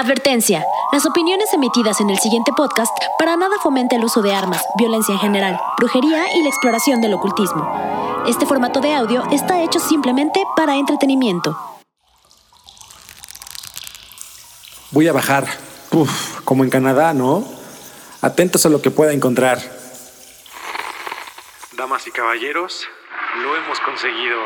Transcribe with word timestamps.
Advertencia. 0.00 0.64
Las 0.92 1.04
opiniones 1.04 1.52
emitidas 1.52 2.00
en 2.00 2.08
el 2.08 2.18
siguiente 2.18 2.52
podcast 2.56 2.90
para 3.18 3.36
nada 3.36 3.56
fomenta 3.62 3.96
el 3.96 4.04
uso 4.04 4.22
de 4.22 4.34
armas, 4.34 4.64
violencia 4.78 5.12
en 5.12 5.20
general, 5.20 5.60
brujería 5.76 6.34
y 6.34 6.42
la 6.42 6.48
exploración 6.48 7.02
del 7.02 7.12
ocultismo. 7.12 7.70
Este 8.26 8.46
formato 8.46 8.80
de 8.80 8.94
audio 8.94 9.22
está 9.30 9.62
hecho 9.62 9.78
simplemente 9.78 10.42
para 10.56 10.76
entretenimiento. 10.76 11.54
Voy 14.90 15.06
a 15.06 15.12
bajar. 15.12 15.46
Uf, 15.90 16.40
como 16.44 16.64
en 16.64 16.70
Canadá, 16.70 17.12
¿no? 17.12 17.44
Atentos 18.22 18.64
a 18.64 18.70
lo 18.70 18.80
que 18.80 18.90
pueda 18.90 19.12
encontrar. 19.12 19.58
Damas 21.76 22.06
y 22.06 22.10
caballeros, 22.10 22.88
lo 23.42 23.54
hemos 23.54 23.78
conseguido. 23.80 24.38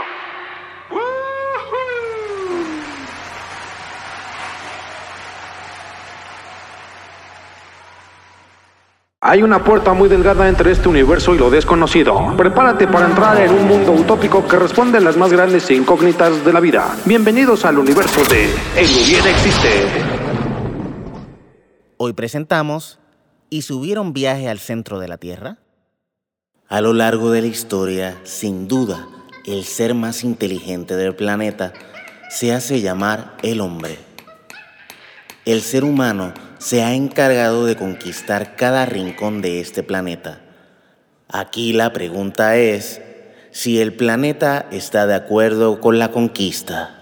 Hay 9.27 9.43
una 9.43 9.65
puerta 9.65 9.95
muy 9.95 10.11
delgada 10.11 10.47
entre 10.51 10.71
este 10.71 10.87
universo 10.87 11.35
y 11.35 11.39
lo 11.39 11.49
desconocido. 11.49 12.37
Prepárate 12.37 12.87
para 12.87 13.07
entrar 13.07 13.41
en 13.41 13.53
un 13.53 13.67
mundo 13.67 13.93
utópico 13.93 14.47
que 14.47 14.59
responde 14.59 14.99
a 14.99 15.01
las 15.01 15.17
más 15.17 15.33
grandes 15.33 15.71
incógnitas 15.71 16.45
de 16.45 16.53
la 16.53 16.61
vida. 16.61 16.95
Bienvenidos 17.07 17.65
al 17.65 17.79
universo 17.79 18.23
de 18.25 18.53
El 18.77 18.85
Hubiera 18.85 19.31
Existe. 19.31 19.87
Hoy 21.97 22.13
presentamos 22.13 23.01
¿Y 23.49 23.63
subieron 23.63 24.13
viaje 24.13 24.47
al 24.51 24.59
centro 24.59 24.99
de 24.99 25.09
la 25.09 25.17
Tierra? 25.17 25.57
A 26.69 26.83
lo 26.83 26.93
largo 26.93 27.31
de 27.31 27.41
la 27.41 27.47
historia, 27.47 28.21
sin 28.25 28.69
duda, 28.69 29.09
el 29.47 29.65
ser 29.65 29.95
más 29.95 30.23
inteligente 30.23 30.97
del 30.97 31.17
planeta 31.17 31.73
se 32.29 32.53
hace 32.53 32.83
llamar 32.83 33.39
el 33.43 33.63
hombre. 33.63 33.97
El 35.47 35.63
ser 35.63 35.85
humano 35.85 36.35
se 36.59 36.83
ha 36.83 36.95
encargado 36.95 37.67
de 37.67 37.77
conquistar 37.77 38.57
cada 38.57 38.87
rincón 38.87 39.43
de 39.43 39.61
este 39.61 39.83
planeta. 39.83 40.41
Aquí 41.29 41.73
la 41.73 41.93
pregunta 41.93 42.57
es 42.57 43.01
si 43.51 43.81
el 43.81 43.95
planeta 43.95 44.67
está 44.71 45.07
de 45.07 45.15
acuerdo 45.15 45.81
con 45.81 45.99
la 45.99 46.11
conquista. 46.11 47.01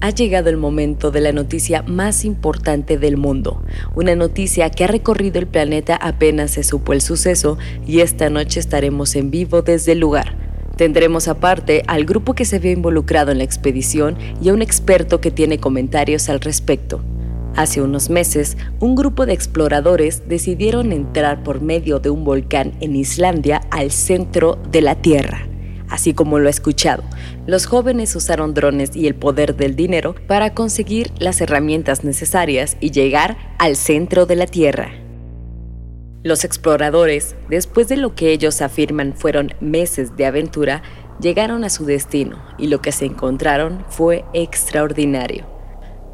Ha 0.00 0.10
llegado 0.10 0.50
el 0.50 0.56
momento 0.56 1.10
de 1.10 1.20
la 1.20 1.32
noticia 1.32 1.82
más 1.82 2.24
importante 2.24 2.96
del 2.96 3.16
mundo, 3.16 3.64
una 3.94 4.14
noticia 4.14 4.70
que 4.70 4.84
ha 4.84 4.86
recorrido 4.86 5.38
el 5.38 5.46
planeta 5.46 5.96
apenas 5.96 6.52
se 6.52 6.62
supo 6.62 6.92
el 6.92 7.00
suceso 7.00 7.58
y 7.86 8.00
esta 8.00 8.30
noche 8.30 8.60
estaremos 8.60 9.16
en 9.16 9.30
vivo 9.30 9.62
desde 9.62 9.92
el 9.92 9.98
lugar. 9.98 10.45
Tendremos 10.76 11.26
aparte 11.26 11.82
al 11.86 12.04
grupo 12.04 12.34
que 12.34 12.44
se 12.44 12.58
vio 12.58 12.70
involucrado 12.70 13.32
en 13.32 13.38
la 13.38 13.44
expedición 13.44 14.16
y 14.42 14.50
a 14.50 14.54
un 14.54 14.60
experto 14.60 15.20
que 15.20 15.30
tiene 15.30 15.58
comentarios 15.58 16.28
al 16.28 16.40
respecto. 16.40 17.00
Hace 17.56 17.80
unos 17.80 18.10
meses, 18.10 18.58
un 18.80 18.94
grupo 18.94 19.24
de 19.24 19.32
exploradores 19.32 20.28
decidieron 20.28 20.92
entrar 20.92 21.42
por 21.42 21.62
medio 21.62 22.00
de 22.00 22.10
un 22.10 22.22
volcán 22.24 22.74
en 22.80 22.94
Islandia 22.94 23.62
al 23.70 23.90
centro 23.90 24.58
de 24.70 24.82
la 24.82 24.96
Tierra. 24.96 25.48
Así 25.88 26.12
como 26.12 26.38
lo 26.38 26.48
ha 26.48 26.50
escuchado, 26.50 27.02
los 27.46 27.64
jóvenes 27.64 28.14
usaron 28.14 28.52
drones 28.52 28.94
y 28.94 29.06
el 29.06 29.14
poder 29.14 29.56
del 29.56 29.76
dinero 29.76 30.14
para 30.26 30.52
conseguir 30.52 31.10
las 31.18 31.40
herramientas 31.40 32.04
necesarias 32.04 32.76
y 32.80 32.90
llegar 32.90 33.38
al 33.58 33.76
centro 33.76 34.26
de 34.26 34.36
la 34.36 34.46
Tierra. 34.46 35.05
Los 36.26 36.42
exploradores, 36.42 37.36
después 37.48 37.86
de 37.86 37.96
lo 37.96 38.16
que 38.16 38.32
ellos 38.32 38.60
afirman 38.60 39.14
fueron 39.14 39.54
meses 39.60 40.16
de 40.16 40.26
aventura, 40.26 40.82
llegaron 41.20 41.62
a 41.62 41.70
su 41.70 41.84
destino 41.84 42.42
y 42.58 42.66
lo 42.66 42.80
que 42.82 42.90
se 42.90 43.04
encontraron 43.04 43.84
fue 43.90 44.24
extraordinario. 44.32 45.46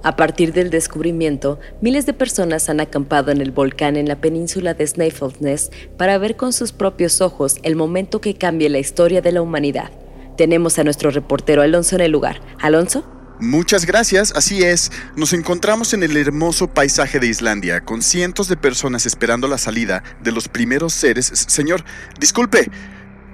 A 0.03 0.15
partir 0.15 0.53
del 0.53 0.69
descubrimiento, 0.69 1.61
miles 1.81 2.05
de 2.05 2.13
personas 2.13 2.69
han 2.69 2.81
acampado 2.81 3.31
en 3.31 3.41
el 3.41 3.53
volcán 3.53 3.97
en 3.97 4.07
la 4.07 4.21
península 4.21 4.75
de 4.75 4.87
Snaefellsnes 4.87 5.71
para 5.97 6.19
ver 6.19 6.37
con 6.37 6.53
sus 6.53 6.73
propios 6.73 7.23
ojos 7.23 7.57
el 7.63 7.75
momento 7.75 8.21
que 8.21 8.35
cambie 8.35 8.69
la 8.69 8.81
historia 8.81 9.23
de 9.23 9.33
la 9.33 9.41
humanidad. 9.41 9.93
Tenemos 10.37 10.79
a 10.79 10.85
nuestro 10.85 11.11
reportero 11.11 11.63
Alonso 11.63 11.97
en 11.97 12.03
el 12.03 12.13
lugar. 12.13 12.43
Alonso. 12.61 13.22
Muchas 13.43 13.87
gracias, 13.87 14.33
así 14.37 14.63
es. 14.63 14.93
Nos 15.17 15.33
encontramos 15.33 15.95
en 15.95 16.05
el 16.05 16.17
hermoso 16.17 16.69
paisaje 16.69 17.19
de 17.19 17.27
Islandia, 17.27 17.81
con 17.81 18.01
cientos 18.01 18.47
de 18.47 18.57
personas 18.57 19.05
esperando 19.05 19.49
la 19.49 19.59
salida 19.59 20.05
de 20.23 20.31
los 20.31 20.47
primeros 20.47 20.93
seres. 20.93 21.27
Señor, 21.49 21.83
disculpe, 22.21 22.71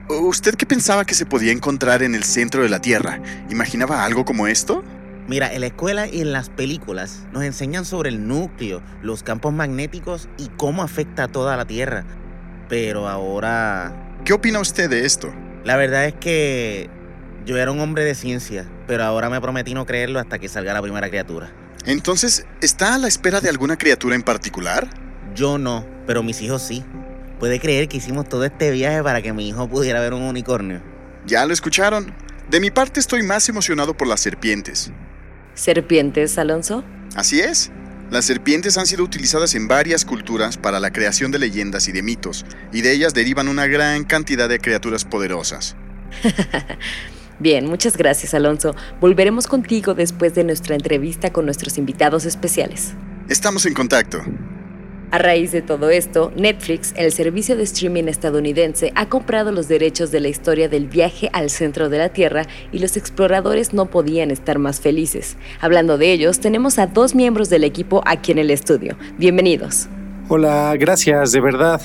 ¿usted 0.08 0.54
qué 0.54 0.64
pensaba 0.64 1.04
que 1.04 1.12
se 1.12 1.26
podía 1.26 1.52
encontrar 1.52 2.02
en 2.02 2.14
el 2.14 2.24
centro 2.24 2.62
de 2.62 2.70
la 2.70 2.80
Tierra? 2.80 3.20
¿Imaginaba 3.50 4.02
algo 4.02 4.24
como 4.24 4.46
esto? 4.46 4.82
Mira, 5.28 5.52
en 5.52 5.60
la 5.60 5.66
escuela 5.66 6.08
y 6.08 6.22
en 6.22 6.32
las 6.32 6.48
películas 6.48 7.26
nos 7.30 7.44
enseñan 7.44 7.84
sobre 7.84 8.08
el 8.08 8.26
núcleo, 8.26 8.82
los 9.02 9.22
campos 9.22 9.52
magnéticos 9.52 10.30
y 10.38 10.48
cómo 10.56 10.82
afecta 10.82 11.24
a 11.24 11.28
toda 11.28 11.54
la 11.58 11.66
Tierra. 11.66 12.06
Pero 12.70 13.08
ahora... 13.08 14.14
¿Qué 14.24 14.32
opina 14.32 14.58
usted 14.58 14.88
de 14.88 15.04
esto? 15.04 15.30
La 15.64 15.76
verdad 15.76 16.06
es 16.06 16.14
que 16.14 16.88
yo 17.44 17.58
era 17.58 17.70
un 17.70 17.80
hombre 17.80 18.04
de 18.04 18.14
ciencia, 18.14 18.66
pero 18.88 19.04
ahora 19.04 19.28
me 19.30 19.40
prometí 19.40 19.74
no 19.74 19.86
creerlo 19.86 20.18
hasta 20.18 20.38
que 20.38 20.48
salga 20.48 20.72
la 20.72 20.82
primera 20.82 21.08
criatura. 21.08 21.52
Entonces, 21.84 22.46
¿está 22.62 22.94
a 22.94 22.98
la 22.98 23.06
espera 23.06 23.40
de 23.40 23.50
alguna 23.50 23.76
criatura 23.76 24.16
en 24.16 24.22
particular? 24.22 24.88
Yo 25.34 25.58
no, 25.58 25.86
pero 26.06 26.22
mis 26.22 26.40
hijos 26.40 26.62
sí. 26.62 26.82
¿Puede 27.38 27.60
creer 27.60 27.86
que 27.86 27.98
hicimos 27.98 28.28
todo 28.28 28.44
este 28.44 28.70
viaje 28.72 29.02
para 29.02 29.22
que 29.22 29.32
mi 29.32 29.46
hijo 29.46 29.68
pudiera 29.68 30.00
ver 30.00 30.14
un 30.14 30.22
unicornio? 30.22 30.82
Ya 31.26 31.44
lo 31.44 31.52
escucharon. 31.52 32.12
De 32.50 32.60
mi 32.60 32.70
parte 32.70 32.98
estoy 32.98 33.22
más 33.22 33.48
emocionado 33.50 33.94
por 33.94 34.08
las 34.08 34.20
serpientes. 34.20 34.90
¿Serpientes, 35.54 36.38
Alonso? 36.38 36.82
Así 37.14 37.40
es. 37.40 37.70
Las 38.10 38.24
serpientes 38.24 38.78
han 38.78 38.86
sido 38.86 39.04
utilizadas 39.04 39.54
en 39.54 39.68
varias 39.68 40.06
culturas 40.06 40.56
para 40.56 40.80
la 40.80 40.92
creación 40.92 41.30
de 41.30 41.38
leyendas 41.38 41.88
y 41.88 41.92
de 41.92 42.02
mitos, 42.02 42.46
y 42.72 42.80
de 42.80 42.92
ellas 42.92 43.12
derivan 43.12 43.48
una 43.48 43.66
gran 43.66 44.04
cantidad 44.04 44.48
de 44.48 44.58
criaturas 44.58 45.04
poderosas. 45.04 45.76
Bien, 47.38 47.66
muchas 47.66 47.96
gracias 47.96 48.34
Alonso. 48.34 48.74
Volveremos 49.00 49.46
contigo 49.46 49.94
después 49.94 50.34
de 50.34 50.44
nuestra 50.44 50.74
entrevista 50.74 51.32
con 51.32 51.44
nuestros 51.44 51.78
invitados 51.78 52.24
especiales. 52.24 52.94
Estamos 53.28 53.64
en 53.66 53.74
contacto. 53.74 54.22
A 55.10 55.16
raíz 55.16 55.52
de 55.52 55.62
todo 55.62 55.88
esto, 55.88 56.32
Netflix, 56.36 56.92
el 56.94 57.12
servicio 57.12 57.56
de 57.56 57.62
streaming 57.62 58.04
estadounidense, 58.04 58.92
ha 58.94 59.08
comprado 59.08 59.52
los 59.52 59.66
derechos 59.66 60.10
de 60.10 60.20
la 60.20 60.28
historia 60.28 60.68
del 60.68 60.86
viaje 60.86 61.30
al 61.32 61.48
centro 61.48 61.88
de 61.88 61.96
la 61.96 62.10
Tierra 62.10 62.46
y 62.72 62.78
los 62.78 62.96
exploradores 62.98 63.72
no 63.72 63.86
podían 63.86 64.30
estar 64.30 64.58
más 64.58 64.80
felices. 64.80 65.38
Hablando 65.60 65.96
de 65.96 66.12
ellos, 66.12 66.40
tenemos 66.40 66.78
a 66.78 66.88
dos 66.88 67.14
miembros 67.14 67.48
del 67.48 67.64
equipo 67.64 68.02
aquí 68.04 68.32
en 68.32 68.38
el 68.38 68.50
estudio. 68.50 68.98
Bienvenidos. 69.16 69.88
Hola, 70.30 70.76
gracias, 70.78 71.32
de 71.32 71.40
verdad. 71.40 71.80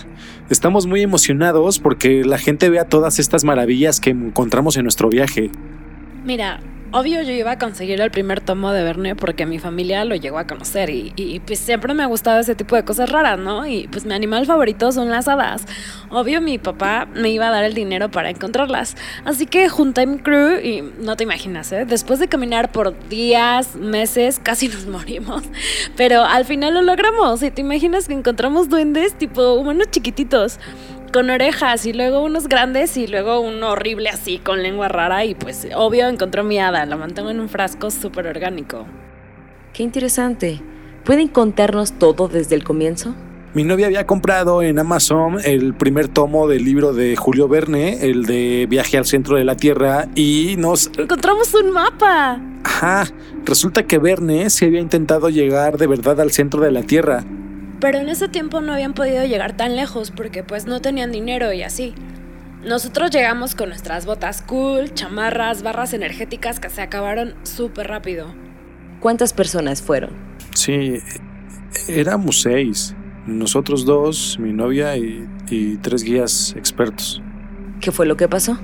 Estamos 0.49 0.85
muy 0.85 1.01
emocionados 1.01 1.79
porque 1.79 2.25
la 2.25 2.37
gente 2.37 2.69
vea 2.69 2.83
todas 2.83 3.17
estas 3.17 3.45
maravillas 3.45 4.01
que 4.01 4.09
encontramos 4.09 4.75
en 4.75 4.83
nuestro 4.83 5.07
viaje. 5.07 5.49
Mira, 6.25 6.59
Obvio 6.95 7.23
yo 7.23 7.31
iba 7.31 7.49
a 7.49 7.57
conseguir 7.57 7.99
el 8.01 8.11
primer 8.11 8.39
tomo 8.39 8.71
de 8.71 8.83
Verne 8.83 9.15
porque 9.15 9.47
mi 9.47 9.57
familia 9.57 10.05
lo 10.05 10.13
llegó 10.13 10.37
a 10.37 10.45
conocer 10.45 10.91
y, 10.91 11.41
pues 11.43 11.57
siempre 11.57 11.95
me 11.95 12.03
ha 12.03 12.05
gustado 12.05 12.39
ese 12.39 12.53
tipo 12.53 12.75
de 12.75 12.85
cosas 12.85 13.09
raras, 13.09 13.39
¿no? 13.39 13.65
Y 13.65 13.87
pues 13.87 14.05
mi 14.05 14.13
animal 14.13 14.45
favorito 14.45 14.91
son 14.91 15.09
las 15.09 15.27
hadas. 15.27 15.65
Obvio 16.11 16.39
mi 16.39 16.59
papá 16.59 17.07
me 17.15 17.29
iba 17.29 17.47
a 17.47 17.49
dar 17.49 17.63
el 17.63 17.73
dinero 17.73 18.11
para 18.11 18.29
encontrarlas. 18.29 18.95
Así 19.25 19.47
que 19.47 19.69
junté 19.69 20.05
mi 20.05 20.19
crew 20.19 20.59
y 20.59 20.83
no 20.99 21.15
te 21.15 21.23
imaginas, 21.23 21.71
¿eh? 21.71 21.85
Después 21.85 22.19
de 22.19 22.27
caminar 22.27 22.71
por 22.71 22.95
días, 23.09 23.75
meses, 23.75 24.39
casi 24.43 24.67
nos 24.69 24.85
morimos. 24.85 25.41
Pero 25.97 26.23
al 26.23 26.45
final 26.45 26.75
lo 26.75 26.83
logramos 26.83 27.41
y 27.41 27.49
te 27.49 27.61
imaginas 27.61 28.07
que 28.07 28.13
encontramos 28.13 28.69
duendes 28.69 29.15
tipo 29.15 29.55
humanos 29.55 29.87
chiquititos 29.89 30.59
con 31.13 31.29
orejas 31.29 31.85
y 31.85 31.93
luego 31.93 32.21
unos 32.21 32.49
grandes 32.49 32.97
y 32.97 33.07
luego 33.07 33.39
uno 33.39 33.69
horrible 33.69 34.09
así 34.09 34.39
con 34.39 34.63
lengua 34.63 34.89
rara 34.89 35.23
y 35.23 35.35
pues 35.35 35.67
obvio 35.75 36.07
encontró 36.07 36.43
mi 36.43 36.59
hada, 36.59 36.85
la 36.85 36.97
mantengo 36.97 37.29
en 37.29 37.39
un 37.39 37.47
frasco 37.47 37.91
súper 37.91 38.27
orgánico. 38.27 38.85
Qué 39.71 39.83
interesante. 39.83 40.59
¿Pueden 41.05 41.27
contarnos 41.27 41.93
todo 41.93 42.27
desde 42.27 42.55
el 42.55 42.63
comienzo? 42.63 43.13
Mi 43.53 43.63
novia 43.63 43.85
había 43.85 44.07
comprado 44.07 44.63
en 44.63 44.79
Amazon 44.79 45.37
el 45.43 45.75
primer 45.75 46.07
tomo 46.07 46.47
del 46.47 46.65
libro 46.65 46.93
de 46.93 47.15
Julio 47.15 47.47
Verne, 47.47 48.09
el 48.09 48.25
de 48.25 48.65
Viaje 48.67 48.97
al 48.97 49.05
centro 49.05 49.37
de 49.37 49.43
la 49.43 49.55
Tierra, 49.55 50.07
y 50.15 50.55
nos... 50.57 50.89
Encontramos 50.97 51.53
un 51.53 51.69
mapa. 51.71 52.41
Ajá, 52.63 53.05
resulta 53.45 53.83
que 53.83 53.99
Verne 53.99 54.49
se 54.49 54.65
había 54.65 54.79
intentado 54.79 55.29
llegar 55.29 55.77
de 55.77 55.85
verdad 55.85 56.19
al 56.19 56.31
centro 56.31 56.61
de 56.61 56.71
la 56.71 56.81
Tierra, 56.81 57.23
pero 57.83 57.97
en 57.97 58.07
ese 58.07 58.29
tiempo 58.29 58.61
no 58.61 58.71
habían 58.71 58.93
podido 58.93 59.25
llegar 59.25 59.57
tan 59.57 59.75
lejos 59.75 60.09
porque 60.09 60.41
pues 60.41 60.65
no 60.65 60.79
tenían 60.79 61.11
dinero 61.11 61.51
y 61.51 61.63
así. 61.63 61.93
Nosotros 62.63 63.11
llegamos 63.11 63.55
con 63.55 63.67
nuestras 63.67 64.05
botas 64.05 64.41
cool, 64.41 64.93
chamarras, 64.93 65.63
barras 65.63 65.93
energéticas 65.93 66.61
que 66.61 66.69
se 66.69 66.81
acabaron 66.81 67.35
súper 67.43 67.89
rápido. 67.89 68.33
¿Cuántas 69.01 69.33
personas 69.33 69.81
fueron? 69.81 70.11
Sí, 70.55 70.99
éramos 71.89 72.41
seis. 72.43 72.95
Nosotros 73.27 73.83
dos, 73.83 74.37
mi 74.39 74.53
novia 74.53 74.95
y, 74.95 75.27
y 75.49 75.75
tres 75.75 76.03
guías 76.03 76.55
expertos. 76.55 77.21
¿Qué 77.81 77.91
fue 77.91 78.05
lo 78.05 78.15
que 78.15 78.29
pasó? 78.29 78.57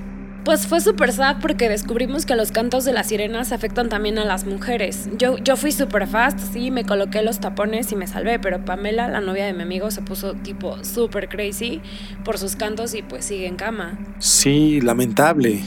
Pues 0.44 0.66
fue 0.66 0.80
súper 0.80 1.12
sad 1.12 1.36
porque 1.42 1.68
descubrimos 1.68 2.24
que 2.24 2.34
los 2.34 2.50
cantos 2.50 2.86
de 2.86 2.94
las 2.94 3.08
sirenas 3.08 3.52
afectan 3.52 3.90
también 3.90 4.18
a 4.18 4.24
las 4.24 4.46
mujeres. 4.46 5.10
Yo, 5.18 5.36
yo 5.36 5.56
fui 5.56 5.70
súper 5.70 6.06
fast, 6.06 6.38
sí, 6.38 6.70
me 6.70 6.84
coloqué 6.84 7.20
los 7.22 7.40
tapones 7.40 7.92
y 7.92 7.96
me 7.96 8.06
salvé, 8.06 8.38
pero 8.38 8.64
Pamela, 8.64 9.08
la 9.08 9.20
novia 9.20 9.44
de 9.44 9.52
mi 9.52 9.62
amigo, 9.62 9.90
se 9.90 10.00
puso 10.00 10.32
tipo 10.32 10.82
súper 10.82 11.28
crazy 11.28 11.82
por 12.24 12.38
sus 12.38 12.56
cantos 12.56 12.94
y 12.94 13.02
pues 13.02 13.26
sigue 13.26 13.46
en 13.46 13.56
cama. 13.56 13.98
Sí, 14.18 14.80
lamentable. 14.80 15.60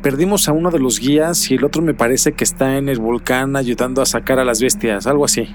Perdimos 0.00 0.48
a 0.48 0.52
uno 0.52 0.70
de 0.70 0.78
los 0.78 0.98
guías 0.98 1.50
y 1.50 1.56
el 1.56 1.64
otro 1.64 1.82
me 1.82 1.92
parece 1.92 2.32
que 2.32 2.44
está 2.44 2.78
en 2.78 2.88
el 2.88 2.98
volcán 2.98 3.54
ayudando 3.54 4.00
a 4.00 4.06
sacar 4.06 4.38
a 4.38 4.44
las 4.46 4.62
bestias, 4.62 5.06
algo 5.06 5.26
así. 5.26 5.46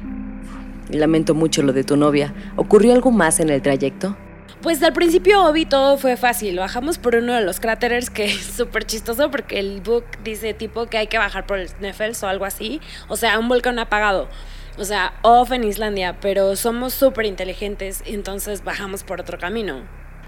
Lamento 0.91 1.33
mucho 1.33 1.63
lo 1.63 1.73
de 1.73 1.83
tu 1.83 1.97
novia. 1.97 2.33
¿Ocurrió 2.57 2.93
algo 2.93 3.09
más 3.09 3.39
en 3.39 3.49
el 3.49 3.63
trayecto? 3.63 4.15
Pues 4.63 4.81
al 4.81 4.93
principio, 4.93 5.43
Obi, 5.43 5.65
todo 5.65 5.97
fue 5.97 6.15
fácil. 6.15 6.57
Bajamos 6.57 6.97
por 6.97 7.15
uno 7.15 7.33
de 7.33 7.41
los 7.41 7.59
cráteres 7.59 8.09
que 8.09 8.23
es 8.23 8.45
súper 8.57 8.85
chistoso 8.85 9.29
porque 9.29 9.59
el 9.59 9.81
book 9.81 10.05
dice 10.23 10.53
tipo 10.53 10.85
que 10.85 10.97
hay 10.97 11.07
que 11.07 11.17
bajar 11.17 11.45
por 11.45 11.59
el 11.59 11.67
Sneffels 11.67 12.23
o 12.23 12.29
algo 12.29 12.45
así. 12.45 12.79
O 13.09 13.17
sea, 13.17 13.37
un 13.39 13.49
volcán 13.49 13.77
apagado. 13.77 14.29
O 14.77 14.85
sea, 14.85 15.15
off 15.21 15.51
en 15.51 15.65
Islandia, 15.65 16.17
pero 16.21 16.55
somos 16.55 16.93
súper 16.93 17.25
inteligentes, 17.25 18.03
entonces 18.05 18.63
bajamos 18.63 19.03
por 19.03 19.19
otro 19.19 19.37
camino. 19.37 19.81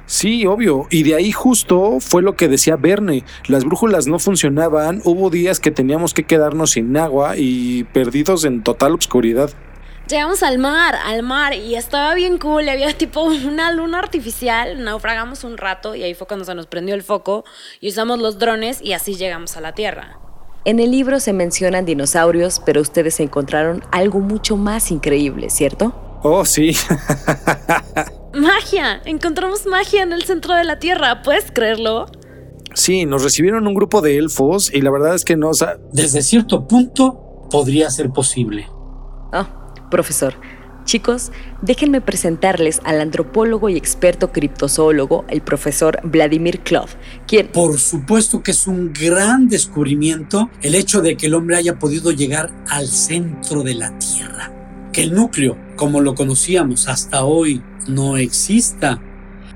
Sí, 0.05 0.45
obvio. 0.45 0.85
Y 0.91 1.03
de 1.03 1.15
ahí 1.15 1.31
justo 1.31 2.01
fue 2.01 2.21
lo 2.21 2.35
que 2.35 2.49
decía 2.49 2.75
Verne. 2.75 3.23
Las 3.47 3.63
brújulas 3.63 4.05
no 4.05 4.19
funcionaban, 4.19 5.01
hubo 5.05 5.29
días 5.29 5.61
que 5.61 5.71
teníamos 5.71 6.13
que 6.13 6.25
quedarnos 6.25 6.71
sin 6.71 6.95
agua 6.97 7.37
y 7.37 7.85
perdidos 7.85 8.43
en 8.43 8.63
total 8.63 8.93
obscuridad. 8.95 9.49
Llegamos 10.07 10.43
al 10.43 10.59
mar, 10.59 10.95
al 11.03 11.23
mar, 11.23 11.55
y 11.55 11.73
estaba 11.75 12.13
bien 12.13 12.37
cool. 12.37 12.69
Había 12.69 12.95
tipo 12.95 13.23
una 13.23 13.71
luna 13.71 13.97
artificial. 13.99 14.83
Naufragamos 14.83 15.43
un 15.43 15.57
rato 15.57 15.95
y 15.95 16.03
ahí 16.03 16.13
fue 16.13 16.27
cuando 16.27 16.45
se 16.45 16.53
nos 16.53 16.67
prendió 16.67 16.93
el 16.93 17.01
foco 17.01 17.43
y 17.81 17.89
usamos 17.89 18.19
los 18.19 18.37
drones 18.37 18.81
y 18.83 18.93
así 18.93 19.15
llegamos 19.15 19.57
a 19.57 19.61
la 19.61 19.73
Tierra. 19.73 20.19
En 20.63 20.79
el 20.79 20.91
libro 20.91 21.19
se 21.19 21.33
mencionan 21.33 21.85
dinosaurios, 21.85 22.61
pero 22.65 22.81
ustedes 22.81 23.19
encontraron 23.19 23.83
algo 23.91 24.19
mucho 24.19 24.57
más 24.57 24.91
increíble, 24.91 25.49
¿cierto? 25.49 26.19
Oh, 26.23 26.45
sí. 26.45 26.75
¡Magia! 28.33 29.01
Encontramos 29.05 29.65
magia 29.65 30.03
en 30.03 30.11
el 30.11 30.23
centro 30.23 30.53
de 30.55 30.63
la 30.65 30.77
Tierra, 30.79 31.21
¿puedes 31.23 31.51
creerlo? 31.51 32.07
Sí, 32.73 33.05
nos 33.05 33.23
recibieron 33.23 33.65
un 33.67 33.73
grupo 33.73 34.01
de 34.01 34.17
elfos 34.17 34.71
y 34.73 34.81
la 34.81 34.91
verdad 34.91 35.15
es 35.15 35.23
que 35.23 35.35
nos... 35.37 35.61
ha- 35.61 35.77
Desde 35.93 36.21
cierto 36.21 36.67
punto 36.67 37.47
podría 37.49 37.89
ser 37.89 38.09
posible. 38.09 38.67
Ah, 39.31 39.64
profesor. 39.89 40.35
Chicos, 40.85 41.31
déjenme 41.63 41.99
presentarles 41.99 42.79
al 42.83 43.01
antropólogo 43.01 43.69
y 43.69 43.75
experto 43.75 44.31
criptozoólogo, 44.31 45.25
el 45.29 45.41
profesor 45.41 45.99
Vladimir 46.03 46.59
Klov, 46.59 46.89
quien... 47.25 47.47
Por 47.47 47.79
supuesto 47.79 48.43
que 48.43 48.51
es 48.51 48.67
un 48.67 48.93
gran 48.93 49.49
descubrimiento 49.49 50.51
el 50.61 50.75
hecho 50.75 51.01
de 51.01 51.17
que 51.17 51.25
el 51.25 51.33
hombre 51.33 51.57
haya 51.57 51.79
podido 51.79 52.11
llegar 52.11 52.51
al 52.69 52.87
centro 52.87 53.63
de 53.63 53.73
la 53.73 53.97
Tierra. 53.97 54.51
Que 54.93 55.01
el 55.01 55.15
núcleo, 55.15 55.57
como 55.75 56.01
lo 56.01 56.13
conocíamos 56.13 56.87
hasta 56.87 57.25
hoy, 57.25 57.63
no 57.87 58.17
exista, 58.17 59.01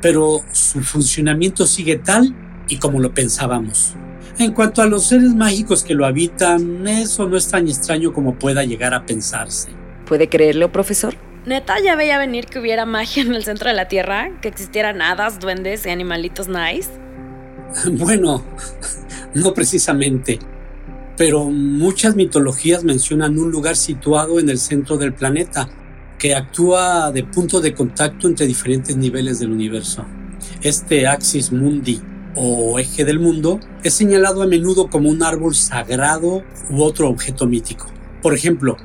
pero 0.02 0.42
su 0.52 0.82
funcionamiento 0.82 1.68
sigue 1.68 1.98
tal 1.98 2.36
y 2.68 2.78
como 2.78 3.00
lo 3.00 3.14
pensábamos. 3.14 3.94
En 4.40 4.54
cuanto 4.54 4.82
a 4.82 4.88
los 4.88 5.04
seres 5.04 5.36
mágicos 5.36 5.84
que 5.84 5.94
lo 5.94 6.08
habitan, 6.08 6.88
eso 6.88 7.30
no 7.30 7.38
es 7.38 7.48
tan 7.50 7.68
extraño 7.68 8.14
como 8.14 8.40
pueda 8.40 8.64
llegar 8.64 8.96
a 8.96 9.06
pensarse. 9.06 9.70
¿Puede 10.10 10.28
creerlo, 10.28 10.72
profesor? 10.72 11.14
Neta, 11.46 11.76
ya 11.80 11.96
veía 11.96 12.18
venir 12.18 12.48
que 12.48 12.58
hubiera 12.58 12.88
magia 12.88 13.22
en 13.22 13.36
el 13.36 13.44
centro 13.44 13.70
de 13.70 13.76
la 13.76 13.88
Tierra, 13.88 14.32
que 14.42 14.48
existieran 14.48 15.04
hadas, 15.04 15.40
duendes 15.40 15.86
y 15.86 15.90
animalitos 15.92 16.48
nice. 16.48 16.90
Bueno, 17.92 18.44
no 19.36 19.54
precisamente, 19.54 20.40
pero 21.16 21.46
muchas 21.46 22.16
mitologías 22.16 22.84
mencionan 22.84 23.38
un 23.38 23.52
lugar 23.52 23.76
situado 23.76 24.40
en 24.40 24.50
el 24.50 24.58
centro 24.58 24.98
del 24.98 25.14
planeta 25.14 25.70
que 26.18 26.34
actúa 26.34 27.12
de 27.12 27.24
punto 27.24 27.62
de 27.62 27.76
contacto 27.76 28.28
entre 28.28 28.48
diferentes 28.48 28.98
niveles 28.98 29.38
del 29.38 29.52
universo. 29.52 30.06
Este 30.64 31.06
Axis 31.06 31.52
Mundi 31.52 32.02
o 32.34 32.80
eje 32.80 33.06
del 33.06 33.20
mundo 33.20 33.60
es 33.84 33.94
señalado 33.94 34.42
a 34.42 34.48
menudo 34.48 34.90
como 34.90 35.08
un 35.08 35.22
árbol 35.22 35.54
sagrado 35.54 36.44
u 36.72 36.82
otro 36.82 37.10
objeto 37.10 37.46
mítico. 37.46 37.86
Por 38.24 38.34
ejemplo, 38.34 38.76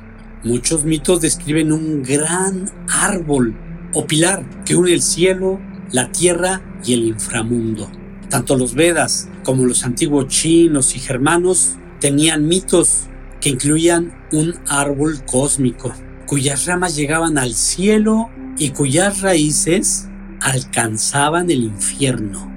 muchos 0.45 0.85
mitos 0.85 1.19
describen 1.19 1.71
un 1.71 2.03
gran 2.03 2.71
árbol 2.87 3.57
o 3.93 4.05
pilar 4.05 4.45
que 4.63 4.75
une 4.75 4.93
el 4.93 5.01
cielo, 5.01 5.59
la 5.91 6.11
tierra 6.11 6.61
y 6.85 6.93
el 6.93 7.05
inframundo. 7.05 7.89
Tanto 8.29 8.55
los 8.55 8.75
Vedas 8.75 9.27
como 9.43 9.65
los 9.65 9.83
antiguos 9.83 10.27
chinos 10.27 10.95
y 10.95 10.99
germanos 10.99 11.75
tenían 11.99 12.47
mitos 12.47 13.07
que 13.41 13.49
incluían 13.49 14.13
un 14.31 14.55
árbol 14.67 15.23
cósmico, 15.25 15.93
cuyas 16.25 16.65
ramas 16.65 16.95
llegaban 16.95 17.37
al 17.37 17.53
cielo 17.53 18.29
y 18.57 18.69
cuyas 18.69 19.21
raíces 19.21 20.07
alcanzaban 20.41 21.49
el 21.49 21.63
infierno. 21.63 22.51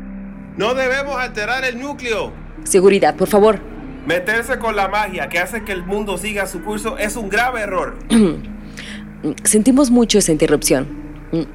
No 0.56 0.74
debemos 0.74 1.16
alterar 1.16 1.64
el 1.64 1.80
núcleo. 1.80 2.32
Seguridad, 2.64 3.16
por 3.16 3.28
favor. 3.28 3.77
Meterse 4.08 4.58
con 4.58 4.74
la 4.74 4.88
magia 4.88 5.28
que 5.28 5.38
hace 5.38 5.64
que 5.64 5.72
el 5.72 5.84
mundo 5.84 6.16
siga 6.16 6.46
su 6.46 6.62
curso 6.62 6.96
es 6.96 7.14
un 7.14 7.28
grave 7.28 7.60
error. 7.60 7.94
Sentimos 9.44 9.90
mucho 9.90 10.16
esa 10.16 10.32
interrupción. 10.32 10.88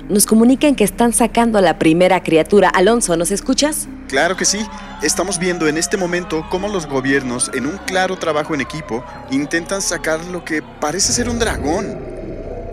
Nos 0.07 0.27
comunican 0.27 0.75
que 0.75 0.83
están 0.83 1.13
sacando 1.13 1.57
a 1.57 1.61
la 1.61 1.79
primera 1.79 2.21
criatura. 2.21 2.69
Alonso, 2.69 3.17
¿nos 3.17 3.31
escuchas? 3.31 3.87
Claro 4.07 4.37
que 4.37 4.45
sí. 4.45 4.59
Estamos 5.01 5.39
viendo 5.39 5.67
en 5.67 5.79
este 5.79 5.97
momento 5.97 6.45
cómo 6.51 6.67
los 6.67 6.85
gobiernos, 6.85 7.49
en 7.55 7.65
un 7.65 7.79
claro 7.87 8.17
trabajo 8.17 8.53
en 8.53 8.61
equipo, 8.61 9.03
intentan 9.31 9.81
sacar 9.81 10.23
lo 10.25 10.45
que 10.45 10.61
parece 10.61 11.11
ser 11.11 11.29
un 11.29 11.39
dragón. 11.39 11.97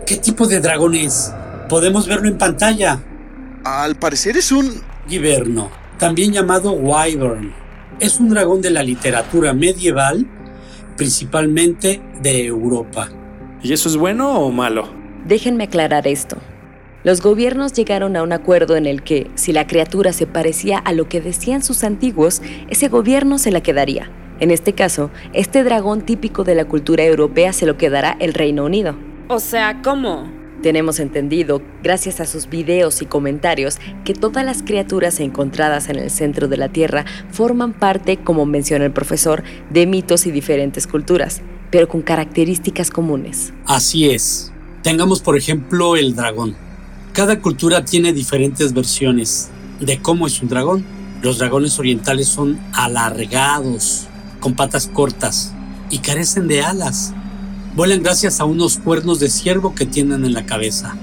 ¿Qué 0.05 0.17
tipo 0.17 0.45
de 0.45 0.59
dragón 0.59 0.93
es? 0.93 1.33
Podemos 1.69 2.07
verlo 2.07 2.27
en 2.27 2.37
pantalla. 2.37 2.99
Al 3.63 3.95
parecer 3.95 4.37
es 4.37 4.51
un... 4.51 4.79
Giverno, 5.07 5.71
también 5.97 6.33
llamado 6.33 6.71
Wyvern. 6.73 7.60
Es 8.01 8.19
un 8.19 8.29
dragón 8.29 8.63
de 8.63 8.71
la 8.71 8.81
literatura 8.81 9.53
medieval, 9.53 10.25
principalmente 10.97 12.01
de 12.19 12.47
Europa. 12.47 13.09
¿Y 13.61 13.73
eso 13.73 13.87
es 13.89 13.95
bueno 13.95 14.39
o 14.39 14.51
malo? 14.51 14.89
Déjenme 15.27 15.65
aclarar 15.65 16.07
esto. 16.07 16.37
Los 17.03 17.21
gobiernos 17.21 17.73
llegaron 17.73 18.15
a 18.15 18.23
un 18.23 18.33
acuerdo 18.33 18.75
en 18.75 18.87
el 18.87 19.03
que, 19.03 19.29
si 19.35 19.53
la 19.53 19.67
criatura 19.67 20.13
se 20.13 20.25
parecía 20.25 20.79
a 20.79 20.93
lo 20.93 21.07
que 21.07 21.21
decían 21.21 21.61
sus 21.61 21.83
antiguos, 21.83 22.41
ese 22.69 22.87
gobierno 22.87 23.37
se 23.37 23.51
la 23.51 23.61
quedaría. 23.61 24.09
En 24.39 24.49
este 24.49 24.73
caso, 24.73 25.11
este 25.33 25.63
dragón 25.63 26.01
típico 26.01 26.43
de 26.43 26.55
la 26.55 26.65
cultura 26.65 27.03
europea 27.03 27.53
se 27.53 27.67
lo 27.67 27.77
quedará 27.77 28.17
el 28.19 28.33
Reino 28.33 28.65
Unido. 28.65 28.95
O 29.27 29.39
sea, 29.39 29.83
¿cómo? 29.83 30.40
Tenemos 30.61 30.99
entendido, 30.99 31.59
gracias 31.81 32.19
a 32.19 32.27
sus 32.27 32.47
videos 32.47 33.01
y 33.01 33.05
comentarios, 33.07 33.79
que 34.05 34.13
todas 34.13 34.45
las 34.45 34.61
criaturas 34.61 35.19
encontradas 35.19 35.89
en 35.89 35.97
el 35.97 36.11
centro 36.11 36.47
de 36.47 36.57
la 36.57 36.69
Tierra 36.69 37.05
forman 37.31 37.73
parte, 37.73 38.17
como 38.17 38.45
menciona 38.45 38.85
el 38.85 38.91
profesor, 38.91 39.43
de 39.71 39.87
mitos 39.87 40.27
y 40.27 40.31
diferentes 40.31 40.85
culturas, 40.85 41.41
pero 41.71 41.87
con 41.87 42.03
características 42.03 42.91
comunes. 42.91 43.53
Así 43.65 44.11
es. 44.11 44.51
Tengamos 44.83 45.21
por 45.21 45.35
ejemplo 45.35 45.95
el 45.95 46.15
dragón. 46.15 46.55
Cada 47.13 47.39
cultura 47.39 47.83
tiene 47.83 48.13
diferentes 48.13 48.71
versiones 48.71 49.49
de 49.79 49.99
cómo 49.99 50.27
es 50.27 50.41
un 50.43 50.49
dragón. 50.49 50.85
Los 51.23 51.39
dragones 51.39 51.79
orientales 51.79 52.27
son 52.27 52.59
alargados, 52.71 54.07
con 54.39 54.53
patas 54.53 54.87
cortas 54.87 55.53
y 55.89 55.99
carecen 55.99 56.47
de 56.47 56.61
alas. 56.61 57.15
Vuelan 57.73 58.03
gracias 58.03 58.41
a 58.41 58.45
unos 58.45 58.77
cuernos 58.77 59.21
de 59.21 59.29
ciervo 59.29 59.73
que 59.73 59.85
tienen 59.85 60.25
en 60.25 60.33
la 60.33 60.45
cabeza. 60.45 60.97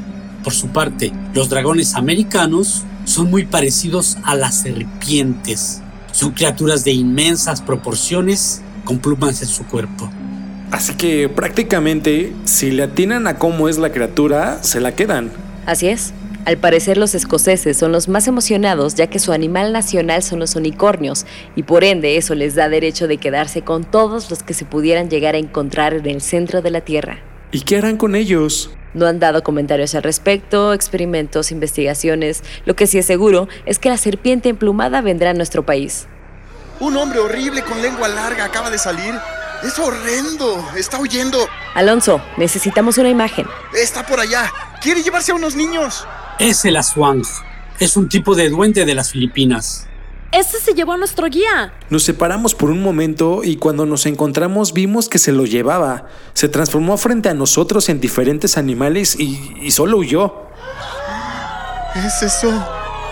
Por 0.45 0.53
su 0.53 0.69
parte, 0.69 1.13
los 1.33 1.49
dragones 1.49 1.95
americanos 1.95 2.85
son 3.05 3.31
muy 3.31 3.47
parecidos 3.47 4.19
a 4.23 4.35
las 4.35 4.57
serpientes. 4.57 5.81
Son 6.13 6.33
criaturas 6.33 6.85
de 6.85 6.93
inmensas 6.93 7.63
proporciones 7.63 8.61
con 8.85 8.99
plumas 8.99 9.41
en 9.41 9.49
su 9.49 9.65
cuerpo. 9.65 10.11
Así 10.71 10.95
que 10.95 11.31
prácticamente, 11.31 12.35
si 12.45 12.71
le 12.71 12.83
atinan 12.83 13.27
a 13.27 13.39
cómo 13.39 13.71
es 13.71 13.79
la 13.79 13.91
criatura, 13.91 14.63
se 14.63 14.81
la 14.81 14.95
quedan. 14.95 15.31
Así 15.65 15.89
es. 15.89 16.13
Al 16.45 16.57
parecer 16.57 16.97
los 16.97 17.15
escoceses 17.15 17.77
son 17.77 17.93
los 17.93 18.09
más 18.09 18.27
emocionados 18.27 18.95
ya 18.95 19.09
que 19.09 19.19
su 19.19 19.33
animal 19.33 19.73
nacional 19.73 20.23
son 20.23 20.39
los 20.39 20.57
unicornios 20.57 21.27
y 21.57 21.65
por 21.65 21.85
ende 21.85 22.17
eso 22.17 22.35
les 22.35 22.55
da 22.55 22.69
derecho 22.69 23.07
de 23.07 23.19
quedarse 23.19 23.63
con 23.63 23.85
todos 23.85 24.31
los 24.31 24.43
que 24.43 24.55
se 24.55 24.65
pudieran 24.65 25.11
llegar 25.11 25.35
a 25.35 25.39
encontrar 25.39 25.95
en 25.95 26.07
el 26.07 26.21
centro 26.21 26.63
de 26.63 26.71
la 26.71 26.81
Tierra. 26.81 27.19
¿Y 27.51 27.63
qué 27.63 27.79
harán 27.79 27.97
con 27.97 28.15
ellos? 28.15 28.71
No 28.95 29.07
han 29.07 29.21
dado 29.21 29.43
comentarios 29.43 29.95
al 29.95 30.03
respecto, 30.03 30.73
experimentos, 30.73 31.51
investigaciones. 31.53 32.43
Lo 32.65 32.75
que 32.75 32.87
sí 32.87 32.99
es 32.99 33.07
seguro 33.07 33.49
es 33.67 33.79
que 33.79 33.91
la 33.91 33.99
serpiente 33.99 34.49
emplumada 34.49 35.01
vendrá 35.03 35.31
a 35.31 35.35
nuestro 35.35 35.65
país. 35.67 36.07
Un 36.81 36.97
hombre 36.97 37.19
horrible 37.19 37.63
con 37.63 37.83
lengua 37.83 38.09
larga 38.09 38.45
acaba 38.45 38.71
de 38.71 38.79
salir. 38.79 39.15
Es 39.63 39.79
horrendo. 39.79 40.65
Está 40.77 40.99
huyendo. 40.99 41.47
Alonso, 41.75 42.23
necesitamos 42.37 42.97
una 42.99 43.09
imagen. 43.09 43.47
Está 43.75 44.07
por 44.07 44.21
allá. 44.21 44.51
Quiere 44.81 45.03
llevarse 45.03 45.33
a 45.33 45.35
unos 45.35 45.57
niños. 45.57 46.07
Es 46.39 46.65
el 46.65 46.77
Aswang. 46.77 47.23
Es 47.81 47.97
un 47.97 48.09
tipo 48.09 48.35
de 48.35 48.49
duende 48.49 48.85
de 48.85 48.95
las 48.95 49.11
Filipinas. 49.11 49.87
ese 50.33 50.61
se 50.61 50.75
llevó 50.75 50.93
a 50.93 50.97
nuestro 50.97 51.27
guía. 51.29 51.73
Nos 51.91 52.03
separamos 52.05 52.55
por 52.55 52.71
un 52.71 52.83
momento 52.83 53.43
y 53.45 53.57
cuando 53.57 53.87
nos 53.87 54.07
encontramos 54.07 54.73
vimos 54.73 55.09
que 55.09 55.19
se 55.19 55.33
lo 55.33 55.47
llevaba. 55.47 56.07
Se 56.35 56.49
transformó 56.49 56.97
frente 56.97 57.29
a 57.29 57.35
nosotros 57.35 57.89
en 57.89 58.01
diferentes 58.01 58.59
animales 58.59 59.17
y, 59.19 59.39
y 59.63 59.71
solo 59.71 59.99
huyó. 59.99 60.35
¿Es 61.95 62.23
eso? 62.23 62.51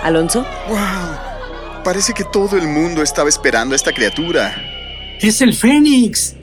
Alonso, 0.03 0.47
¡Wow! 0.69 1.83
Parece 1.85 2.13
que 2.13 2.25
todo 2.25 2.57
el 2.57 2.67
mundo 2.69 3.03
estaba 3.03 3.29
esperando 3.29 3.73
a 3.73 3.77
esta 3.77 3.93
criatura. 3.93 4.55
Es 5.21 5.41
el 5.41 5.55
Fénix. 5.55 6.35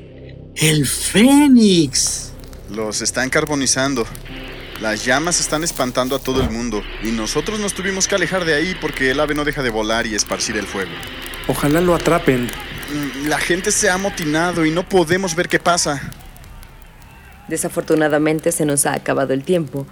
El 0.55 0.85
Fénix. 0.87 2.31
Los 2.73 3.01
están 3.01 3.29
carbonizando. 3.29 4.05
Las 4.83 5.05
llamas 5.05 5.39
están 5.39 5.63
espantando 5.63 6.13
a 6.13 6.19
todo 6.19 6.41
el 6.41 6.49
mundo 6.49 6.83
y 7.01 7.11
nosotros 7.11 7.57
nos 7.57 7.73
tuvimos 7.73 8.05
que 8.05 8.15
alejar 8.15 8.43
de 8.43 8.53
ahí 8.53 8.75
porque 8.81 9.11
el 9.11 9.19
ave 9.21 9.33
no 9.33 9.45
deja 9.45 9.63
de 9.63 9.69
volar 9.69 10.05
y 10.05 10.13
esparcir 10.13 10.57
el 10.57 10.65
fuego. 10.65 10.91
Ojalá 11.47 11.79
lo 11.79 11.95
atrapen. 11.95 12.47
Mm, 12.47 13.29
La 13.29 13.37
gente 13.37 13.71
se 13.71 13.89
ha 13.89 13.93
amotinado 13.93 14.65
y 14.65 14.71
no 14.71 14.83
podemos 14.89 15.37
ver 15.37 15.47
qué 15.47 15.57
pasa. 15.57 16.11
desafortunadamente 17.47 18.51
se 18.51 18.65
nos 18.65 18.85
ha 18.85 18.93
acabado 18.93 19.31
el 19.33 19.45
tiempo. 19.45 19.87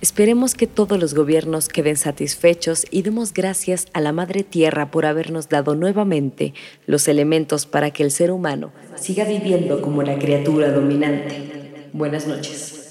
Esperemos 0.00 0.54
que 0.54 0.66
todos 0.66 0.98
los 0.98 1.12
gobiernos 1.12 1.68
queden 1.68 1.98
satisfechos 1.98 2.86
y 2.90 3.02
demos 3.02 3.34
gracias 3.34 3.86
a 3.92 4.00
la 4.00 4.12
Madre 4.12 4.44
Tierra 4.44 4.90
por 4.90 5.04
habernos 5.04 5.50
dado 5.50 5.74
nuevamente 5.74 6.54
los 6.86 7.06
elementos 7.06 7.66
para 7.66 7.90
que 7.90 8.02
el 8.02 8.10
ser 8.10 8.30
humano 8.30 8.72
siga 8.96 9.24
viviendo 9.24 9.82
como 9.82 10.02
la 10.02 10.18
criatura 10.18 10.70
dominante. 10.70 11.90
Buenas 11.92 12.26
noches. 12.26 12.81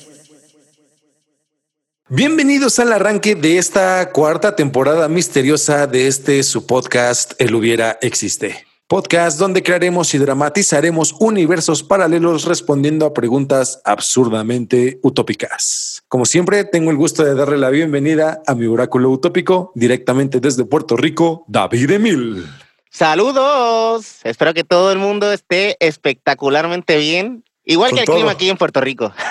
Bienvenidos 2.14 2.78
al 2.80 2.92
arranque 2.92 3.36
de 3.36 3.58
esta 3.58 4.12
cuarta 4.12 4.54
temporada 4.54 5.08
misteriosa 5.08 5.88
de 5.88 6.08
este 6.08 6.44
su 6.44 6.68
podcast 6.68 7.32
El 7.40 7.56
hubiera 7.56 7.98
existe. 8.02 8.68
Podcast 8.86 9.40
donde 9.40 9.64
crearemos 9.64 10.14
y 10.14 10.18
dramatizaremos 10.18 11.16
universos 11.22 11.84
paralelos 11.84 12.44
respondiendo 12.44 13.06
a 13.06 13.14
preguntas 13.14 13.80
absurdamente 13.86 15.00
utópicas. 15.04 16.04
Como 16.10 16.26
siempre, 16.26 16.66
tengo 16.66 16.92
el 16.92 16.98
gusto 16.98 17.24
de 17.24 17.34
darle 17.34 17.58
la 17.58 17.70
bienvenida 17.70 18.42
a 18.46 18.56
mi 18.56 18.66
oráculo 18.66 19.10
utópico 19.10 19.72
directamente 19.74 20.42
desde 20.42 20.66
Puerto 20.66 20.98
Rico, 20.98 21.46
David 21.48 21.92
Emil. 21.92 22.46
Saludos. 22.90 24.18
Espero 24.26 24.54
que 24.54 24.66
todo 24.66 24.92
el 24.92 24.98
mundo 24.98 25.32
esté 25.32 25.78
espectacularmente 25.80 26.98
bien. 26.98 27.46
Igual 27.64 27.92
Con 27.92 27.96
que 27.96 28.02
el 28.02 28.06
todo. 28.08 28.16
clima 28.18 28.32
aquí 28.32 28.50
en 28.50 28.58
Puerto 28.58 28.82
Rico. 28.82 29.14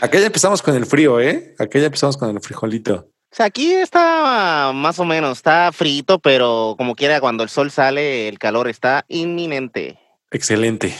Acá 0.00 0.18
ya 0.18 0.26
empezamos 0.26 0.62
con 0.62 0.74
el 0.74 0.86
frío, 0.86 1.20
¿eh? 1.20 1.54
Acá 1.58 1.78
ya 1.78 1.86
empezamos 1.86 2.16
con 2.16 2.30
el 2.30 2.40
frijolito. 2.40 3.08
O 3.32 3.36
sea, 3.36 3.46
aquí 3.46 3.72
está 3.72 4.72
más 4.74 4.98
o 4.98 5.04
menos, 5.04 5.38
está 5.38 5.70
frito, 5.72 6.18
pero 6.18 6.74
como 6.78 6.94
quiera, 6.94 7.20
cuando 7.20 7.42
el 7.42 7.48
sol 7.48 7.70
sale, 7.70 8.28
el 8.28 8.38
calor 8.38 8.68
está 8.68 9.04
inminente. 9.08 9.98
Excelente. 10.30 10.94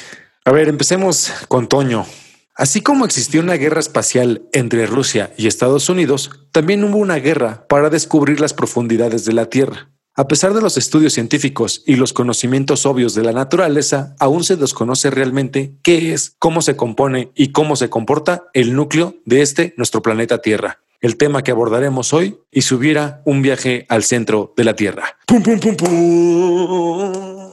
A 0.45 0.53
ver, 0.53 0.69
empecemos 0.69 1.33
con 1.49 1.69
Toño. 1.69 2.07
Así 2.55 2.81
como 2.81 3.05
existió 3.05 3.43
una 3.43 3.55
guerra 3.55 3.81
espacial 3.81 4.49
entre 4.53 4.87
Rusia 4.87 5.33
y 5.37 5.47
Estados 5.47 5.89
Unidos, 5.91 6.31
también 6.53 6.83
hubo 6.85 6.97
una 6.97 7.17
guerra 7.17 7.67
para 7.69 7.91
descubrir 7.91 8.41
las 8.41 8.55
profundidades 8.55 9.25
de 9.27 9.35
la 9.35 9.47
Tierra. 9.47 9.91
A 10.19 10.29
pesar 10.29 10.55
de 10.55 10.63
los 10.63 10.79
estudios 10.79 11.13
científicos 11.13 11.83
y 11.85 11.97
los 11.97 12.15
conocimientos 12.15 12.87
obvios 12.87 13.15
de 13.15 13.23
la 13.23 13.33
naturaleza, 13.33 14.17
aún 14.19 14.45
se 14.45 14.57
desconoce 14.57 15.11
realmente 15.11 15.75
qué 15.83 16.15
es, 16.15 16.37
cómo 16.39 16.63
se 16.63 16.75
compone 16.75 17.33
y 17.35 17.53
cómo 17.53 17.77
se 17.77 17.91
comporta 17.91 18.45
el 18.55 18.75
núcleo 18.75 19.17
de 19.27 19.43
este 19.43 19.75
nuestro 19.77 20.01
planeta 20.01 20.41
Tierra. 20.41 20.81
El 21.03 21.19
tema 21.19 21.43
que 21.43 21.51
abordaremos 21.51 22.15
hoy 22.15 22.39
y 22.51 22.63
si 22.63 22.75
hubiera 22.75 23.21
un 23.27 23.43
viaje 23.43 23.85
al 23.91 24.05
centro 24.05 24.55
de 24.57 24.65
la 24.65 24.75
Tierra. 24.75 25.19
¡Pum, 25.27 25.43
pum, 25.43 25.61
pum, 25.61 25.77
pum! 25.77 27.51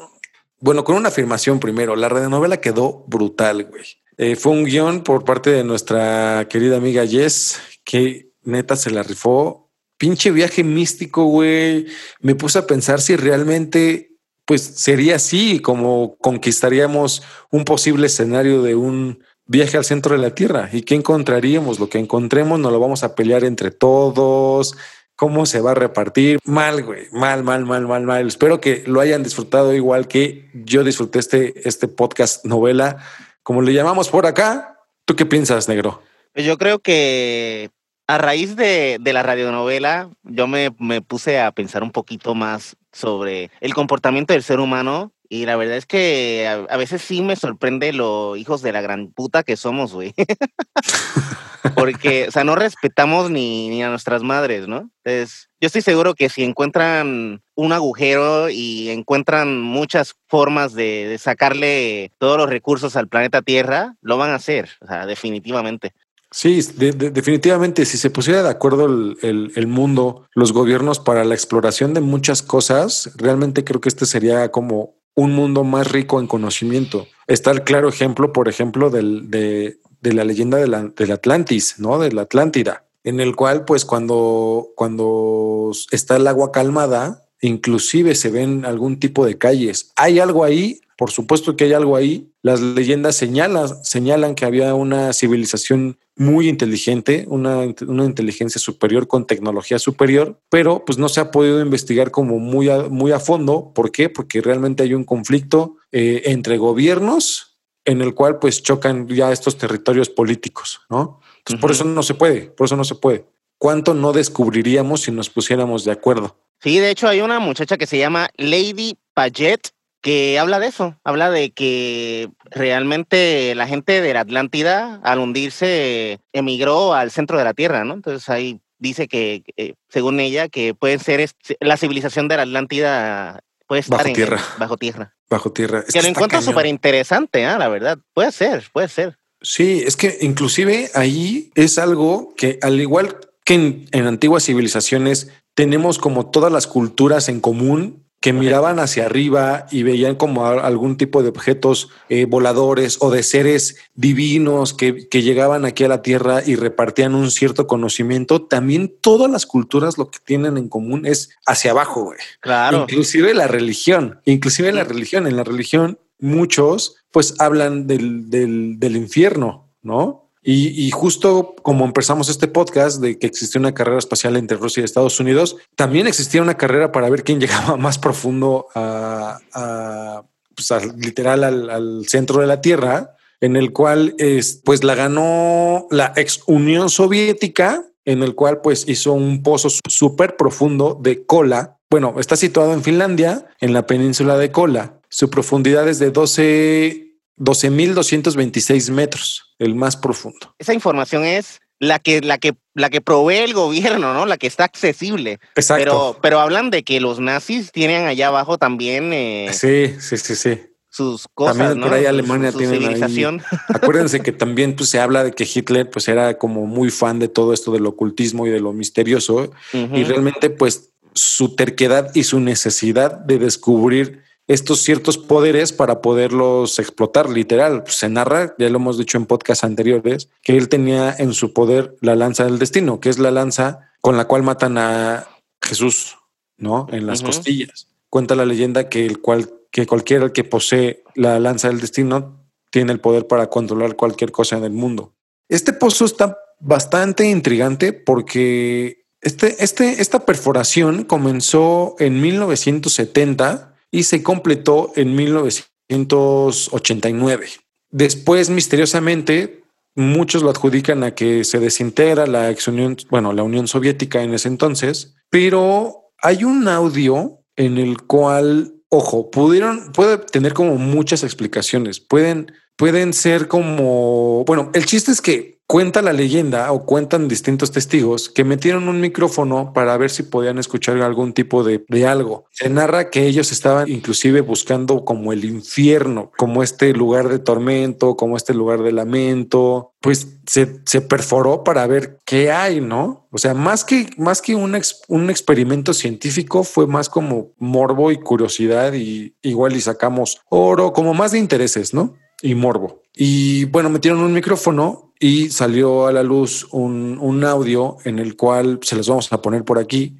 Bueno, 0.61 0.85
con 0.85 0.95
una 0.95 1.09
afirmación 1.09 1.59
primero, 1.59 1.97
la 1.97 2.07
radionovela 2.07 2.61
quedó 2.61 3.03
brutal, 3.09 3.65
güey. 3.65 3.83
Eh, 4.17 4.37
fue 4.37 4.53
un 4.53 4.63
guion 4.63 5.03
por 5.03 5.25
parte 5.25 5.49
de 5.49 5.65
nuestra 5.65 6.47
querida 6.49 6.77
amiga 6.77 7.05
Jess, 7.05 7.59
que 7.83 8.29
neta 8.43 8.77
se 8.77 8.89
la 8.89 9.03
rifó. 9.03 9.62
Pinche 9.97 10.31
viaje 10.31 10.63
místico, 10.63 11.25
güey. 11.25 11.87
Me 12.19 12.35
puse 12.35 12.59
a 12.59 12.67
pensar 12.67 13.01
si 13.01 13.15
realmente, 13.15 14.17
pues 14.45 14.61
sería 14.61 15.15
así 15.15 15.59
como 15.59 16.17
conquistaríamos 16.17 17.23
un 17.51 17.63
posible 17.65 18.07
escenario 18.07 18.61
de 18.61 18.75
un 18.75 19.23
viaje 19.45 19.77
al 19.77 19.85
centro 19.85 20.15
de 20.15 20.21
la 20.21 20.35
Tierra. 20.35 20.69
¿Y 20.71 20.81
qué 20.81 20.95
encontraríamos? 20.95 21.79
Lo 21.79 21.89
que 21.89 21.99
encontremos 21.99 22.59
nos 22.59 22.71
lo 22.71 22.79
vamos 22.79 23.03
a 23.03 23.15
pelear 23.15 23.43
entre 23.43 23.71
todos. 23.71 24.75
¿Cómo 25.15 25.45
se 25.45 25.61
va 25.61 25.71
a 25.71 25.75
repartir? 25.75 26.39
Mal, 26.43 26.83
güey. 26.83 27.07
Mal, 27.11 27.43
mal, 27.43 27.65
mal, 27.65 27.87
mal, 27.87 28.03
mal. 28.03 28.27
Espero 28.27 28.59
que 28.59 28.83
lo 28.87 28.99
hayan 28.99 29.23
disfrutado 29.23 29.73
igual 29.73 30.07
que 30.07 30.49
yo 30.53 30.83
disfruté 30.83 31.19
este, 31.19 31.67
este 31.67 31.87
podcast 31.87 32.45
novela, 32.45 32.97
como 33.43 33.61
le 33.61 33.73
llamamos 33.73 34.09
por 34.09 34.25
acá. 34.25 34.79
¿Tú 35.05 35.15
qué 35.15 35.25
piensas, 35.25 35.69
negro? 35.69 36.01
Pues 36.33 36.45
Yo 36.45 36.57
creo 36.57 36.79
que 36.79 37.69
a 38.07 38.17
raíz 38.17 38.55
de, 38.55 38.97
de 38.99 39.13
la 39.13 39.23
radionovela, 39.23 40.09
yo 40.23 40.47
me, 40.47 40.71
me 40.79 41.01
puse 41.01 41.39
a 41.39 41.51
pensar 41.51 41.83
un 41.83 41.91
poquito 41.91 42.35
más 42.35 42.75
sobre 42.91 43.49
el 43.61 43.73
comportamiento 43.73 44.33
del 44.33 44.43
ser 44.43 44.59
humano. 44.59 45.11
Y 45.29 45.45
la 45.47 45.55
verdad 45.55 45.77
es 45.77 45.87
que 45.87 46.47
a, 46.47 46.73
a 46.73 46.77
veces 46.77 47.01
sí 47.01 47.21
me 47.21 47.35
sorprende 47.35 47.91
lo 47.91 48.35
hijos 48.35 48.61
de 48.61 48.71
la 48.71 48.81
gran 48.81 49.11
puta 49.11 49.43
que 49.43 49.57
somos, 49.57 49.93
güey. 49.93 50.13
Porque, 51.75 52.27
o 52.27 52.31
sea, 52.31 52.43
no 52.43 52.55
respetamos 52.55 53.31
ni, 53.31 53.69
ni 53.69 53.81
a 53.81 53.89
nuestras 53.89 54.21
madres, 54.21 54.67
¿no? 54.67 54.89
Entonces, 55.03 55.49
yo 55.61 55.67
estoy 55.67 55.81
seguro 55.81 56.13
que 56.13 56.29
si 56.29 56.43
encuentran 56.43 57.41
un 57.55 57.71
agujero 57.71 58.49
y 58.49 58.89
encuentran 58.89 59.61
muchas 59.61 60.15
formas 60.27 60.73
de, 60.73 61.07
de 61.07 61.17
sacarle 61.17 62.11
todos 62.17 62.37
los 62.37 62.49
recursos 62.49 62.97
al 62.97 63.07
planeta 63.07 63.41
Tierra, 63.41 63.95
lo 64.01 64.17
van 64.17 64.31
a 64.31 64.35
hacer, 64.35 64.71
o 64.81 64.87
sea, 64.87 65.05
definitivamente. 65.05 65.93
Sí, 66.33 66.59
de- 66.77 66.93
de- 66.93 67.11
definitivamente, 67.11 67.85
si 67.85 67.97
se 67.99 68.09
pusiera 68.09 68.41
de 68.41 68.49
acuerdo 68.49 68.87
el, 68.87 69.51
el- 69.55 69.67
mundo, 69.67 70.25
los 70.33 70.51
gobiernos 70.51 70.99
para 70.99 71.23
la 71.25 71.35
exploración 71.35 71.93
de 71.93 72.01
muchas 72.01 72.41
cosas, 72.41 73.11
realmente 73.17 73.63
creo 73.63 73.79
que 73.79 73.89
este 73.89 74.07
sería 74.07 74.49
como 74.51 74.95
un 75.15 75.31
mundo 75.33 75.63
más 75.63 75.91
rico 75.91 76.19
en 76.19 76.25
conocimiento. 76.25 77.05
Está 77.27 77.51
el 77.51 77.63
claro 77.63 77.87
ejemplo, 77.87 78.33
por 78.33 78.49
ejemplo, 78.49 78.89
del, 78.89 79.29
de, 79.29 79.77
de 80.01 80.13
la 80.13 80.23
leyenda 80.23 80.57
de 80.57 80.67
la- 80.67 80.87
del 80.95 81.11
Atlantis, 81.11 81.75
¿no? 81.77 81.99
De 81.99 82.11
la 82.11 82.23
Atlántida, 82.23 82.83
en 83.03 83.19
el 83.19 83.35
cual, 83.35 83.63
pues, 83.65 83.85
cuando, 83.85 84.69
cuando 84.75 85.71
está 85.91 86.15
el 86.15 86.25
agua 86.25 86.51
calmada, 86.51 87.25
inclusive 87.41 88.15
se 88.15 88.31
ven 88.31 88.65
algún 88.65 88.99
tipo 88.99 89.23
de 89.23 89.37
calles. 89.37 89.91
Hay 89.97 90.17
algo 90.19 90.43
ahí, 90.43 90.79
por 90.97 91.11
supuesto 91.11 91.55
que 91.55 91.65
hay 91.65 91.73
algo 91.73 91.95
ahí. 91.95 92.31
Las 92.41 92.61
leyendas 92.61 93.15
señalan, 93.15 93.83
señalan 93.83 94.35
que 94.35 94.45
había 94.45 94.73
una 94.75 95.13
civilización 95.13 95.97
muy 96.15 96.49
inteligente, 96.49 97.25
una, 97.27 97.61
una 97.87 98.05
inteligencia 98.05 98.59
superior 98.59 99.07
con 99.07 99.25
tecnología 99.25 99.79
superior, 99.79 100.39
pero 100.49 100.85
pues 100.85 100.97
no 100.97 101.09
se 101.09 101.19
ha 101.21 101.31
podido 101.31 101.61
investigar 101.61 102.11
como 102.11 102.39
muy 102.39 102.69
a, 102.69 102.83
muy 102.89 103.11
a 103.11 103.19
fondo. 103.19 103.71
¿Por 103.73 103.91
qué? 103.91 104.09
Porque 104.09 104.41
realmente 104.41 104.83
hay 104.83 104.93
un 104.93 105.03
conflicto 105.03 105.77
eh, 105.91 106.23
entre 106.25 106.57
gobiernos 106.57 107.53
en 107.85 108.01
el 108.01 108.13
cual 108.13 108.39
pues 108.39 108.63
chocan 108.63 109.07
ya 109.07 109.31
estos 109.31 109.57
territorios 109.57 110.09
políticos, 110.09 110.81
¿no? 110.89 111.19
Entonces 111.39 111.61
por 111.61 111.71
eso 111.71 111.83
no 111.83 112.03
se 112.03 112.13
puede, 112.13 112.41
por 112.43 112.65
eso 112.65 112.75
no 112.75 112.85
se 112.85 112.95
puede. 112.95 113.25
¿Cuánto 113.57 113.93
no 113.93 114.13
descubriríamos 114.13 115.01
si 115.01 115.11
nos 115.11 115.29
pusiéramos 115.29 115.83
de 115.83 115.91
acuerdo? 115.91 116.37
Sí, 116.61 116.79
de 116.79 116.91
hecho 116.91 117.07
hay 117.07 117.21
una 117.21 117.39
muchacha 117.39 117.77
que 117.77 117.87
se 117.87 117.97
llama 117.97 118.29
Lady 118.37 118.97
Paget 119.13 119.69
que 120.03 120.37
habla 120.37 120.59
de 120.59 120.67
eso, 120.67 120.99
habla 121.03 121.31
de 121.31 121.51
que 121.51 122.29
realmente 122.51 123.55
la 123.55 123.67
gente 123.67 124.01
de 124.01 124.13
la 124.13 124.19
Atlántida 124.21 124.99
al 125.03 125.19
hundirse 125.19 126.19
emigró 126.33 126.93
al 126.93 127.09
centro 127.09 127.37
de 127.37 127.43
la 127.43 127.53
Tierra, 127.53 127.83
¿no? 127.85 127.93
Entonces 127.95 128.27
ahí 128.29 128.59
dice 128.79 129.07
que, 129.07 129.43
eh, 129.57 129.73
según 129.89 130.19
ella, 130.19 130.49
que 130.49 130.73
puede 130.73 130.99
ser 130.99 131.19
este- 131.21 131.57
la 131.61 131.77
civilización 131.77 132.27
de 132.27 132.35
la 132.37 132.43
Atlántida 132.43 133.39
puede 133.67 133.79
estar 133.81 133.97
Bajo 133.99 134.09
en- 134.09 134.13
tierra. 134.15 134.41
bajo 134.59 134.77
tierra. 134.77 135.13
Bajo 135.29 135.51
tierra. 135.51 135.83
Es 135.87 135.93
que 135.93 136.01
lo 136.01 136.07
encuentro 136.09 136.41
súper 136.41 136.65
interesante, 136.65 137.45
¿ah? 137.45 137.57
la 137.57 137.69
verdad. 137.69 137.97
Puede 138.13 138.31
ser, 138.31 138.65
puede 138.73 138.89
ser. 138.89 139.17
Sí, 139.41 139.83
es 139.85 139.95
que 139.95 140.17
inclusive 140.21 140.89
ahí 140.95 141.49
es 141.55 141.77
algo 141.79 142.33
que 142.37 142.59
al 142.61 142.79
igual 142.79 143.17
que 143.45 143.53
en, 143.55 143.85
en 143.91 144.05
antiguas 144.07 144.43
civilizaciones 144.45 145.29
tenemos 145.53 145.97
como 145.97 146.29
todas 146.29 146.51
las 146.51 146.67
culturas 146.67 147.29
en 147.29 147.39
común 147.41 148.02
que 148.23 148.31
miraban 148.31 148.79
hacia 148.79 149.05
arriba 149.05 149.67
y 149.69 149.83
veían 149.83 150.15
como 150.15 150.45
algún 150.45 150.95
tipo 150.95 151.21
de 151.21 151.27
objetos 151.27 151.89
eh, 152.07 152.23
voladores 152.23 152.97
o 153.01 153.11
de 153.11 153.21
seres 153.21 153.75
divinos 153.95 154.73
que, 154.73 155.09
que 155.09 155.23
llegaban 155.23 155.65
aquí 155.65 155.83
a 155.83 155.89
la 155.89 156.01
Tierra 156.01 156.41
y 156.45 156.55
repartían 156.55 157.15
un 157.15 157.31
cierto 157.31 157.67
conocimiento. 157.67 158.41
También 158.41 158.95
todas 159.01 159.29
las 159.29 159.45
culturas 159.45 159.97
lo 159.97 160.09
que 160.09 160.19
tienen 160.23 160.55
en 160.55 160.69
común 160.69 161.05
es 161.05 161.31
hacia 161.45 161.71
abajo, 161.71 162.05
güey. 162.05 162.19
Claro. 162.39 162.83
Inclusive 162.83 163.33
la 163.33 163.47
religión, 163.47 164.21
inclusive 164.23 164.71
la 164.71 164.85
religión, 164.85 165.27
en 165.27 165.35
la 165.35 165.43
religión 165.43 165.99
muchos 166.17 166.95
pues 167.11 167.35
hablan 167.41 167.87
del, 167.87 168.29
del, 168.29 168.79
del 168.79 168.95
infierno, 168.95 169.67
¿no? 169.81 170.22
Y, 170.45 170.91
justo 170.91 171.55
como 171.61 171.85
empezamos 171.85 172.27
este 172.27 172.49
podcast 172.49 172.99
de 172.99 173.17
que 173.17 173.27
existía 173.27 173.59
una 173.59 173.73
carrera 173.73 173.97
espacial 173.97 174.35
entre 174.35 174.57
Rusia 174.57 174.81
y 174.81 174.83
Estados 174.83 175.19
Unidos, 175.21 175.55
también 175.75 176.05
existía 176.05 176.41
una 176.41 176.57
carrera 176.57 176.91
para 176.91 177.09
ver 177.09 177.23
quién 177.23 177.39
llegaba 177.41 177.77
más 177.77 177.97
profundo 177.97 178.67
a, 178.75 180.23
pues, 180.53 180.71
literal 180.97 181.43
al, 181.43 182.05
centro 182.07 182.41
de 182.41 182.47
la 182.47 182.59
Tierra, 182.59 183.15
en 183.39 183.55
el 183.55 183.71
cual 183.71 184.15
es, 184.17 184.61
pues 184.63 184.83
la 184.83 184.95
ganó 184.95 185.87
la 185.91 186.13
ex 186.15 186.41
Unión 186.45 186.89
Soviética, 186.89 187.85
en 188.05 188.21
el 188.21 188.35
cual 188.35 188.61
pues 188.61 188.87
hizo 188.87 189.13
un 189.13 189.43
pozo 189.43 189.69
súper 189.87 190.35
profundo 190.35 190.99
de 191.01 191.25
Kola. 191.25 191.77
Bueno, 191.89 192.15
está 192.19 192.35
situado 192.35 192.73
en 192.73 192.83
Finlandia, 192.83 193.47
en 193.61 193.73
la 193.73 193.87
península 193.87 194.37
de 194.37 194.51
Kola. 194.51 194.99
Su 195.09 195.29
profundidad 195.29 195.87
es 195.87 195.99
de 195.99 196.11
12 196.11 197.02
12.226 197.37 198.91
metros, 198.91 199.55
el 199.59 199.75
más 199.75 199.95
profundo. 199.95 200.55
Esa 200.59 200.73
información 200.73 201.25
es 201.25 201.59
la 201.79 201.99
que, 201.99 202.21
la 202.21 202.37
que, 202.37 202.53
la 202.73 202.89
que 202.89 203.01
provee 203.01 203.37
el 203.37 203.53
gobierno, 203.53 204.13
¿no? 204.13 204.25
La 204.25 204.37
que 204.37 204.47
está 204.47 204.63
accesible. 204.63 205.39
Exacto. 205.55 205.83
Pero, 205.83 206.19
pero 206.21 206.39
hablan 206.39 206.69
de 206.69 206.83
que 206.83 206.99
los 206.99 207.19
nazis 207.19 207.71
tienen 207.71 208.05
allá 208.05 208.27
abajo 208.27 208.57
también. 208.57 209.11
Eh, 209.13 209.49
sí, 209.51 209.95
sí, 209.99 210.17
sí, 210.17 210.35
sí. 210.35 210.61
Sus 210.89 211.27
cosas. 211.33 211.57
También 211.57 211.81
por 211.81 211.93
ahí 211.93 212.05
Alemania 212.05 212.51
tiene 212.51 212.77
civilización. 212.77 213.41
Acuérdense 213.69 214.21
que 214.21 214.31
también 214.31 214.75
pues, 214.75 214.89
se 214.89 214.99
habla 214.99 215.23
de 215.23 215.31
que 215.31 215.47
Hitler 215.51 215.89
pues 215.89 216.07
era 216.07 216.37
como 216.37 216.67
muy 216.67 216.91
fan 216.91 217.17
de 217.17 217.27
todo 217.27 217.51
esto 217.51 217.71
del 217.71 217.87
ocultismo 217.87 218.45
y 218.45 218.51
de 218.51 218.59
lo 218.59 218.73
misterioso. 218.73 219.51
Y 219.73 220.03
realmente, 220.03 220.51
pues, 220.51 220.91
su 221.15 221.55
terquedad 221.55 222.11
y 222.13 222.23
su 222.23 222.39
necesidad 222.39 223.11
de 223.11 223.39
descubrir 223.39 224.23
estos 224.47 224.81
ciertos 224.81 225.17
poderes 225.17 225.71
para 225.71 226.01
poderlos 226.01 226.79
explotar, 226.79 227.29
literal. 227.29 227.83
Se 227.87 228.09
narra, 228.09 228.55
ya 228.57 228.69
lo 228.69 228.77
hemos 228.77 228.97
dicho 228.97 229.17
en 229.17 229.25
podcasts 229.25 229.63
anteriores, 229.63 230.29
que 230.41 230.57
él 230.57 230.69
tenía 230.69 231.15
en 231.17 231.33
su 231.33 231.53
poder 231.53 231.95
la 232.01 232.15
lanza 232.15 232.45
del 232.45 232.59
destino, 232.59 232.99
que 232.99 233.09
es 233.09 233.19
la 233.19 233.31
lanza 233.31 233.91
con 234.01 234.17
la 234.17 234.25
cual 234.25 234.43
matan 234.43 234.77
a 234.77 235.27
Jesús, 235.61 236.17
¿no? 236.57 236.87
En 236.91 237.07
las 237.07 237.21
costillas. 237.21 237.87
Cuenta 238.09 238.35
la 238.35 238.45
leyenda 238.45 238.89
que 238.89 239.05
el 239.05 239.21
cual 239.21 239.49
que 239.71 239.87
cualquiera 239.87 240.31
que 240.31 240.43
posee 240.43 241.03
la 241.15 241.39
lanza 241.39 241.67
del 241.67 241.81
destino 241.81 242.47
tiene 242.69 242.91
el 242.91 242.99
poder 242.99 243.27
para 243.27 243.49
controlar 243.49 243.95
cualquier 243.95 244.31
cosa 244.31 244.55
en 244.57 244.63
el 244.63 244.71
mundo. 244.71 245.15
Este 245.49 245.73
pozo 245.73 246.05
está 246.05 246.37
bastante 246.59 247.27
intrigante 247.27 247.91
porque 247.91 249.05
este, 249.21 249.63
este, 249.63 250.01
esta 250.01 250.25
perforación 250.25 251.05
comenzó 251.05 251.95
en 251.97 252.21
1970 252.21 253.72
y 253.93 254.03
se 254.03 254.21
completó 254.23 254.91
en 254.95 255.15
1989. 255.15 257.47
Después, 257.91 258.49
misteriosamente, 258.49 259.61
muchos 259.95 260.41
lo 260.41 260.49
adjudican 260.49 261.03
a 261.03 261.13
que 261.13 261.43
se 261.43 261.59
desintegra 261.59 262.25
la 262.25 262.49
ex 262.49 262.67
Unión, 262.67 262.97
bueno, 263.11 263.33
la 263.33 263.43
Unión 263.43 263.67
Soviética 263.67 264.23
en 264.23 264.33
ese 264.33 264.47
entonces, 264.47 265.13
pero 265.29 266.09
hay 266.17 266.43
un 266.43 266.67
audio 266.67 267.43
en 267.55 267.77
el 267.77 268.01
cual, 268.01 268.73
ojo, 268.89 269.29
pudieron, 269.29 269.91
puede 269.91 270.17
tener 270.17 270.55
como 270.55 270.77
muchas 270.77 271.23
explicaciones, 271.23 271.99
pueden, 271.99 272.51
pueden 272.75 273.13
ser 273.13 273.47
como, 273.47 274.43
bueno, 274.45 274.71
el 274.73 274.87
chiste 274.87 275.11
es 275.11 275.21
que 275.21 275.52
Cuenta 275.65 276.01
la 276.01 276.13
leyenda 276.13 276.71
o 276.71 276.85
cuentan 276.85 277.27
distintos 277.27 277.71
testigos 277.71 278.29
que 278.29 278.43
metieron 278.43 278.89
un 278.89 278.99
micrófono 278.99 279.71
para 279.73 279.97
ver 279.97 280.11
si 280.11 280.23
podían 280.23 280.59
escuchar 280.59 281.01
algún 281.01 281.33
tipo 281.33 281.63
de, 281.63 281.83
algo. 282.05 282.45
Se 282.51 282.69
narra 282.69 283.09
que 283.09 283.25
ellos 283.25 283.51
estaban 283.51 283.89
inclusive 283.89 284.41
buscando 284.41 285.05
como 285.05 285.31
el 285.31 285.45
infierno, 285.45 286.31
como 286.37 286.63
este 286.63 286.93
lugar 286.93 287.29
de 287.29 287.39
tormento, 287.39 288.17
como 288.17 288.35
este 288.37 288.53
lugar 288.53 288.83
de 288.83 288.91
lamento. 288.91 289.93
Pues 290.01 290.27
se, 290.45 290.81
se 290.85 291.01
perforó 291.01 291.63
para 291.63 291.87
ver 291.87 292.19
qué 292.25 292.51
hay, 292.51 292.81
¿no? 292.81 293.27
O 293.31 293.37
sea, 293.37 293.53
más 293.53 293.85
que, 293.85 294.09
más 294.17 294.41
que 294.41 294.53
un, 294.55 294.79
un 295.07 295.29
experimento 295.29 295.93
científico, 295.93 296.63
fue 296.63 296.87
más 296.87 297.09
como 297.09 297.53
morbo 297.57 298.11
y 298.11 298.17
curiosidad 298.17 298.93
y 298.93 299.35
igual 299.41 299.75
y 299.75 299.81
sacamos 299.81 300.41
oro, 300.49 300.93
como 300.93 301.13
más 301.13 301.31
de 301.31 301.39
intereses, 301.39 301.93
¿no? 301.93 302.15
Y 302.41 302.53
morbo. 302.53 303.01
Y 303.15 303.65
bueno, 303.65 303.89
metieron 303.89 304.19
un 304.19 304.33
micrófono 304.33 305.02
y 305.19 305.49
salió 305.49 306.07
a 306.07 306.11
la 306.11 306.23
luz 306.23 306.67
un, 306.71 307.43
audio 307.43 307.97
en 308.05 308.19
el 308.19 308.35
cual 308.35 308.79
se 308.81 308.95
los 308.95 309.07
vamos 309.07 309.31
a 309.31 309.41
poner 309.41 309.63
por 309.63 309.79
aquí. 309.79 310.17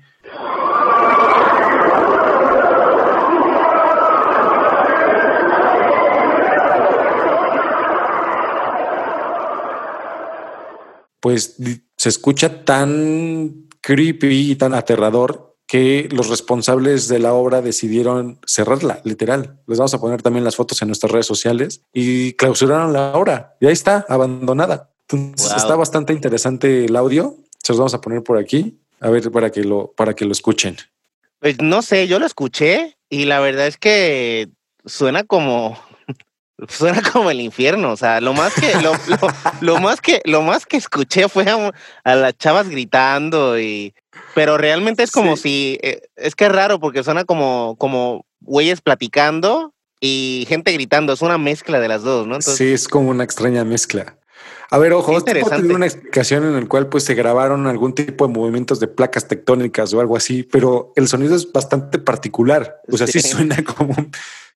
Pues 11.20 11.56
se 11.96 12.10
escucha 12.10 12.66
tan 12.66 13.70
creepy 13.82 14.52
y 14.52 14.56
tan 14.56 14.74
aterrador 14.74 15.53
que 15.68 16.10
los 16.12 16.30
responsables 16.30 17.08
de 17.08 17.20
la 17.20 17.34
obra 17.34 17.62
decidieron 17.62 18.40
cerrarla, 18.46 19.02
literal. 19.04 19.60
Les 19.68 19.78
vamos 19.78 19.94
a 19.94 20.00
poner 20.00 20.22
también 20.22 20.44
las 20.44 20.56
fotos 20.56 20.82
en 20.82 20.90
nuestras 20.90 21.12
redes 21.12 21.26
sociales 21.26 21.82
y 21.94 22.34
clausuraron 22.34 22.94
la 22.94 23.14
obra. 23.14 23.56
Y 23.60 23.68
ahí 23.68 23.74
está, 23.74 24.06
abandonada. 24.10 24.92
Está 25.36 25.76
bastante 25.76 26.14
interesante 26.14 26.86
el 26.86 26.96
audio. 26.96 27.38
Se 27.62 27.74
los 27.74 27.80
vamos 27.80 27.94
a 27.94 28.02
poner 28.02 28.24
por 28.24 28.38
aquí, 28.38 28.80
a 29.00 29.10
ver 29.10 29.32
para 29.32 29.52
que 29.52 29.64
lo, 29.64 29.92
para 29.94 30.14
que 30.14 30.26
lo 30.26 30.32
escuchen. 30.32 30.78
Pues 31.40 31.62
no 31.62 31.82
sé, 31.82 32.08
yo 32.08 32.20
lo 32.20 32.26
escuché 32.26 32.98
y 33.10 33.26
la 33.26 33.40
verdad 33.40 33.68
es 33.68 33.78
que 33.78 34.50
suena 34.86 35.24
como 35.24 35.78
suena 36.70 37.02
como 37.12 37.30
el 37.30 37.42
infierno. 37.42 37.92
O 37.92 37.98
sea, 37.98 38.22
lo 38.22 38.34
más 38.34 38.54
que 38.54 38.74
lo, 38.82 38.94
lo, 39.62 39.80
más 39.80 40.02
que 40.02 40.22
lo 40.26 40.42
más 40.42 40.66
que 40.66 40.78
escuché 40.78 41.28
fue 41.30 41.46
a, 42.04 42.16
las 42.16 42.38
chavas 42.38 42.70
gritando 42.70 43.60
y 43.60 43.94
pero 44.34 44.58
realmente 44.58 45.04
es 45.04 45.12
como 45.12 45.38
si 45.38 45.80
eh, 45.82 46.02
es 46.16 46.36
que 46.36 46.46
es 46.46 46.52
raro 46.52 46.80
porque 46.80 47.04
suena 47.04 47.26
como 47.26 47.76
como 47.78 48.26
güeyes 48.42 48.82
platicando 48.82 49.74
y 50.00 50.46
gente 50.50 50.72
gritando. 50.74 51.14
Es 51.14 51.22
una 51.22 51.38
mezcla 51.38 51.80
de 51.80 51.88
las 51.88 52.04
dos, 52.04 52.28
¿no? 52.28 52.42
sí, 52.42 52.72
es 52.72 52.88
como 52.88 53.10
una 53.10 53.24
extraña 53.24 53.64
mezcla. 53.64 54.18
A 54.70 54.78
ver, 54.80 54.92
ojo, 54.94 55.16
esto 55.16 55.32
puede 55.32 55.58
tener 55.58 55.76
una 55.76 55.86
explicación 55.86 56.46
en 56.46 56.56
el 56.56 56.68
cual 56.68 56.90
pues 56.90 57.04
se 57.04 57.14
grabaron 57.14 57.68
algún 57.68 57.94
tipo 57.94 58.28
de 58.28 58.34
movimientos 58.34 58.80
de 58.80 58.88
placas 58.88 59.28
tectónicas 59.28 59.94
o 59.94 60.00
algo 60.00 60.18
así, 60.18 60.44
pero 60.44 60.92
el 60.96 61.08
sonido 61.08 61.36
es 61.36 61.52
bastante 61.52 62.00
particular. 62.00 62.82
O 62.92 62.98
sea, 62.98 63.06
sí, 63.06 63.22
suena 63.22 63.64
como, 63.64 63.96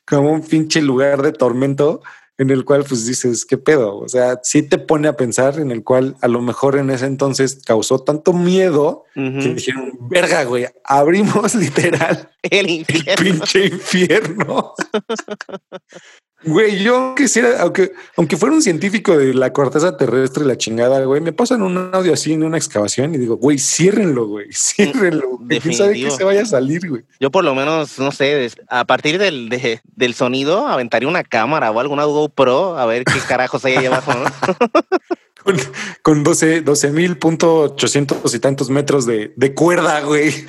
como 0.06 0.32
un 0.32 0.42
pinche 0.42 0.82
lugar 0.82 1.22
de 1.22 1.34
tormento 1.34 2.02
en 2.38 2.50
el 2.52 2.66
cual 2.66 2.84
pues 2.88 3.06
dices, 3.06 3.46
¿qué 3.46 3.58
pedo? 3.58 3.98
O 3.98 4.08
sea, 4.08 4.40
sí 4.44 4.62
te 4.62 4.78
pone 4.78 5.08
a 5.08 5.18
pensar 5.18 5.60
en 5.60 5.72
el 5.72 5.84
cual 5.84 6.16
a 6.22 6.28
lo 6.28 6.42
mejor 6.42 6.78
en 6.78 6.90
ese 6.90 7.06
entonces 7.06 7.62
causó 7.66 8.00
tanto 8.00 8.34
miedo 8.34 9.06
que 9.14 9.54
dijeron, 9.56 9.98
verga, 10.02 10.44
güey, 10.44 10.68
abrimos 10.84 11.56
literal 11.56 12.30
el, 12.44 12.70
infierno. 12.70 13.12
el 13.12 13.18
pinche 13.18 13.66
infierno. 13.68 14.74
Güey, 16.44 16.84
yo 16.84 17.16
quisiera, 17.16 17.62
aunque, 17.62 17.94
aunque 18.16 18.38
fuera 18.38 18.54
un 18.54 18.62
científico 18.62 19.18
de 19.18 19.34
la 19.34 19.52
corteza 19.54 19.98
terrestre 19.98 20.44
y 20.44 20.48
la 20.48 20.56
chingada, 20.56 21.04
güey, 21.04 21.20
me 21.20 21.34
pasan 21.34 21.64
un 21.64 21.90
audio 21.94 22.14
así 22.14 22.34
en 22.34 22.44
una 22.44 22.58
excavación 22.58 23.16
y 23.16 23.18
digo, 23.18 23.38
güey, 23.38 23.58
ciérrenlo, 23.58 24.28
güey, 24.28 24.48
ciérrenlo. 24.54 25.40
¿Quién 25.48 25.74
sabe 25.74 25.96
que 25.96 26.12
se 26.12 26.24
vaya 26.24 26.44
a 26.44 26.46
salir, 26.46 26.88
güey? 26.88 27.04
Yo 27.20 27.32
por 27.32 27.44
lo 27.44 27.56
menos, 27.56 27.98
no 27.98 28.12
sé, 28.12 28.52
a 28.70 28.86
partir 28.86 29.18
del, 29.18 29.50
del 29.96 30.14
sonido 30.14 30.68
aventaría 30.68 31.10
una 31.10 31.24
cámara 31.24 31.72
o 31.72 31.80
alguna 31.80 32.04
GoPro 32.04 32.78
a 32.78 32.86
ver 32.86 33.04
qué 33.04 33.20
carajos 33.28 33.66
hay 33.66 33.76
ahí 33.76 33.86
abajo, 33.88 34.14
¿no? 34.14 34.26
con, 35.44 36.24
con 36.24 36.24
12 36.24 36.92
mil 36.92 37.18
punto 37.18 37.62
ochocientos 37.62 38.36
y 38.36 38.40
tantos 38.40 38.70
metros 38.70 39.08
de, 39.08 39.34
de 39.36 39.54
cuerda, 39.56 40.02
güey. 40.02 40.46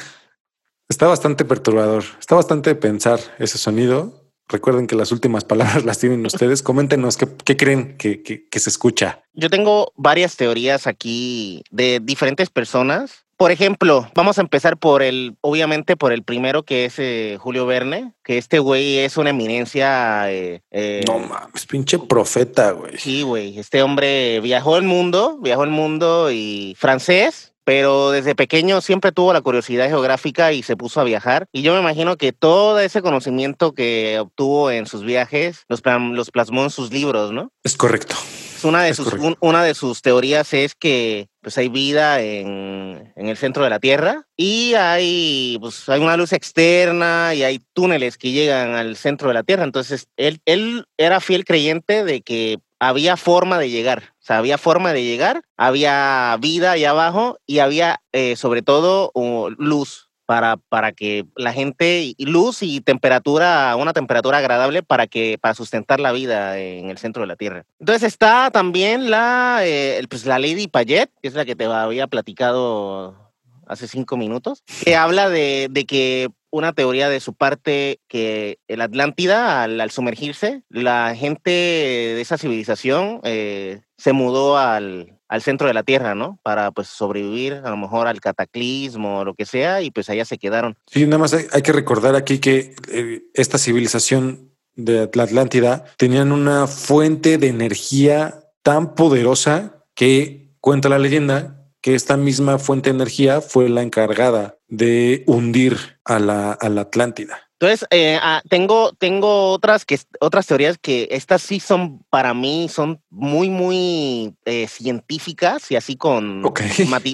Está 0.88 1.06
bastante 1.06 1.44
perturbador. 1.44 2.04
Está 2.18 2.34
bastante 2.34 2.70
de 2.70 2.76
pensar 2.76 3.20
ese 3.38 3.58
sonido. 3.58 4.17
Recuerden 4.48 4.86
que 4.86 4.96
las 4.96 5.12
últimas 5.12 5.44
palabras 5.44 5.84
las 5.84 5.98
tienen 5.98 6.24
ustedes. 6.24 6.62
Coméntenos 6.62 7.16
qué, 7.16 7.56
creen 7.56 7.96
que, 7.98 8.48
se 8.50 8.70
escucha. 8.70 9.22
Yo 9.34 9.50
tengo 9.50 9.92
varias 9.96 10.36
teorías 10.36 10.86
aquí 10.86 11.62
de 11.70 12.00
diferentes 12.02 12.50
personas. 12.50 13.24
Por 13.36 13.52
ejemplo, 13.52 14.10
vamos 14.16 14.38
a 14.38 14.40
empezar 14.40 14.78
por 14.78 15.00
el, 15.00 15.36
obviamente 15.42 15.96
por 15.96 16.12
el 16.12 16.24
primero 16.24 16.64
que 16.64 16.86
es 16.86 16.98
eh, 16.98 17.36
Julio 17.38 17.66
Verne, 17.66 18.14
que 18.24 18.36
este 18.36 18.58
güey 18.58 18.98
es 18.98 19.16
una 19.16 19.30
eminencia. 19.30 20.32
Eh, 20.32 20.62
eh, 20.72 21.04
no 21.06 21.20
mames, 21.20 21.64
pinche 21.66 22.00
profeta, 22.00 22.72
güey. 22.72 22.98
Sí, 22.98 23.22
güey. 23.22 23.56
Este 23.56 23.82
hombre 23.82 24.40
viajó 24.40 24.76
el 24.76 24.82
mundo, 24.82 25.38
viajó 25.40 25.62
el 25.62 25.70
mundo 25.70 26.32
y 26.32 26.74
francés, 26.76 27.47
pero 27.68 28.12
desde 28.12 28.34
pequeño 28.34 28.80
siempre 28.80 29.12
tuvo 29.12 29.34
la 29.34 29.42
curiosidad 29.42 29.88
geográfica 29.88 30.54
y 30.54 30.62
se 30.62 30.74
puso 30.74 31.02
a 31.02 31.04
viajar. 31.04 31.48
Y 31.52 31.60
yo 31.60 31.74
me 31.74 31.80
imagino 31.80 32.16
que 32.16 32.32
todo 32.32 32.80
ese 32.80 33.02
conocimiento 33.02 33.74
que 33.74 34.18
obtuvo 34.18 34.70
en 34.70 34.86
sus 34.86 35.04
viajes 35.04 35.66
los, 35.68 35.82
los 35.84 36.30
plasmó 36.30 36.62
en 36.62 36.70
sus 36.70 36.90
libros, 36.90 37.30
¿no? 37.30 37.52
Es 37.62 37.76
correcto. 37.76 38.14
Una 38.62 38.84
de, 38.84 38.94
sus, 38.94 39.12
una 39.40 39.62
de 39.62 39.74
sus 39.74 40.00
teorías 40.00 40.54
es 40.54 40.74
que 40.74 41.28
pues, 41.42 41.58
hay 41.58 41.68
vida 41.68 42.22
en, 42.22 43.12
en, 43.14 43.28
el 43.28 43.36
centro 43.36 43.64
de 43.64 43.70
la 43.70 43.80
Tierra 43.80 44.24
y 44.34 44.72
hay, 44.72 45.58
pues, 45.60 45.90
hay 45.90 46.00
una 46.00 46.16
luz 46.16 46.32
externa 46.32 47.34
y 47.34 47.42
hay 47.42 47.60
túneles 47.74 48.16
que 48.16 48.32
llegan 48.32 48.76
al 48.76 48.96
centro 48.96 49.28
de 49.28 49.34
la 49.34 49.42
Tierra. 49.42 49.64
Entonces, 49.64 50.06
él, 50.16 50.40
él 50.46 50.86
era 50.96 51.20
fiel 51.20 51.44
creyente 51.44 52.02
de 52.02 52.22
que 52.22 52.60
había 52.80 53.16
forma 53.16 53.58
de 53.58 53.70
llegar. 53.70 54.14
Sea, 54.28 54.36
había 54.36 54.58
forma 54.58 54.92
de 54.92 55.04
llegar, 55.04 55.40
había 55.56 56.36
vida 56.38 56.72
ahí 56.72 56.84
abajo 56.84 57.38
y 57.46 57.60
había 57.60 58.02
eh, 58.12 58.36
sobre 58.36 58.60
todo 58.60 59.10
uh, 59.14 59.48
luz 59.56 60.10
para, 60.26 60.58
para 60.58 60.92
que 60.92 61.24
la 61.34 61.54
gente, 61.54 62.14
luz 62.18 62.62
y 62.62 62.82
temperatura, 62.82 63.74
una 63.76 63.94
temperatura 63.94 64.36
agradable 64.36 64.82
para, 64.82 65.06
que, 65.06 65.38
para 65.40 65.54
sustentar 65.54 65.98
la 65.98 66.12
vida 66.12 66.58
en 66.58 66.90
el 66.90 66.98
centro 66.98 67.22
de 67.22 67.26
la 67.28 67.36
Tierra. 67.36 67.64
Entonces 67.80 68.02
está 68.02 68.50
también 68.50 69.10
la, 69.10 69.60
eh, 69.62 70.04
pues 70.10 70.26
la 70.26 70.38
Lady 70.38 70.68
Payet, 70.68 71.10
que 71.22 71.28
es 71.28 71.34
la 71.34 71.46
que 71.46 71.56
te 71.56 71.64
había 71.64 72.06
platicado 72.06 73.32
hace 73.66 73.88
cinco 73.88 74.18
minutos, 74.18 74.62
que 74.84 74.94
habla 74.94 75.30
de, 75.30 75.68
de 75.70 75.86
que 75.86 76.28
una 76.50 76.72
teoría 76.72 77.08
de 77.08 77.20
su 77.20 77.34
parte 77.34 78.00
que 78.08 78.58
el 78.68 78.80
Atlántida, 78.80 79.62
al, 79.62 79.90
sumergirse, 79.90 80.62
la 80.68 81.14
gente 81.14 81.50
de 81.50 82.20
esa 82.20 82.38
civilización 82.38 83.20
eh, 83.24 83.80
se 83.96 84.12
mudó 84.12 84.58
al, 84.58 85.18
al, 85.28 85.42
centro 85.42 85.66
de 85.66 85.74
la 85.74 85.82
Tierra, 85.82 86.14
¿no? 86.14 86.38
Para 86.42 86.70
pues 86.70 86.88
sobrevivir 86.88 87.54
a 87.64 87.70
lo 87.70 87.76
mejor 87.76 88.06
al 88.06 88.20
cataclismo 88.20 89.20
o 89.20 89.24
lo 89.24 89.34
que 89.34 89.44
sea, 89.44 89.82
y 89.82 89.90
pues 89.90 90.08
allá 90.10 90.24
se 90.24 90.38
quedaron. 90.38 90.76
Sí, 90.86 91.04
nada 91.04 91.18
más 91.18 91.34
hay, 91.34 91.62
que 91.62 91.72
recordar 91.72 92.16
aquí 92.16 92.38
que 92.38 92.74
eh, 92.90 93.22
esta 93.34 93.58
civilización 93.58 94.52
de 94.74 95.10
la 95.12 95.24
Atlántida 95.24 95.84
tenían 95.96 96.32
una 96.32 96.66
fuente 96.66 97.36
de 97.36 97.48
energía 97.48 98.40
tan 98.62 98.94
poderosa 98.94 99.84
que 99.94 100.52
cuenta 100.60 100.88
la 100.88 100.98
leyenda 100.98 101.57
que 101.80 101.94
esta 101.94 102.16
misma 102.16 102.58
fuente 102.58 102.90
de 102.90 102.96
energía 102.96 103.40
fue 103.40 103.68
la 103.68 103.82
encargada 103.82 104.56
de 104.68 105.24
hundir 105.26 105.76
a 106.04 106.18
la, 106.18 106.52
a 106.52 106.68
la 106.68 106.82
Atlántida. 106.82 107.48
Entonces, 107.60 107.88
eh, 107.90 108.16
ah, 108.22 108.40
tengo, 108.48 108.92
tengo 108.92 109.50
otras, 109.50 109.84
que, 109.84 109.98
otras 110.20 110.46
teorías 110.46 110.78
que 110.78 111.08
estas 111.10 111.42
sí 111.42 111.58
son, 111.58 112.04
para 112.08 112.32
mí, 112.32 112.68
son 112.68 113.02
muy, 113.10 113.50
muy 113.50 114.36
eh, 114.44 114.68
científicas 114.68 115.68
y 115.72 115.74
así 115.74 115.96
con 115.96 116.40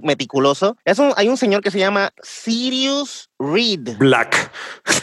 meticuloso. 0.03 0.77
Es 0.85 0.99
un, 0.99 1.15
hay 1.17 1.29
un 1.29 1.39
señor 1.39 1.63
que 1.63 1.71
se 1.71 1.79
llama 1.79 2.13
Sirius 2.23 3.31
Reed. 3.39 3.97
Black. 3.99 4.51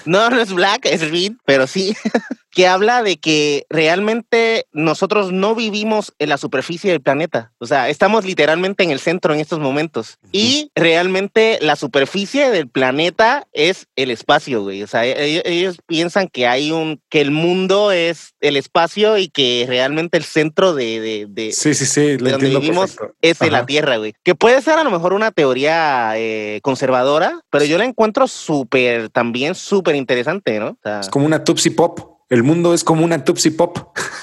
No, 0.06 0.30
no 0.30 0.42
es 0.42 0.52
Black, 0.54 0.86
es 0.86 1.10
Reed, 1.10 1.34
pero 1.46 1.68
sí. 1.68 1.96
que 2.52 2.68
habla 2.68 3.02
de 3.02 3.18
que 3.18 3.66
realmente 3.70 4.68
nosotros 4.74 5.32
no 5.32 5.56
vivimos 5.56 6.14
en 6.20 6.30
la 6.30 6.38
superficie 6.38 6.92
del 6.92 7.02
planeta. 7.02 7.54
O 7.60 7.66
sea, 7.66 7.90
estamos 7.90 8.26
literalmente 8.26 8.84
en 8.84 8.92
el 8.92 9.00
centro 9.00 9.34
en 9.34 9.40
estos 9.40 9.60
momentos. 9.60 10.20
Y 10.34 10.70
realmente 10.76 11.60
la 11.62 11.78
superficie 11.78 12.50
del 12.52 12.68
planeta 12.68 13.48
es 13.54 13.88
el 13.96 14.12
espacio, 14.12 14.64
güey. 14.64 14.84
O 14.84 14.88
sea, 14.88 15.06
ellos, 15.06 15.44
ellos, 15.46 15.78
piensan 15.88 16.28
que 16.28 16.48
hay 16.48 16.72
un, 16.72 17.02
que 17.10 17.22
el 17.22 17.32
mundo 17.32 17.92
es 17.92 18.34
el 18.42 18.58
espacio 18.58 19.18
y 19.18 19.30
que 19.30 19.66
realmente 19.68 20.18
el 20.18 20.24
centro 20.24 20.74
de, 20.74 21.28
de, 21.30 21.52
sí, 21.54 21.74
sí, 21.74 21.86
sí, 21.86 22.02
de 22.18 22.32
donde 22.32 22.50
vivimos 22.50 22.98
es 23.22 23.42
en 23.42 23.54
la 23.54 23.66
Tierra, 23.66 23.98
güey. 23.98 24.14
Que 24.24 24.36
puede 24.36 24.62
ser 24.62 24.78
a 24.78 24.84
lo 24.84 24.92
mejor 24.92 25.14
una 25.14 25.32
teoría 25.32 26.14
eh, 26.18 26.60
conservadora, 26.64 27.40
pero 27.50 27.64
yo 27.64 27.78
la 27.78 27.86
encuentro 27.86 28.21
súper, 28.28 29.10
también 29.10 29.56
súper 29.56 29.96
interesante, 29.96 30.60
¿no? 30.60 30.78
es 31.00 31.10
como 31.10 31.26
una 31.26 31.44
Tupsi 31.44 31.70
Pop. 31.70 32.12
El 32.30 32.44
mundo 32.44 32.74
es 32.74 32.84
como 32.84 33.04
una 33.04 33.24
Tupsi 33.24 33.52
Pop. 33.52 33.78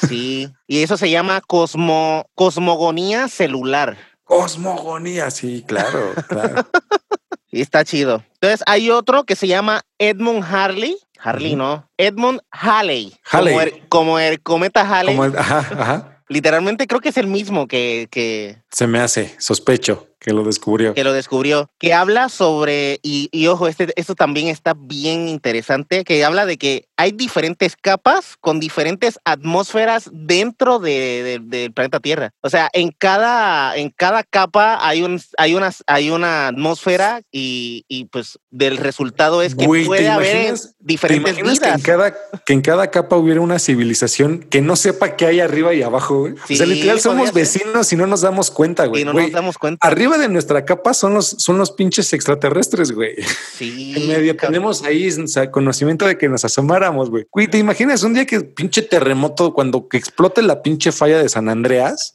Sí, 0.08 0.48
y 0.66 0.82
eso 0.82 0.96
se 0.96 1.11
llama 1.11 1.42
cosmo, 1.42 2.26
cosmogonía 2.34 3.28
celular. 3.28 3.98
Cosmogonía, 4.24 5.30
sí, 5.30 5.64
claro, 5.66 6.14
claro. 6.28 6.66
y 7.50 7.61
está 7.61 7.84
chido. 7.84 8.22
Entonces 8.34 8.62
hay 8.66 8.90
otro 8.90 9.24
que 9.24 9.37
se 9.37 9.46
llama 9.46 9.82
Edmund 9.98 10.44
Harley. 10.44 10.96
Harley, 11.18 11.56
¿no? 11.56 11.88
Edmund 11.98 12.40
Halley. 12.50 13.14
Halley. 13.24 13.84
Como 13.88 14.18
el, 14.18 14.40
cometa 14.40 14.82
Halley. 14.88 15.16
Como 15.16 15.37
ajá, 15.38 15.58
ajá. 15.58 16.22
Literalmente 16.28 16.87
creo 16.87 17.00
que 17.00 17.08
es 17.08 17.16
el 17.16 17.26
mismo 17.26 17.66
que, 17.66 18.08
que... 18.11 18.62
Se 18.70 18.87
me 18.87 19.00
hace, 19.00 19.34
sospecho 19.38 20.08
que 20.18 20.33
lo 20.33 20.44
descubrió. 20.44 20.94
Que 20.94 21.04
lo 21.04 21.12
descubrió. 21.12 21.70
Que 21.78 21.94
habla 21.94 22.28
sobre, 22.28 22.98
y, 23.02 23.28
y, 23.33 23.46
ojo, 23.46 23.68
este, 23.68 23.92
esto 23.96 24.14
también 24.14 24.48
está 24.48 24.74
bien 24.76 25.28
interesante, 25.28 26.04
que 26.04 26.24
habla 26.24 26.46
de 26.46 26.59
que 26.59 26.88
hay 26.96 27.12
diferentes 27.12 27.76
capas 27.76 28.37
con 28.40 28.59
diferentes 28.59 29.18
atmósferas 29.24 30.11
dentro 30.12 30.81
del 30.81 31.48
de, 31.48 31.70
planeta 31.70 32.00
Tierra. 32.00 32.33
O 32.40 32.50
sea, 32.50 32.68
en 32.72 32.90
cada, 32.90 33.76
en 33.76 33.90
cada 33.90 34.24
capa 34.24 34.78
hay, 34.81 35.02
un, 35.02 35.20
hay, 35.37 35.54
unas, 35.54 35.85
hay 35.87 36.11
una 36.11 36.48
atmósfera 36.48 37.22
y, 37.31 37.85
y 37.88 38.07
pues 38.07 38.38
del 38.50 38.78
resultado 38.78 39.42
es 39.42 39.54
que 39.54 39.66
puede 39.66 40.09
haber 40.09 40.54
diferentes 40.81 41.37
vidas. 41.37 41.61
Que 41.61 41.68
en, 41.68 41.81
cada, 41.81 42.16
que 42.44 42.52
en 42.52 42.62
cada 42.62 42.90
capa 42.90 43.16
hubiera 43.16 43.40
una 43.40 43.59
civilización 43.59 44.40
que 44.40 44.61
no 44.61 44.74
sepa 44.74 45.16
qué 45.16 45.26
hay 45.26 45.40
arriba 45.40 45.74
y 45.74 45.83
abajo. 45.83 46.20
Güey. 46.20 46.33
o 46.33 46.57
sea, 46.57 46.66
literal 46.66 47.00
somos 47.00 47.33
vecinos 47.33 47.92
y 47.92 47.96
no 47.96 48.07
nos 48.07 48.22
damos 48.22 48.50
cuenta, 48.50 48.87
güey. 48.87 49.02
Y 49.02 49.04
no 49.04 49.12
nos 49.12 49.31
damos 49.31 49.59
cuenta. 49.59 49.87
Arriba 49.87 50.08
de 50.16 50.29
nuestra 50.29 50.64
capa 50.64 50.94
son 50.94 51.14
los, 51.14 51.27
son 51.27 51.59
los 51.59 51.73
pinches 51.73 52.12
extraterrestres, 52.12 52.92
güey. 52.92 53.16
Sí. 53.57 53.87
En 53.99 54.07
medio 54.07 54.37
tenemos 54.37 54.85
ahí 54.85 55.09
conocimiento 55.51 56.07
de 56.07 56.16
que 56.16 56.29
nos 56.29 56.44
asomáramos, 56.44 57.11
güey. 57.11 57.27
Güey, 57.31 57.49
¿te 57.49 57.59
imaginas 57.59 58.03
un 58.05 58.14
día 58.14 58.25
que 58.25 58.40
pinche 58.40 58.83
terremoto 58.83 59.53
cuando 59.53 59.88
que 59.88 59.97
explote 59.97 60.40
la 60.42 60.62
pinche 60.62 60.92
falla 60.92 61.18
de 61.18 61.29
San 61.29 61.49
Andreas? 61.49 62.14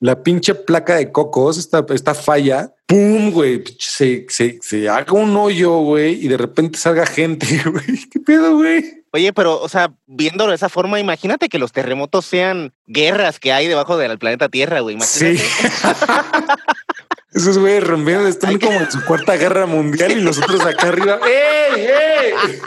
La 0.00 0.22
pinche 0.22 0.54
placa 0.54 0.96
de 0.96 1.12
cocos, 1.12 1.58
esta, 1.58 1.84
esta 1.94 2.14
falla, 2.14 2.74
pum, 2.86 3.30
güey, 3.30 3.62
se, 3.78 4.26
se, 4.28 4.58
se 4.62 4.88
haga 4.88 5.12
un 5.12 5.36
hoyo, 5.36 5.78
güey, 5.78 6.24
y 6.24 6.28
de 6.28 6.38
repente 6.38 6.78
salga 6.78 7.06
gente, 7.06 7.46
güey. 7.66 8.08
¿Qué 8.10 8.18
pedo, 8.18 8.56
güey? 8.56 9.04
Oye, 9.12 9.32
pero, 9.32 9.60
o 9.60 9.68
sea, 9.68 9.92
viéndolo 10.06 10.50
de 10.50 10.56
esa 10.56 10.68
forma, 10.68 11.00
imagínate 11.00 11.48
que 11.48 11.58
los 11.58 11.72
terremotos 11.72 12.24
sean 12.24 12.72
guerras 12.86 13.38
que 13.38 13.52
hay 13.52 13.66
debajo 13.66 13.96
del 13.96 14.18
planeta 14.18 14.48
Tierra, 14.48 14.80
güey. 14.80 14.96
Imagínate. 14.96 15.38
Sí. 15.38 15.44
Esos 17.32 17.58
güeyes 17.58 17.84
rompiendo 17.84 18.26
están 18.26 18.58
como 18.58 18.72
en 18.72 18.90
su 18.90 19.04
cuarta 19.04 19.36
guerra 19.36 19.66
mundial 19.66 20.12
y 20.12 20.22
nosotros 20.22 20.60
acá 20.62 20.88
arriba. 20.88 21.20
¡Ey, 21.26 21.86
ey! 21.86 22.60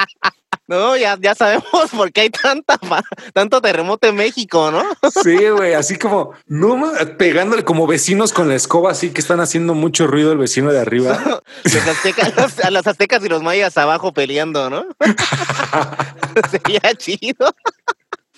No, 0.67 0.95
ya, 0.95 1.17
ya 1.19 1.35
sabemos 1.35 1.65
por 1.95 2.11
qué 2.13 2.21
hay 2.21 2.29
tanta, 2.29 2.79
tanto 3.33 3.61
terremoto 3.61 4.07
en 4.07 4.15
México, 4.15 4.71
¿no? 4.71 4.83
Sí, 5.23 5.49
güey, 5.49 5.73
así 5.73 5.97
como, 5.97 6.33
no, 6.47 6.81
pegándole 7.17 7.65
como 7.65 7.85
vecinos 7.85 8.31
con 8.31 8.47
la 8.47 8.55
escoba, 8.55 8.91
así 8.91 9.09
que 9.09 9.19
están 9.19 9.41
haciendo 9.41 9.73
mucho 9.73 10.07
ruido 10.07 10.31
el 10.31 10.37
vecino 10.37 10.71
de 10.71 10.79
arriba. 10.79 11.19
Los 11.63 11.87
aztecas, 11.87 12.59
a 12.63 12.71
las 12.71 12.87
aztecas 12.87 13.23
y 13.25 13.29
los 13.29 13.43
mayas 13.43 13.77
abajo 13.77 14.13
peleando, 14.13 14.69
¿no? 14.69 14.85
Sería 16.51 16.93
chido. 16.95 17.53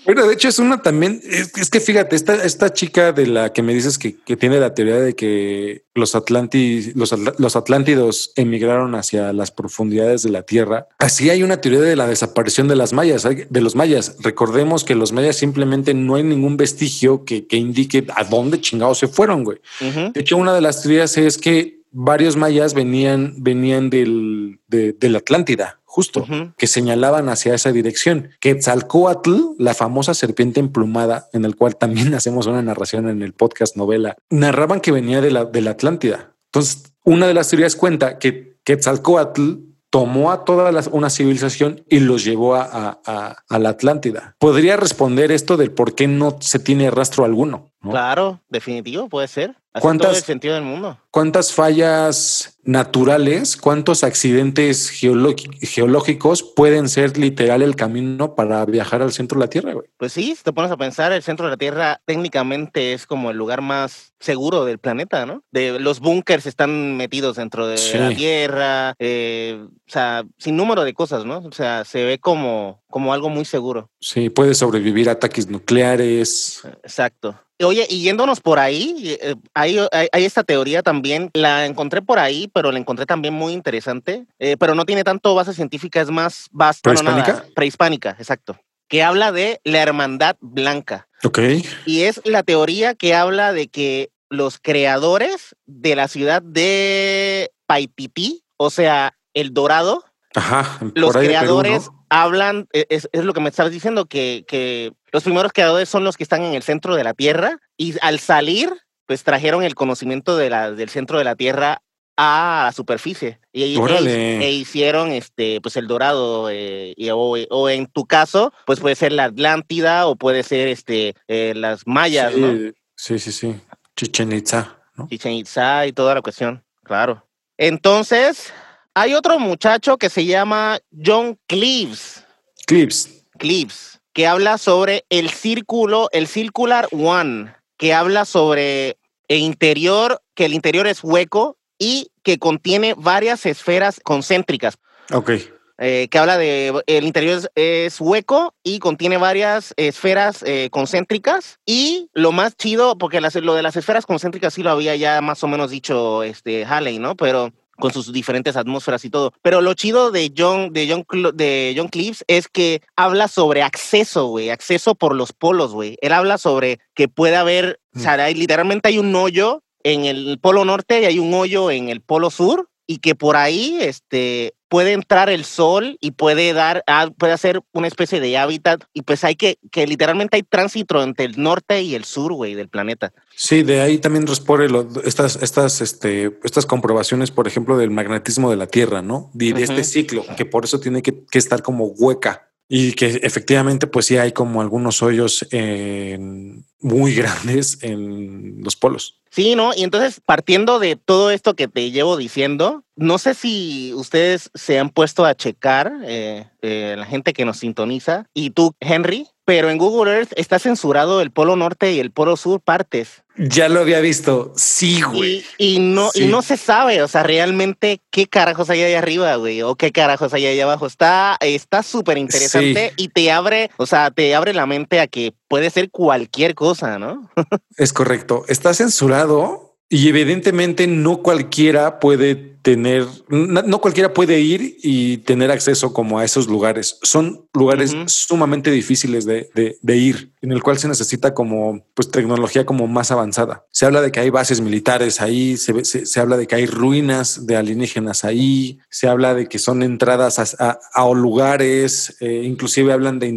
Bueno, 0.06 0.28
de 0.28 0.34
hecho 0.34 0.50
es 0.50 0.60
una 0.60 0.82
también, 0.82 1.22
es, 1.24 1.70
que 1.70 1.80
fíjate, 1.80 2.16
esta, 2.16 2.36
esta 2.44 2.72
chica 2.72 3.12
de 3.12 3.26
la 3.28 3.54
que 3.54 3.64
me 3.64 3.74
dices 3.74 3.98
que, 3.98 4.16
tiene 4.36 4.60
la 4.60 4.74
teoría 4.74 5.00
de 5.00 5.16
que 5.16 5.84
los, 5.96 6.16
Atlanti, 6.16 6.92
los, 6.94 7.14
los, 7.40 7.56
atlántidos 7.56 8.32
emigraron 8.36 8.94
hacia 8.96 9.34
las 9.34 9.52
profundidades 9.52 10.22
de 10.22 10.30
la 10.30 10.44
Tierra, 10.44 10.88
así 11.00 11.30
hay 11.30 11.42
una 11.42 11.58
teoría 11.58 11.82
de 11.82 11.96
la 11.96 12.08
desaparición 12.08 12.68
de 12.68 12.76
las 12.76 12.94
mayas, 12.94 13.24
de 13.24 13.62
los 13.62 13.76
mayas. 13.76 14.18
Recordemos 14.22 14.84
que 14.84 14.96
los 14.96 15.12
mayas 15.12 15.38
simplemente 15.38 15.94
no 15.94 16.16
hay 16.16 16.24
ningún 16.24 16.58
vestigio 16.58 17.26
que, 17.26 17.46
indique 17.52 18.06
a 18.16 18.24
dónde 18.26 18.62
chingados 18.62 19.00
se 19.00 19.08
fueron, 19.08 19.44
güey. 19.44 19.58
De 19.80 20.22
hecho, 20.22 20.38
una 20.38 20.54
de 20.54 20.62
las 20.62 20.82
teorías 20.82 21.18
es 21.18 21.38
que 21.38 21.85
varios 21.96 22.36
mayas 22.36 22.74
venían, 22.74 23.36
venían 23.38 23.90
del, 23.90 24.60
de, 24.68 24.96
la 25.10 25.20
Atlántida 25.20 25.80
justo, 25.86 26.28
que 26.58 26.68
señalaban 26.68 27.30
hacia 27.30 27.56
esa 27.56 27.72
dirección. 27.72 28.32
Quetzalcoatl, 28.42 29.54
la 29.58 29.74
famosa 29.74 30.14
serpiente 30.14 30.60
emplumada, 30.60 31.30
en 31.32 31.46
el 31.46 31.56
cual 31.56 31.78
también 31.78 32.14
hacemos 32.16 32.48
una 32.48 32.62
narración 32.62 33.08
en 33.08 33.22
el 33.22 33.32
podcast 33.32 33.78
novela, 33.78 34.18
narraban 34.30 34.82
que 34.82 34.92
venía 34.92 35.22
de 35.22 35.32
la, 35.32 35.46
de 35.46 35.62
la 35.62 35.72
Atlántida. 35.72 36.36
Entonces, 36.48 36.92
una 37.06 37.28
de 37.28 37.34
las 37.34 37.50
teorías 37.50 37.78
cuenta 37.78 38.20
que 38.20 38.58
Quetzalcoatl 38.66 39.54
tomó 39.90 40.34
a 40.34 40.44
toda 40.44 40.74
una 40.92 41.10
civilización 41.10 41.86
y 41.88 42.02
los 42.02 42.26
llevó 42.26 42.56
a, 42.56 43.00
a, 43.06 43.60
la 43.60 43.70
Atlántida. 43.70 44.36
¿Podría 44.40 44.76
responder 44.76 45.32
esto 45.32 45.56
del 45.56 45.72
por 45.72 45.96
qué 45.96 46.10
no 46.10 46.36
se 46.42 46.60
tiene 46.60 46.92
rastro 46.92 47.24
alguno? 47.24 47.72
Claro, 47.92 48.42
definitivo, 48.50 49.10
puede 49.10 49.28
ser. 49.28 49.56
¿Cuántas, 49.82 50.08
todo 50.08 50.18
el 50.18 50.24
sentido 50.24 50.54
del 50.56 50.64
mundo. 50.64 50.98
¿Cuántas 51.12 51.52
fallas 51.52 52.58
naturales, 52.64 53.58
cuántos 53.58 54.04
accidentes 54.04 54.90
geológicos 54.90 56.44
pueden 56.44 56.88
ser 56.88 57.18
literal 57.18 57.62
el 57.62 57.76
camino 57.76 58.36
para 58.36 58.66
viajar 58.66 59.02
al 59.02 59.12
centro 59.12 59.38
de 59.38 59.46
la 59.46 59.50
Tierra? 59.50 59.74
Güey? 59.74 59.88
Pues 59.98 60.14
sí, 60.14 60.34
si 60.36 60.44
te 60.44 60.54
pones 60.54 60.72
a 60.72 60.78
pensar, 60.78 61.12
el 61.12 61.24
centro 61.24 61.46
de 61.46 61.52
la 61.52 61.58
Tierra 61.58 62.02
técnicamente 62.06 62.94
es 62.94 63.06
como 63.06 63.32
el 63.32 63.38
lugar 63.38 63.62
más 63.62 64.14
seguro 64.20 64.64
del 64.64 64.80
planeta, 64.80 65.26
¿no? 65.26 65.44
De, 65.52 65.78
los 65.80 66.00
búnkers 66.00 66.46
están 66.46 66.96
metidos 66.96 67.36
dentro 67.36 67.68
de 67.68 67.78
la 68.00 68.16
Tierra, 68.16 68.96
eh, 68.98 69.60
o 69.62 69.92
sea, 69.92 70.24
sin 70.38 70.56
número 70.56 70.86
de 70.86 70.94
cosas, 70.94 71.26
¿no? 71.26 71.40
O 71.40 71.52
sea, 71.52 71.84
se 71.84 72.06
ve 72.06 72.20
como, 72.20 72.82
como 72.90 73.14
algo 73.14 73.30
muy 73.30 73.44
seguro. 73.44 73.90
Sí, 74.00 74.30
puede 74.30 74.56
sobrevivir 74.56 75.10
a 75.10 75.14
ataques 75.14 75.50
nucleares. 75.50 76.62
Exacto. 76.84 77.36
Oye, 77.64 77.88
y 77.90 78.02
yéndonos 78.02 78.42
por 78.42 78.60
ahí, 78.60 79.18
eh, 79.22 79.36
hay, 79.54 79.80
hay, 79.92 80.26
esta 80.26 80.44
teoría 80.44 80.84
también, 80.84 81.30
la 81.34 81.66
encontré 81.66 82.02
por 82.02 82.20
ahí, 82.20 82.50
pero 82.54 82.72
la 82.72 82.80
encontré 82.80 83.06
también 83.06 83.34
muy 83.34 83.54
interesante, 83.54 84.26
eh, 84.40 84.58
pero 84.60 84.76
no 84.76 84.86
tiene 84.86 85.06
tanto 85.06 85.34
base 85.36 85.54
científica, 85.54 86.02
es 86.02 86.10
más 86.10 86.48
base 86.52 86.82
prehispánica. 86.84 87.46
prehispánica, 87.56 88.16
exacto. 88.20 88.60
que 88.90 89.04
habla 89.04 89.32
de 89.32 89.62
la 89.64 89.82
hermandad 89.82 90.36
blanca. 90.42 91.08
Ok. 91.24 91.40
Y 91.86 92.02
es 92.04 92.22
la 92.26 92.44
teoría 92.44 92.94
que 92.94 93.16
habla 93.16 93.54
de 93.54 93.68
que 93.68 94.10
los 94.30 94.60
creadores 94.60 95.56
de 95.66 95.96
la 95.96 96.10
ciudad 96.10 96.42
de 96.42 97.52
Paititi, 97.68 98.44
o 98.58 98.70
sea, 98.70 99.16
El 99.34 99.54
Dorado, 99.54 100.04
Ajá. 100.36 100.80
los 100.94 101.14
Perú, 101.14 101.64
¿no? 101.64 102.05
Hablan, 102.10 102.68
e- 102.74 102.86
es, 102.90 103.10
es 103.12 103.24
lo 103.24 103.34
que 103.34 103.40
me 103.42 103.50
estabas 103.50 103.72
diciendo, 103.72 104.06
que, 104.06 104.44
que 104.48 104.94
los 105.12 105.24
primeros 105.24 105.52
creadores 105.54 105.90
son 105.90 106.04
los 106.04 106.18
que 106.18 106.24
están 106.24 106.44
en 106.44 106.54
el 106.54 106.64
centro 106.64 106.96
de 106.96 107.04
la 107.04 107.14
Tierra 107.14 107.60
y 107.78 107.96
al 108.02 108.20
salir, 108.20 108.72
pues 109.06 109.24
trajeron 109.24 109.64
el 109.64 109.76
conocimiento 109.76 110.38
de 110.38 110.50
la, 110.50 110.72
del 110.72 110.90
centro 110.90 111.18
de 111.18 111.24
la 111.24 111.36
Tierra 111.36 111.82
a 112.18 112.64
la 112.68 112.72
superficie 112.72 113.40
y, 113.52 113.78
e, 113.78 114.40
e 114.42 114.52
hicieron 114.52 115.12
este 115.12 115.60
pues 115.60 115.76
el 115.76 115.86
dorado 115.86 116.50
eh, 116.50 116.94
y- 116.96 117.10
o, 117.10 117.18
o 117.18 117.70
en 117.70 117.88
tu 117.88 118.06
caso 118.06 118.54
pues 118.66 118.80
puede 118.80 118.96
ser 118.96 119.12
la 119.12 119.26
Atlántida 119.26 120.08
o 120.08 120.16
puede 120.16 120.44
ser 120.44 120.70
este 120.70 121.14
eh, 121.28 121.52
las 121.58 121.86
mayas 121.86 122.34
sí, 122.34 122.40
¿no? 122.40 122.72
sí, 122.96 123.20
sí, 123.20 123.32
sí. 123.34 123.56
Chichen 123.98 124.32
Itza, 124.32 124.78
¿no? 124.96 125.10
Chichen 125.10 125.34
Itza 125.34 125.86
y 125.88 125.92
toda 125.92 126.16
la 126.16 126.22
cuestión, 126.22 126.64
claro. 126.86 127.28
Entonces, 127.58 128.54
hay 128.96 129.14
otro 129.14 129.38
muchacho 129.40 129.98
que 129.98 130.10
se 130.10 130.26
llama 130.26 130.80
John 131.06 131.38
Cleves, 131.48 132.24
Clips. 132.66 133.26
Cleves, 133.38 134.00
que 134.14 134.26
habla 134.26 134.58
sobre 134.58 135.06
el 135.10 135.30
círculo, 135.30 136.10
el 136.12 136.28
Circular 136.28 136.88
One, 136.92 137.54
que 137.78 137.94
habla 137.94 138.26
sobre 138.26 138.98
el 139.28 139.40
interior, 139.40 140.22
que 140.34 140.46
el 140.46 140.54
interior 140.54 140.88
es 140.88 141.04
hueco 141.04 141.58
y 141.78 142.10
que 142.24 142.40
contiene 142.40 142.94
varias 142.98 143.46
esferas 143.46 144.00
concéntricas. 144.04 144.78
Ok. 145.14 145.32
eh, 145.78 146.08
que 146.10 146.18
habla 146.18 146.38
de 146.38 146.74
el 146.88 147.04
interior 147.04 147.38
es, 147.38 147.50
es 147.56 148.00
hueco 148.00 148.56
y 148.64 148.80
contiene 148.80 149.18
varias 149.18 149.74
esferas 149.76 150.42
eh, 150.44 150.70
concéntricas 150.72 151.60
y 151.66 152.08
lo 152.14 152.32
más 152.32 152.56
chido 152.56 152.98
porque 152.98 153.20
las- 153.20 153.36
lo 153.36 153.56
de 153.56 153.62
las 153.62 153.76
esferas 153.76 154.06
concéntricas 154.06 154.54
sí 154.54 154.64
lo 154.64 154.70
había 154.72 154.96
ya 154.96 155.20
más 155.20 155.44
o 155.44 155.50
menos 155.50 155.72
dicho 155.72 156.24
este 156.24 156.64
Halley, 156.66 156.98
¿no? 156.98 157.16
Pero 157.18 157.52
con 157.78 157.92
sus 157.94 158.12
diferentes 158.14 158.56
atmósferas 158.56 159.04
y 159.06 159.10
todo. 159.10 159.34
Pero 159.42 159.62
lo 159.62 159.74
chido 159.74 160.12
de 160.12 160.34
John 160.36 160.72
de 160.74 160.88
John 160.90 161.04
Cl- 161.06 161.34
de 161.34 161.74
John 161.78 161.90
Cleves 161.90 162.24
es 162.28 162.48
que 162.48 162.82
habla 162.96 163.28
sobre 163.28 163.62
acceso, 163.64 164.28
güey, 164.28 164.50
acceso 164.50 164.96
por 164.96 165.16
los 165.16 165.34
polos, 165.34 165.74
güey. 165.74 165.98
Él 166.02 166.14
habla 166.14 166.38
sobre 166.38 166.80
que 166.94 167.08
puede 167.08 167.36
haber, 167.36 167.80
o 167.96 168.00
sea, 168.00 168.14
hay- 168.14 168.34
literalmente 168.36 168.90
hay 168.90 168.98
un 169.00 169.16
hoyo 169.16 169.62
en 169.84 170.06
el 170.06 170.40
polo 170.42 170.66
norte 170.66 171.02
y 171.02 171.06
hay 171.06 171.20
un 171.20 171.34
hoyo 171.34 171.70
en 171.72 171.90
el 171.90 172.02
polo 172.02 172.30
sur 172.32 172.70
y 172.88 172.98
que 173.00 173.14
por 173.16 173.36
ahí 173.36 173.78
este 173.82 174.54
puede 174.76 174.92
entrar 174.92 175.30
el 175.30 175.46
sol 175.46 175.98
y 176.02 176.12
puede 176.12 176.52
dar 176.52 176.84
ah, 176.86 177.10
puede 177.18 177.32
hacer 177.32 177.62
una 177.72 177.88
especie 177.88 178.20
de 178.20 178.38
hábitat 178.38 178.84
y 178.94 179.04
pues 179.04 179.24
hay 179.24 179.36
que 179.38 179.58
que 179.72 179.88
literalmente 179.88 180.36
hay 180.36 180.44
tránsito 180.44 181.02
entre 181.02 181.24
el 181.26 181.42
norte 181.42 181.82
y 181.82 181.96
el 181.96 182.04
sur 182.04 182.34
güey 182.34 182.56
del 182.56 182.68
planeta 182.68 183.14
Sí, 183.38 183.64
de 183.64 183.80
ahí 183.80 183.98
también 184.00 184.28
responde 184.28 184.68
lo- 184.68 184.86
estas, 185.06 185.38
estas, 185.42 185.80
este, 185.82 186.38
estas 186.44 186.66
comprobaciones, 186.66 187.32
por 187.32 187.48
ejemplo, 187.48 187.78
del 187.78 187.90
magnetismo 187.90 188.50
de 188.50 188.58
la 188.58 188.68
Tierra, 188.68 189.02
¿no? 189.02 189.30
De, 189.34 189.54
de 189.54 189.64
este 189.64 189.84
ciclo, 189.86 190.26
que 190.38 190.46
por 190.46 190.64
eso 190.66 190.80
tiene 190.82 191.02
que, 191.02 191.24
que 191.32 191.38
estar 191.38 191.62
como 191.62 191.86
hueca. 191.86 192.50
Y 192.68 192.94
que 192.94 193.20
efectivamente, 193.24 193.88
pues 193.88 194.06
sí 194.08 194.18
hay 194.18 194.32
como 194.32 194.60
algunos 194.62 195.02
hoyos 195.04 195.46
en- 195.52 196.65
muy 196.80 197.14
grandes 197.16 197.80
en 197.82 198.64
los 198.64 198.76
polos. 198.76 199.22
sí 199.32 199.56
no 199.56 199.72
y 199.76 199.84
entonces 199.84 200.22
partiendo 200.26 200.80
de 200.80 200.96
todo 200.96 201.32
esto 201.32 201.56
que 201.56 201.68
te 201.68 201.92
llevo 201.92 202.18
diciendo 202.18 202.84
no 202.96 203.18
sé 203.18 203.34
si 203.34 203.94
ustedes 203.94 204.52
se 204.54 204.80
han 204.80 204.90
puesto 204.90 205.26
a 205.26 205.36
checar 205.36 205.92
eh, 206.04 206.48
eh, 206.62 206.96
la 206.98 207.06
gente 207.06 207.34
que 207.34 207.46
nos 207.46 207.58
sintoniza 207.58 208.28
y 208.34 208.52
tú 208.52 208.76
Henry 208.80 209.28
pero 209.46 209.70
en 209.70 209.78
Google 209.78 210.12
Earth 210.12 210.34
está 210.36 210.60
censurado 210.60 211.22
el 211.22 211.32
polo 211.32 211.56
norte 211.56 211.94
y 211.94 212.00
el 212.00 212.12
polo 212.12 212.36
sur 212.36 212.60
partes 212.60 213.24
Ya 213.38 213.70
lo 213.70 213.80
había 213.80 214.00
visto. 214.00 214.54
Sí, 214.56 215.02
güey. 215.02 215.46
Y, 215.58 215.76
y 215.76 215.80
no, 215.80 216.10
y 216.16 216.26
no 216.26 216.42
se 216.42 216.58
sabe, 216.58 217.02
o 217.02 217.08
sea, 217.08 217.24
realmente 217.24 218.02
qué 218.10 218.28
carajos 218.28 218.70
hay 218.70 218.82
ahí 218.82 218.94
arriba, 218.94 219.36
güey, 219.36 219.62
o 219.62 219.76
qué 219.76 219.92
carajos 219.92 220.34
hay 220.34 220.46
ahí 220.48 220.60
abajo. 220.60 220.88
Está 220.88 221.38
está 221.40 221.84
súper 221.84 222.18
interesante 222.18 222.94
y 222.98 223.10
te 223.10 223.32
abre, 223.32 223.70
o 223.78 223.86
sea, 223.86 224.12
te 224.12 224.34
abre 224.34 224.54
la 224.54 224.66
mente 224.66 225.00
a 225.00 225.08
que 225.08 225.34
puede 225.48 225.70
ser 225.70 225.92
cualquier 225.92 226.56
cosa, 226.56 226.98
¿no? 226.98 227.30
Es 227.78 227.94
correcto. 227.94 228.46
Está 228.48 228.74
censurado 228.74 229.75
y 229.90 230.08
evidentemente 230.10 230.88
no 230.88 231.22
cualquiera 231.22 232.00
puede 232.00 232.56
tener, 232.66 233.06
no 233.30 233.80
cualquiera 233.80 234.12
puede 234.12 234.40
ir 234.40 234.78
y 234.82 235.18
tener 235.18 235.52
acceso 235.52 235.94
como 235.94 236.18
a 236.18 236.26
esos 236.26 236.48
lugares. 236.48 236.98
Son 237.04 237.48
lugares 237.54 237.96
sumamente 238.08 238.72
difíciles 238.72 239.24
de, 239.26 239.52
de- 239.54 239.78
de 239.80 239.98
ir, 239.98 240.32
en 240.42 240.52
el 240.52 240.64
cual 240.64 240.80
se 240.80 240.88
necesita 240.88 241.36
como 241.36 241.86
pues 241.94 242.10
tecnología 242.10 242.66
como 242.66 242.88
más 242.88 243.12
avanzada. 243.12 243.66
Se 243.70 243.86
habla 243.86 244.02
de 244.02 244.12
que 244.12 244.20
hay 244.20 244.32
bases 244.32 244.62
militares 244.62 245.22
ahí, 245.22 245.58
se, 245.58 245.86
se, 245.86 246.08
se 246.08 246.20
habla 246.20 246.38
de 246.38 246.48
que 246.48 246.56
hay 246.56 246.66
ruinas 246.66 247.46
de 247.46 247.56
alienígenas 247.56 248.26
ahí, 248.26 248.80
se 248.90 249.08
habla 249.08 249.36
de 249.36 249.46
que 249.48 249.60
son 249.60 249.84
entradas 249.84 250.40
a, 250.40 250.68
a- 250.72 250.80
a 250.92 251.14
lugares, 251.14 252.18
eh, 252.20 252.42
inclusive 252.46 252.92
hablan 252.92 253.20
de, 253.20 253.32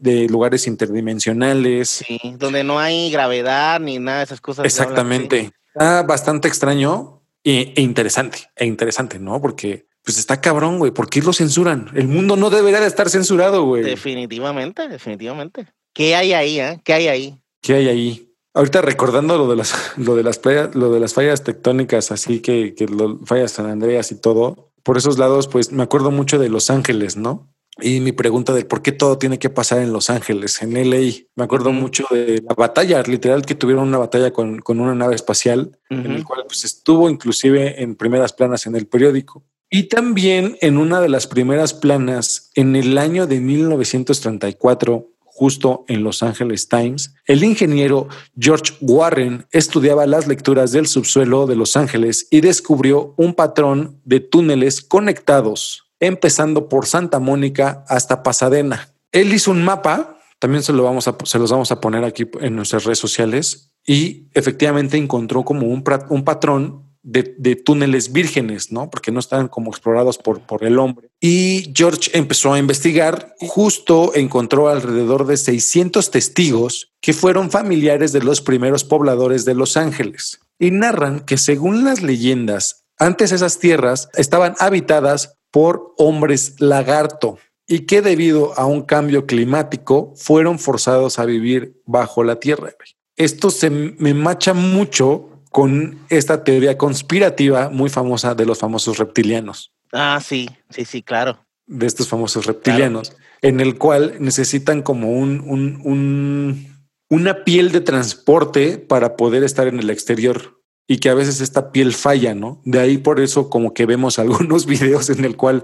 de 0.00 0.28
lugares 0.28 0.68
interdimensionales. 0.68 1.88
Sí, 2.06 2.20
donde 2.38 2.62
no 2.62 2.78
hay 2.78 3.10
gravedad 3.10 3.80
ni 3.80 3.98
nada 3.98 4.18
de 4.18 4.24
esas 4.24 4.40
cosas. 4.40 4.64
Exactamente. 4.64 5.50
Está 5.78 6.02
bastante 6.02 6.48
extraño 6.48 7.22
e, 7.44 7.72
e 7.76 7.82
interesante, 7.82 8.50
e 8.56 8.66
interesante, 8.66 9.20
¿no? 9.20 9.40
Porque 9.40 9.86
pues 10.02 10.18
está 10.18 10.40
cabrón, 10.40 10.78
güey. 10.78 10.90
¿Por 10.90 11.08
qué 11.08 11.22
lo 11.22 11.32
censuran? 11.32 11.92
El 11.94 12.08
mundo 12.08 12.34
no 12.34 12.50
debería 12.50 12.80
de 12.80 12.88
estar 12.88 13.08
censurado, 13.08 13.62
güey. 13.62 13.84
Definitivamente, 13.84 14.88
definitivamente. 14.88 15.68
¿Qué 15.92 16.16
hay 16.16 16.32
ahí, 16.32 16.58
eh? 16.58 16.80
¿Qué 16.82 16.94
hay 16.94 17.06
ahí? 17.06 17.40
¿Qué 17.62 17.74
hay 17.74 17.88
ahí? 17.88 18.34
Ahorita 18.54 18.82
recordando 18.82 19.38
lo 19.38 19.48
de 19.48 19.54
las, 19.54 19.72
lo 19.96 20.16
de 20.16 20.24
las 20.24 20.40
playas, 20.40 20.74
lo 20.74 20.90
de 20.90 20.98
las 20.98 21.14
fallas 21.14 21.44
tectónicas, 21.44 22.10
así 22.10 22.40
que, 22.40 22.74
que 22.74 22.88
lo, 22.88 23.20
fallas 23.24 23.52
San 23.52 23.66
Andreas 23.66 24.10
y 24.10 24.16
todo. 24.16 24.72
Por 24.82 24.96
esos 24.96 25.16
lados, 25.16 25.46
pues 25.46 25.70
me 25.70 25.84
acuerdo 25.84 26.10
mucho 26.10 26.40
de 26.40 26.48
Los 26.48 26.70
Ángeles, 26.70 27.16
¿no? 27.16 27.54
Y 27.80 28.00
mi 28.00 28.12
pregunta 28.12 28.52
de 28.52 28.64
por 28.64 28.82
qué 28.82 28.92
todo 28.92 29.18
tiene 29.18 29.38
que 29.38 29.50
pasar 29.50 29.78
en 29.78 29.92
Los 29.92 30.10
Ángeles, 30.10 30.60
en 30.62 30.74
LA. 30.74 31.26
Me 31.36 31.44
acuerdo 31.44 31.72
mucho 31.72 32.06
de 32.10 32.42
la 32.46 32.54
batalla, 32.54 33.02
literal, 33.02 33.46
que 33.46 33.54
tuvieron 33.54 33.86
una 33.86 33.98
batalla 33.98 34.32
con, 34.32 34.58
con 34.60 34.80
una 34.80 34.94
nave 34.94 35.14
espacial 35.14 35.78
en 35.88 36.10
el 36.10 36.24
cual 36.24 36.44
pues, 36.46 36.64
estuvo 36.64 37.08
inclusive 37.08 37.82
en 37.82 37.94
primeras 37.94 38.32
planas 38.32 38.66
en 38.66 38.74
el 38.74 38.86
periódico. 38.86 39.44
Y 39.70 39.84
también 39.84 40.56
en 40.60 40.78
una 40.78 41.00
de 41.00 41.08
las 41.08 41.26
primeras 41.26 41.74
planas 41.74 42.50
en 42.54 42.74
el 42.74 42.96
año 42.96 43.26
de 43.26 43.38
1934, 43.38 45.06
justo 45.24 45.84
en 45.88 46.02
Los 46.02 46.22
Angeles 46.22 46.68
Times, 46.68 47.14
el 47.26 47.44
ingeniero 47.44 48.08
George 48.36 48.74
Warren 48.80 49.46
estudiaba 49.52 50.06
las 50.06 50.26
lecturas 50.26 50.72
del 50.72 50.86
subsuelo 50.86 51.46
de 51.46 51.54
Los 51.54 51.76
Ángeles 51.76 52.26
y 52.30 52.40
descubrió 52.40 53.14
un 53.16 53.34
patrón 53.34 54.00
de 54.04 54.20
túneles 54.20 54.80
conectados, 54.80 55.87
empezando 56.00 56.68
por 56.68 56.86
Santa 56.86 57.18
Mónica 57.18 57.84
hasta 57.88 58.22
Pasadena. 58.22 58.94
Él 59.12 59.32
hizo 59.32 59.50
un 59.50 59.64
mapa, 59.64 60.18
también 60.38 60.62
se, 60.62 60.72
lo 60.72 60.84
vamos 60.84 61.08
a, 61.08 61.16
se 61.24 61.38
los 61.38 61.50
vamos 61.50 61.72
a 61.72 61.80
poner 61.80 62.04
aquí 62.04 62.28
en 62.40 62.56
nuestras 62.56 62.84
redes 62.84 62.98
sociales, 62.98 63.72
y 63.86 64.28
efectivamente 64.34 64.98
encontró 64.98 65.44
como 65.44 65.66
un, 65.66 65.82
un 66.10 66.24
patrón 66.24 66.84
de, 67.02 67.34
de 67.38 67.56
túneles 67.56 68.12
vírgenes, 68.12 68.70
¿no? 68.70 68.90
Porque 68.90 69.10
no 69.10 69.18
estaban 69.18 69.48
como 69.48 69.70
explorados 69.70 70.18
por, 70.18 70.40
por 70.42 70.62
el 70.62 70.78
hombre. 70.78 71.08
Y 71.20 71.72
George 71.74 72.10
empezó 72.12 72.52
a 72.52 72.58
investigar, 72.58 73.34
justo 73.40 74.12
encontró 74.14 74.68
alrededor 74.68 75.26
de 75.26 75.38
600 75.38 76.10
testigos 76.10 76.92
que 77.00 77.14
fueron 77.14 77.50
familiares 77.50 78.12
de 78.12 78.22
los 78.22 78.42
primeros 78.42 78.84
pobladores 78.84 79.46
de 79.46 79.54
Los 79.54 79.78
Ángeles. 79.78 80.40
Y 80.58 80.70
narran 80.70 81.20
que 81.20 81.38
según 81.38 81.84
las 81.84 82.02
leyendas, 82.02 82.84
antes 82.98 83.32
esas 83.32 83.58
tierras 83.58 84.10
estaban 84.14 84.54
habitadas 84.58 85.37
por 85.50 85.94
hombres 85.98 86.56
lagarto 86.60 87.38
y 87.66 87.80
que 87.80 88.00
debido 88.02 88.58
a 88.58 88.66
un 88.66 88.82
cambio 88.82 89.26
climático 89.26 90.12
fueron 90.16 90.58
forzados 90.58 91.18
a 91.18 91.24
vivir 91.24 91.80
bajo 91.86 92.24
la 92.24 92.36
tierra. 92.40 92.70
Esto 93.16 93.50
se 93.50 93.68
me 93.70 94.14
macha 94.14 94.54
mucho 94.54 95.28
con 95.50 95.98
esta 96.08 96.44
teoría 96.44 96.78
conspirativa 96.78 97.68
muy 97.70 97.90
famosa 97.90 98.34
de 98.34 98.46
los 98.46 98.58
famosos 98.58 98.98
reptilianos, 98.98 99.72
Ah, 99.92 100.20
sí, 100.22 100.48
sí, 100.70 100.84
sí, 100.84 101.02
claro. 101.02 101.38
de 101.66 101.86
estos 101.86 102.08
famosos 102.08 102.44
reptilianos, 102.46 103.16
en 103.42 103.60
el 103.60 103.78
cual 103.78 104.16
necesitan 104.20 104.82
como 104.82 105.12
un, 105.12 105.40
un- 105.40 105.80
un- 105.84 106.78
una 107.10 107.44
piel 107.44 107.72
de 107.72 107.80
transporte 107.80 108.76
para 108.78 109.16
poder 109.16 109.42
estar 109.44 109.66
en 109.66 109.78
el 109.78 109.88
exterior 109.90 110.57
y 110.88 110.98
que 110.98 111.10
a 111.10 111.14
veces 111.14 111.40
esta 111.40 111.70
piel 111.70 111.92
falla, 111.92 112.34
¿no? 112.34 112.60
De 112.64 112.80
ahí 112.80 112.98
por 112.98 113.20
eso 113.20 113.50
como 113.50 113.74
que 113.74 113.86
vemos 113.86 114.18
algunos 114.18 114.66
videos 114.66 115.10
en 115.10 115.24
el 115.24 115.36
cual 115.36 115.62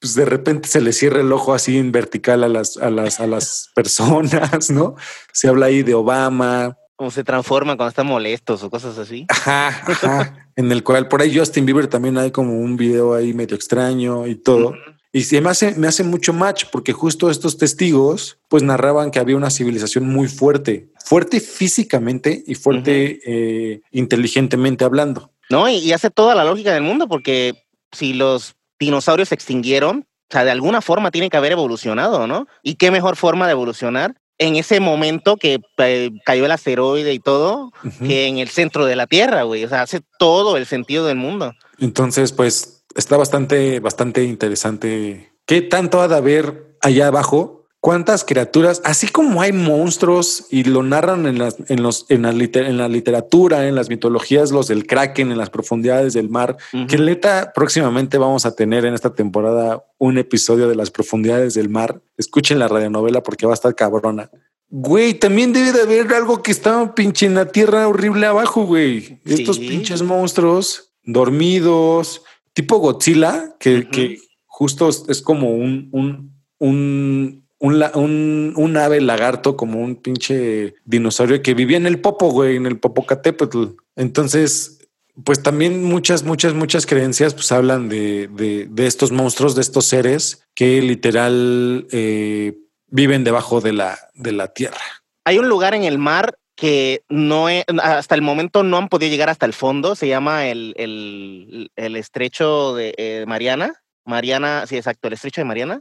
pues 0.00 0.14
de 0.14 0.26
repente 0.26 0.68
se 0.68 0.80
le 0.80 0.92
cierra 0.92 1.20
el 1.20 1.32
ojo 1.32 1.52
así 1.54 1.76
en 1.76 1.90
vertical 1.90 2.44
a 2.44 2.48
las, 2.48 2.76
a 2.76 2.88
las, 2.88 3.18
a 3.18 3.26
las 3.26 3.70
personas, 3.74 4.70
¿no? 4.70 4.94
Se 5.32 5.48
habla 5.48 5.66
ahí 5.66 5.82
de 5.82 5.94
Obama, 5.94 6.76
Como 6.94 7.10
se 7.10 7.24
transforman 7.24 7.76
cuando 7.76 7.88
están 7.88 8.06
molestos 8.06 8.62
o 8.62 8.70
cosas 8.70 8.96
así. 8.98 9.26
Ajá, 9.28 9.68
ajá. 9.68 10.50
en 10.54 10.70
el 10.70 10.84
cual 10.84 11.08
por 11.08 11.22
ahí 11.22 11.36
Justin 11.36 11.66
Bieber 11.66 11.88
también 11.88 12.16
hay 12.18 12.30
como 12.30 12.60
un 12.60 12.76
video 12.76 13.14
ahí 13.14 13.32
medio 13.32 13.56
extraño 13.56 14.26
y 14.28 14.36
todo. 14.36 14.74
Y 15.18 15.24
se 15.24 15.40
me 15.40 15.50
hace, 15.50 15.74
me 15.74 15.88
hace 15.88 16.04
mucho 16.04 16.32
match 16.32 16.66
porque 16.70 16.92
justo 16.92 17.28
estos 17.28 17.58
testigos 17.58 18.38
pues 18.46 18.62
narraban 18.62 19.10
que 19.10 19.18
había 19.18 19.34
una 19.34 19.50
civilización 19.50 20.08
muy 20.08 20.28
fuerte, 20.28 20.92
fuerte 21.04 21.40
físicamente 21.40 22.44
y 22.46 22.54
fuerte 22.54 23.18
eh, 23.26 23.80
inteligentemente 23.90 24.84
hablando. 24.84 25.32
No, 25.50 25.68
y, 25.68 25.78
y 25.78 25.92
hace 25.92 26.10
toda 26.10 26.36
la 26.36 26.44
lógica 26.44 26.72
del 26.72 26.84
mundo 26.84 27.08
porque 27.08 27.64
si 27.90 28.12
los 28.12 28.54
dinosaurios 28.78 29.30
se 29.30 29.34
extinguieron, 29.34 30.06
o 30.30 30.32
sea, 30.32 30.44
de 30.44 30.52
alguna 30.52 30.82
forma 30.82 31.10
tiene 31.10 31.30
que 31.30 31.36
haber 31.36 31.50
evolucionado, 31.50 32.28
¿no? 32.28 32.46
Y 32.62 32.76
qué 32.76 32.92
mejor 32.92 33.16
forma 33.16 33.46
de 33.46 33.52
evolucionar 33.52 34.14
en 34.38 34.54
ese 34.54 34.78
momento 34.78 35.36
que 35.36 35.58
eh, 35.78 36.10
cayó 36.24 36.44
el 36.44 36.52
asteroide 36.52 37.12
y 37.12 37.18
todo, 37.18 37.72
que 37.98 38.28
en 38.28 38.38
el 38.38 38.50
centro 38.50 38.86
de 38.86 38.94
la 38.94 39.08
Tierra, 39.08 39.42
güey. 39.42 39.64
O 39.64 39.68
sea, 39.68 39.82
hace 39.82 40.00
todo 40.16 40.56
el 40.56 40.66
sentido 40.66 41.06
del 41.06 41.16
mundo. 41.16 41.54
Entonces, 41.80 42.30
pues 42.30 42.77
está 42.98 43.16
bastante, 43.16 43.80
bastante 43.80 44.24
interesante. 44.24 45.32
¿Qué 45.46 45.62
tanto 45.62 46.00
ha 46.02 46.08
de 46.08 46.16
haber 46.16 46.76
allá 46.82 47.06
abajo? 47.06 47.54
¿Cuántas 47.80 48.24
criaturas? 48.24 48.82
Así 48.84 49.06
como 49.06 49.40
hay 49.40 49.52
monstruos 49.52 50.46
y 50.50 50.64
lo 50.64 50.82
narran 50.82 51.26
en, 51.26 51.38
las, 51.38 51.56
en, 51.68 51.80
los, 51.82 52.06
en, 52.08 52.22
la, 52.22 52.32
liter- 52.32 52.66
en 52.66 52.76
la 52.76 52.88
literatura, 52.88 53.68
en 53.68 53.76
las 53.76 53.88
mitologías, 53.88 54.50
los 54.50 54.66
del 54.66 54.84
kraken, 54.84 55.30
en 55.30 55.38
las 55.38 55.48
profundidades 55.48 56.12
del 56.12 56.28
mar, 56.28 56.56
Ujú. 56.74 56.88
que 56.88 56.98
neta, 56.98 57.52
próximamente 57.54 58.18
vamos 58.18 58.46
a 58.46 58.54
tener 58.56 58.84
en 58.84 58.94
esta 58.94 59.14
temporada 59.14 59.84
un 59.96 60.18
episodio 60.18 60.68
de 60.68 60.74
las 60.74 60.90
profundidades 60.90 61.54
del 61.54 61.68
mar. 61.68 62.00
Escuchen 62.16 62.58
la 62.58 62.66
radionovela 62.66 63.22
porque 63.22 63.46
va 63.46 63.52
a 63.52 63.54
estar 63.54 63.74
cabrona. 63.76 64.28
Güey, 64.70 65.14
también 65.14 65.52
debe 65.52 65.72
de 65.72 65.82
haber 65.82 66.12
algo 66.12 66.42
que 66.42 66.50
está 66.50 66.94
pinche 66.96 67.26
en 67.26 67.34
la 67.36 67.46
tierra 67.46 67.86
horrible 67.88 68.26
abajo, 68.26 68.64
güey. 68.66 69.20
Estos 69.24 69.58
pinches 69.60 70.02
monstruos 70.02 70.90
dormidos, 71.04 72.22
tipo 72.58 72.78
Godzilla, 72.78 73.54
que, 73.60 74.18
justo 74.46 74.88
es, 74.88 75.04
es 75.08 75.22
como 75.22 75.52
un, 75.52 75.88
un, 75.92 76.34
un, 76.58 77.44
un- 77.60 78.52
un 78.56 78.76
ave 78.76 79.00
lagarto, 79.00 79.56
como 79.56 79.80
un 79.80 79.94
pinche 79.94 80.74
dinosaurio 80.84 81.40
que 81.40 81.54
vivía 81.54 81.76
en 81.76 81.86
el 81.86 82.00
Popo, 82.00 82.32
güey, 82.32 82.56
en 82.56 82.66
el 82.66 82.80
Popocatépetl. 82.80 83.66
Entonces, 83.94 84.80
pues 85.22 85.40
también 85.40 85.84
muchas, 85.84 86.24
muchas, 86.24 86.54
muchas 86.54 86.84
creencias 86.84 87.32
pues 87.32 87.52
hablan 87.52 87.88
de, 87.88 88.26
de, 88.26 88.66
de 88.68 88.86
estos 88.88 89.12
monstruos, 89.12 89.54
de 89.54 89.60
estos 89.62 89.84
seres 89.84 90.42
que 90.56 90.82
literal 90.82 91.86
eh, 91.92 92.58
viven 92.88 93.22
debajo 93.22 93.60
de 93.60 93.72
la, 93.72 93.96
de 94.14 94.32
la 94.32 94.48
tierra. 94.48 94.80
Hay 95.24 95.38
un 95.38 95.48
lugar 95.48 95.74
en 95.74 95.84
el 95.84 95.98
mar 95.98 96.34
que 96.58 97.02
no 97.08 97.48
he- 97.48 97.64
hasta 97.80 98.16
el 98.16 98.22
momento 98.22 98.64
no 98.64 98.78
han 98.78 98.88
podido 98.88 99.10
llegar 99.12 99.30
hasta 99.30 99.46
el 99.46 99.52
fondo. 99.52 99.94
Se 99.94 100.08
llama 100.08 100.48
el, 100.48 100.74
el, 100.76 101.70
el 101.76 101.94
estrecho 101.94 102.74
de 102.74 102.94
eh, 102.98 103.24
Mariana. 103.28 103.74
Mariana, 104.04 104.66
sí, 104.66 104.76
exacto, 104.76 105.06
el 105.06 105.14
estrecho 105.14 105.40
de 105.40 105.44
Mariana. 105.44 105.80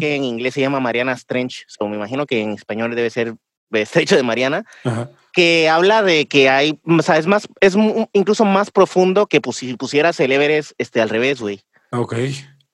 Que 0.00 0.14
en 0.16 0.24
inglés 0.24 0.54
se 0.54 0.62
llama 0.62 0.80
Mariana 0.80 1.14
Trench, 1.26 1.66
so, 1.68 1.86
me 1.86 1.96
imagino 1.96 2.24
que 2.24 2.40
en 2.40 2.52
español 2.52 2.94
debe 2.94 3.10
ser 3.10 3.34
Estrecho 3.70 4.16
de 4.16 4.22
Mariana, 4.22 4.64
Ajá. 4.84 5.10
que 5.34 5.68
habla 5.68 6.02
de 6.02 6.24
que 6.26 6.48
hay, 6.48 6.78
o 6.84 7.02
sea, 7.02 7.18
es 7.18 7.26
más, 7.26 7.46
es 7.60 7.76
incluso 8.14 8.46
más 8.46 8.70
profundo 8.70 9.26
que 9.26 9.38
si 9.52 9.74
pusieras 9.74 10.18
el 10.20 10.32
Everest 10.32 10.72
este, 10.78 11.02
al 11.02 11.10
revés, 11.10 11.42
güey. 11.42 11.60
Ok. 11.90 12.14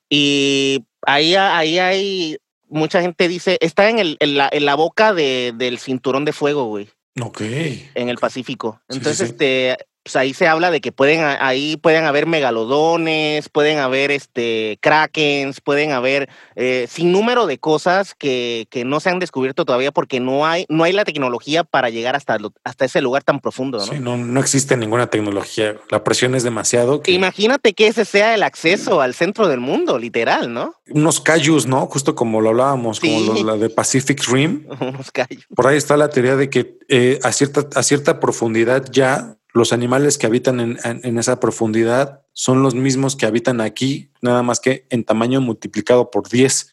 Y 0.08 0.84
ahí, 1.04 1.34
ahí 1.34 1.78
hay, 1.80 2.38
mucha 2.68 3.00
gente 3.00 3.26
dice, 3.26 3.58
está 3.60 3.88
en, 3.88 3.98
el, 3.98 4.16
en, 4.20 4.36
la, 4.36 4.48
en 4.52 4.64
la 4.64 4.76
boca 4.76 5.12
de, 5.12 5.52
del 5.56 5.78
cinturón 5.78 6.24
de 6.24 6.32
fuego, 6.32 6.66
güey, 6.66 6.88
Ok. 7.20 7.40
en 7.42 8.08
el 8.08 8.16
Pacífico. 8.18 8.80
Sí, 8.88 8.94
sí, 8.94 8.98
Entonces, 8.98 9.28
sí. 9.28 9.32
este, 9.32 9.76
pues 10.02 10.16
ahí 10.16 10.34
se 10.34 10.48
habla 10.48 10.70
de 10.70 10.80
que 10.80 10.92
pueden, 10.92 11.20
ahí 11.40 11.76
pueden 11.76 12.04
haber 12.04 12.26
megalodones, 12.26 13.48
pueden 13.48 13.78
haber 13.78 14.10
este, 14.10 14.78
krakens, 14.80 15.60
pueden 15.60 15.92
haber 15.92 16.28
eh, 16.56 16.86
sin 16.88 17.12
número 17.12 17.46
de 17.46 17.58
cosas 17.58 18.14
que, 18.14 18.66
que 18.70 18.84
no 18.84 19.00
se 19.00 19.10
han 19.10 19.18
descubierto 19.18 19.64
todavía 19.64 19.92
porque 19.92 20.20
no 20.20 20.46
hay, 20.46 20.66
no 20.68 20.84
hay 20.84 20.92
la 20.92 21.04
tecnología 21.04 21.64
para 21.64 21.90
llegar 21.90 22.16
hasta, 22.16 22.38
lo- 22.38 22.52
hasta 22.64 22.84
ese 22.84 23.00
lugar 23.00 23.22
tan 23.22 23.40
profundo, 23.40 23.78
¿no? 23.78 23.84
Sí, 23.84 23.98
no, 24.00 24.16
no 24.16 24.40
existe 24.40 24.76
ninguna 24.76 25.08
tecnología. 25.08 25.76
La 25.90 26.02
presión 26.02 26.34
es 26.34 26.42
demasiado. 26.42 27.02
Que 27.02 27.12
Imagínate 27.12 27.72
que 27.74 27.86
ese 27.86 28.04
sea 28.04 28.34
el 28.34 28.42
acceso 28.42 29.00
al 29.00 29.14
centro 29.14 29.48
del 29.48 29.60
mundo, 29.60 29.98
literal, 29.98 30.52
¿no? 30.52 30.74
unos 30.88 31.20
cayus, 31.20 31.64
¿no? 31.66 31.86
Justo 31.86 32.14
como 32.14 32.40
lo 32.40 32.50
hablábamos, 32.50 33.00
como 33.00 33.20
lo- 33.20 33.44
la 33.44 33.56
de 33.56 33.70
Pacific 33.70 34.22
Rim. 34.28 34.66
Unos 34.80 35.10
callos. 35.10 35.44
Por 35.54 35.66
ahí 35.66 35.76
está 35.76 35.96
la 35.96 36.10
teoría 36.10 36.36
de 36.36 36.50
que 36.50 36.76
eh, 36.88 37.18
a, 37.22 37.32
cierta, 37.32 37.66
a 37.78 37.82
cierta 37.82 38.20
profundidad 38.20 38.84
ya 38.90 39.36
los 39.54 39.72
animales 39.72 40.18
que 40.18 40.26
habitan 40.26 40.60
en, 40.60 40.78
en- 40.84 41.00
en 41.04 41.18
esa 41.18 41.38
profundidad 41.40 42.22
son 42.32 42.62
los 42.62 42.74
mismos 42.74 43.16
que 43.16 43.26
habitan 43.26 43.60
aquí, 43.60 44.10
nada 44.22 44.42
más 44.42 44.60
que 44.60 44.86
en 44.90 45.04
tamaño 45.04 45.40
multiplicado 45.40 46.10
por 46.10 46.28
10. 46.28 46.70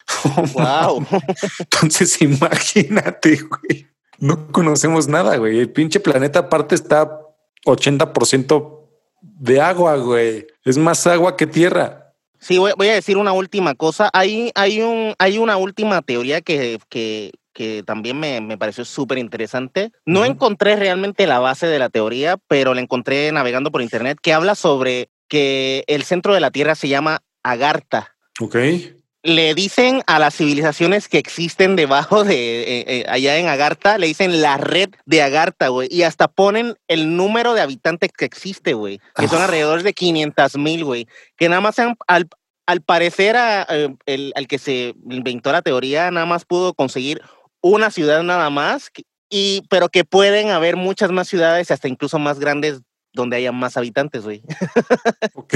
Wow. 0.54 1.06
Entonces 1.58 2.20
imagínate, 2.22 3.36
güey. 3.42 3.86
No 4.18 4.50
conocemos 4.52 5.08
nada, 5.08 5.36
güey. 5.36 5.58
El 5.58 5.70
pinche 5.70 6.00
planeta 6.00 6.40
aparte 6.40 6.74
está 6.74 7.20
80% 7.66 8.88
de 9.22 9.60
agua, 9.60 9.96
güey. 9.96 10.46
Es 10.64 10.76
más 10.78 11.06
agua 11.06 11.36
que 11.36 11.46
tierra. 11.46 12.14
Sí, 12.38 12.58
voy, 12.58 12.72
voy 12.76 12.88
a 12.88 12.94
decir 12.94 13.16
una 13.18 13.32
última 13.32 13.74
cosa. 13.74 14.08
Hay, 14.12 14.50
hay, 14.54 14.80
un, 14.80 15.14
hay 15.18 15.38
una 15.38 15.56
última 15.58 16.00
teoría 16.02 16.40
que, 16.40 16.78
que, 16.88 17.32
que 17.52 17.82
también 17.84 18.18
me, 18.18 18.40
me 18.40 18.56
pareció 18.58 18.84
súper 18.84 19.18
interesante. 19.18 19.90
No 20.06 20.20
Ujú. 20.20 20.30
encontré 20.30 20.76
realmente 20.76 21.26
la 21.26 21.38
base 21.38 21.66
de 21.66 21.78
la 21.78 21.88
teoría, 21.88 22.36
pero 22.48 22.74
la 22.74 22.80
encontré 22.80 23.30
navegando 23.32 23.70
por 23.72 23.82
internet, 23.82 24.18
que 24.22 24.32
habla 24.32 24.54
sobre 24.54 25.10
que 25.28 25.84
el 25.86 26.02
centro 26.04 26.34
de 26.34 26.40
la 26.40 26.50
Tierra 26.50 26.74
se 26.74 26.88
llama 26.88 27.22
Agartha. 27.42 28.14
Ok. 28.40 28.56
Le 29.22 29.54
dicen 29.54 30.00
a 30.06 30.18
las 30.18 30.34
civilizaciones 30.34 31.06
que 31.08 31.18
existen 31.18 31.76
debajo 31.76 32.24
de 32.24 32.62
eh, 32.62 32.84
eh, 32.86 33.04
allá 33.06 33.36
en 33.36 33.48
Agartha, 33.48 33.98
le 33.98 34.06
dicen 34.06 34.40
la 34.40 34.56
red 34.56 34.88
de 35.04 35.20
Agartha, 35.22 35.68
güey. 35.68 35.88
Y 35.90 36.04
hasta 36.04 36.26
ponen 36.28 36.74
el 36.88 37.16
número 37.16 37.52
de 37.52 37.60
habitantes 37.60 38.10
que 38.16 38.24
existe, 38.24 38.72
güey. 38.72 38.98
Que 39.16 39.28
son 39.28 39.40
Ah. 39.42 39.44
alrededor 39.44 39.82
de 39.82 39.92
500 39.92 40.56
mil, 40.56 40.84
güey. 40.86 41.06
Que 41.36 41.50
nada 41.50 41.60
más 41.60 41.74
sean, 41.74 41.96
al, 42.06 42.28
al 42.66 42.80
parecer, 42.80 43.36
a, 43.36 43.66
eh, 43.68 43.94
el, 44.06 44.32
al 44.36 44.46
que 44.48 44.58
se 44.58 44.94
inventó 45.10 45.52
la 45.52 45.60
teoría, 45.60 46.10
nada 46.10 46.24
más 46.24 46.46
pudo 46.46 46.72
conseguir 46.72 47.20
una 47.62 47.90
ciudad 47.90 48.22
nada 48.22 48.50
más. 48.50 48.90
Y, 49.28 49.62
pero 49.70 49.88
que 49.88 50.04
pueden 50.04 50.50
haber 50.50 50.76
muchas 50.76 51.12
más 51.12 51.28
ciudades, 51.28 51.70
hasta 51.70 51.88
incluso 51.88 52.18
más 52.18 52.40
grandes, 52.40 52.80
donde 53.12 53.36
haya 53.36 53.52
más 53.52 53.76
habitantes, 53.76 54.24
güey. 54.24 54.42
Ok. 55.34 55.54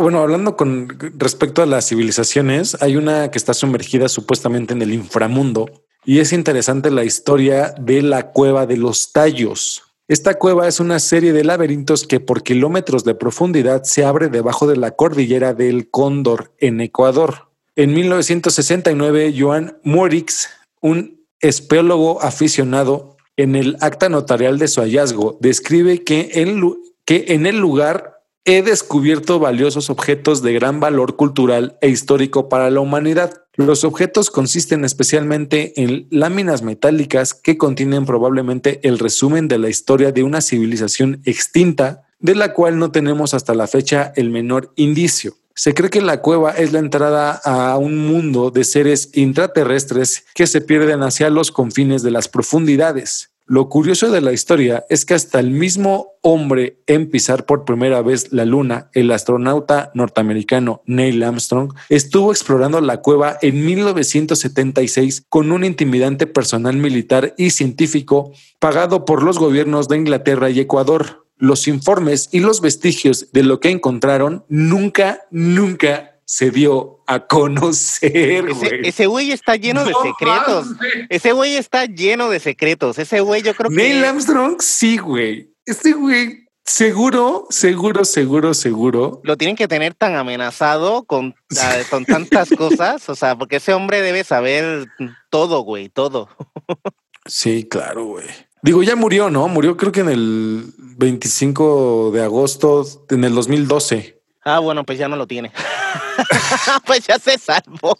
Bueno, 0.00 0.20
hablando 0.20 0.56
con 0.56 0.88
respecto 1.16 1.62
a 1.62 1.66
las 1.66 1.88
civilizaciones, 1.88 2.76
hay 2.80 2.96
una 2.96 3.30
que 3.30 3.38
está 3.38 3.54
sumergida 3.54 4.08
supuestamente 4.08 4.74
en 4.74 4.82
el 4.82 4.92
inframundo 4.92 5.70
y 6.04 6.18
es 6.18 6.32
interesante 6.32 6.90
la 6.90 7.04
historia 7.04 7.74
de 7.78 8.02
la 8.02 8.32
cueva 8.32 8.66
de 8.66 8.76
los 8.76 9.12
tallos. 9.12 9.82
Esta 10.08 10.34
cueva 10.34 10.66
es 10.66 10.80
una 10.80 11.00
serie 11.00 11.32
de 11.32 11.44
laberintos 11.44 12.06
que 12.06 12.18
por 12.18 12.42
kilómetros 12.42 13.04
de 13.04 13.14
profundidad 13.14 13.82
se 13.84 14.04
abre 14.04 14.28
debajo 14.28 14.66
de 14.66 14.76
la 14.76 14.92
cordillera 14.92 15.54
del 15.54 15.90
Cóndor 15.90 16.54
en 16.58 16.80
Ecuador. 16.80 17.50
En 17.76 17.92
1969, 17.92 19.34
Joan 19.38 19.78
Morix, 19.84 20.48
un 20.80 21.26
espeleólogo 21.40 22.22
aficionado, 22.22 23.16
en 23.36 23.54
el 23.54 23.76
acta 23.80 24.08
notarial 24.08 24.58
de 24.58 24.68
su 24.68 24.80
hallazgo, 24.80 25.38
describe 25.40 26.02
que 26.02 26.30
en, 26.34 26.74
que 27.04 27.26
en 27.28 27.46
el 27.46 27.58
lugar 27.58 28.18
he 28.44 28.62
descubierto 28.62 29.38
valiosos 29.38 29.90
objetos 29.90 30.42
de 30.42 30.54
gran 30.54 30.80
valor 30.80 31.16
cultural 31.16 31.78
e 31.80 31.88
histórico 31.88 32.48
para 32.48 32.70
la 32.70 32.80
humanidad. 32.80 33.42
Los 33.54 33.84
objetos 33.84 34.30
consisten 34.30 34.84
especialmente 34.84 35.80
en 35.82 36.08
láminas 36.10 36.62
metálicas 36.62 37.34
que 37.34 37.58
contienen 37.58 38.06
probablemente 38.06 38.80
el 38.82 38.98
resumen 38.98 39.48
de 39.48 39.58
la 39.58 39.68
historia 39.68 40.12
de 40.12 40.22
una 40.22 40.40
civilización 40.40 41.20
extinta, 41.24 42.08
de 42.20 42.34
la 42.34 42.54
cual 42.54 42.78
no 42.78 42.90
tenemos 42.90 43.34
hasta 43.34 43.54
la 43.54 43.66
fecha 43.66 44.12
el 44.16 44.30
menor 44.30 44.72
indicio. 44.76 45.36
Se 45.58 45.74
cree 45.74 45.90
que 45.90 46.00
la 46.00 46.22
cueva 46.22 46.52
es 46.52 46.72
la 46.72 46.78
entrada 46.78 47.32
a 47.32 47.76
un 47.78 48.06
mundo 48.06 48.52
de 48.52 48.62
seres 48.62 49.10
intraterrestres 49.14 50.24
que 50.32 50.46
se 50.46 50.60
pierden 50.60 51.02
hacia 51.02 51.30
los 51.30 51.50
confines 51.50 52.04
de 52.04 52.12
las 52.12 52.28
profundidades. 52.28 53.32
Lo 53.44 53.68
curioso 53.68 54.12
de 54.12 54.20
la 54.20 54.32
historia 54.32 54.84
es 54.88 55.04
que 55.04 55.14
hasta 55.14 55.40
el 55.40 55.50
mismo 55.50 56.12
hombre 56.22 56.78
en 56.86 57.10
pisar 57.10 57.44
por 57.44 57.64
primera 57.64 58.02
vez 58.02 58.32
la 58.32 58.44
luna, 58.44 58.88
el 58.92 59.10
astronauta 59.10 59.90
norteamericano 59.94 60.84
Neil 60.86 61.24
Armstrong, 61.24 61.74
estuvo 61.88 62.30
explorando 62.30 62.80
la 62.80 62.98
cueva 62.98 63.36
en 63.42 63.66
1976 63.66 65.24
con 65.28 65.50
un 65.50 65.64
intimidante 65.64 66.28
personal 66.28 66.76
militar 66.76 67.34
y 67.36 67.50
científico 67.50 68.30
pagado 68.60 69.04
por 69.04 69.24
los 69.24 69.40
gobiernos 69.40 69.88
de 69.88 69.96
Inglaterra 69.96 70.50
y 70.50 70.60
Ecuador. 70.60 71.27
Los 71.38 71.68
informes 71.68 72.28
y 72.32 72.40
los 72.40 72.60
vestigios 72.60 73.32
de 73.32 73.42
lo 73.42 73.60
que 73.60 73.70
encontraron 73.70 74.44
nunca, 74.48 75.22
nunca 75.30 76.20
se 76.24 76.50
dio 76.50 77.02
a 77.06 77.26
conocer. 77.26 78.48
Ese, 78.48 78.52
güey. 78.52 78.80
ese 78.84 79.06
güey 79.06 79.32
está 79.32 79.56
lleno 79.56 79.84
de 79.84 79.94
secretos. 80.02 80.66
mames. 80.66 81.06
Ese 81.08 81.32
güey 81.32 81.56
está 81.56 81.86
lleno 81.86 82.28
de 82.28 82.40
secretos. 82.40 82.98
Ese 82.98 83.20
güey 83.20 83.42
yo 83.42 83.54
creo 83.54 83.70
Neil 83.70 84.00
que... 84.00 84.06
Armstrong, 84.06 84.60
sí, 84.60 84.98
güey. 84.98 85.54
Este 85.64 85.92
güey 85.92 86.48
seguro, 86.68 87.46
seguro, 87.50 88.04
seguro, 88.04 88.54
seguro. 88.54 89.20
Lo 89.24 89.36
tienen 89.36 89.56
que 89.56 89.68
tener 89.68 89.94
tan 89.94 90.16
amenazado 90.16 91.04
con, 91.04 91.34
ah, 91.58 91.76
con 91.90 92.04
tantas 92.04 92.50
cosas, 92.50 93.08
o 93.08 93.14
sea, 93.14 93.36
porque 93.36 93.56
ese 93.56 93.72
hombre 93.72 94.02
debe 94.02 94.22
saber 94.22 94.86
todo, 95.30 95.60
güey, 95.62 95.88
todo. 95.88 96.28
Sí, 97.30 97.68
claro, 97.68 98.06
güey. 98.06 98.24
Digo, 98.62 98.82
ya 98.82 98.96
murió, 98.96 99.30
¿no? 99.30 99.48
Murió 99.48 99.76
creo 99.76 99.92
que 99.92 100.00
en 100.00 100.08
el 100.08 100.72
25 100.76 102.10
de 102.12 102.22
agosto, 102.22 102.86
en 103.10 103.24
el 103.24 103.34
2012. 103.34 104.20
Ah, 104.44 104.58
bueno, 104.58 104.84
pues 104.84 104.98
ya 104.98 105.08
no 105.08 105.16
lo 105.16 105.26
tiene. 105.26 105.52
pues 106.86 107.06
ya 107.06 107.18
se 107.18 107.38
salvó. 107.38 107.96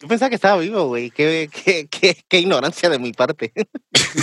Yo 0.00 0.06
pensaba 0.06 0.28
que 0.28 0.36
estaba 0.36 0.60
vivo, 0.60 0.86
güey. 0.86 1.10
Qué, 1.10 1.50
qué, 1.52 1.88
qué, 1.88 2.24
qué 2.28 2.38
ignorancia 2.38 2.88
de 2.88 2.98
mi 2.98 3.12
parte. 3.12 3.52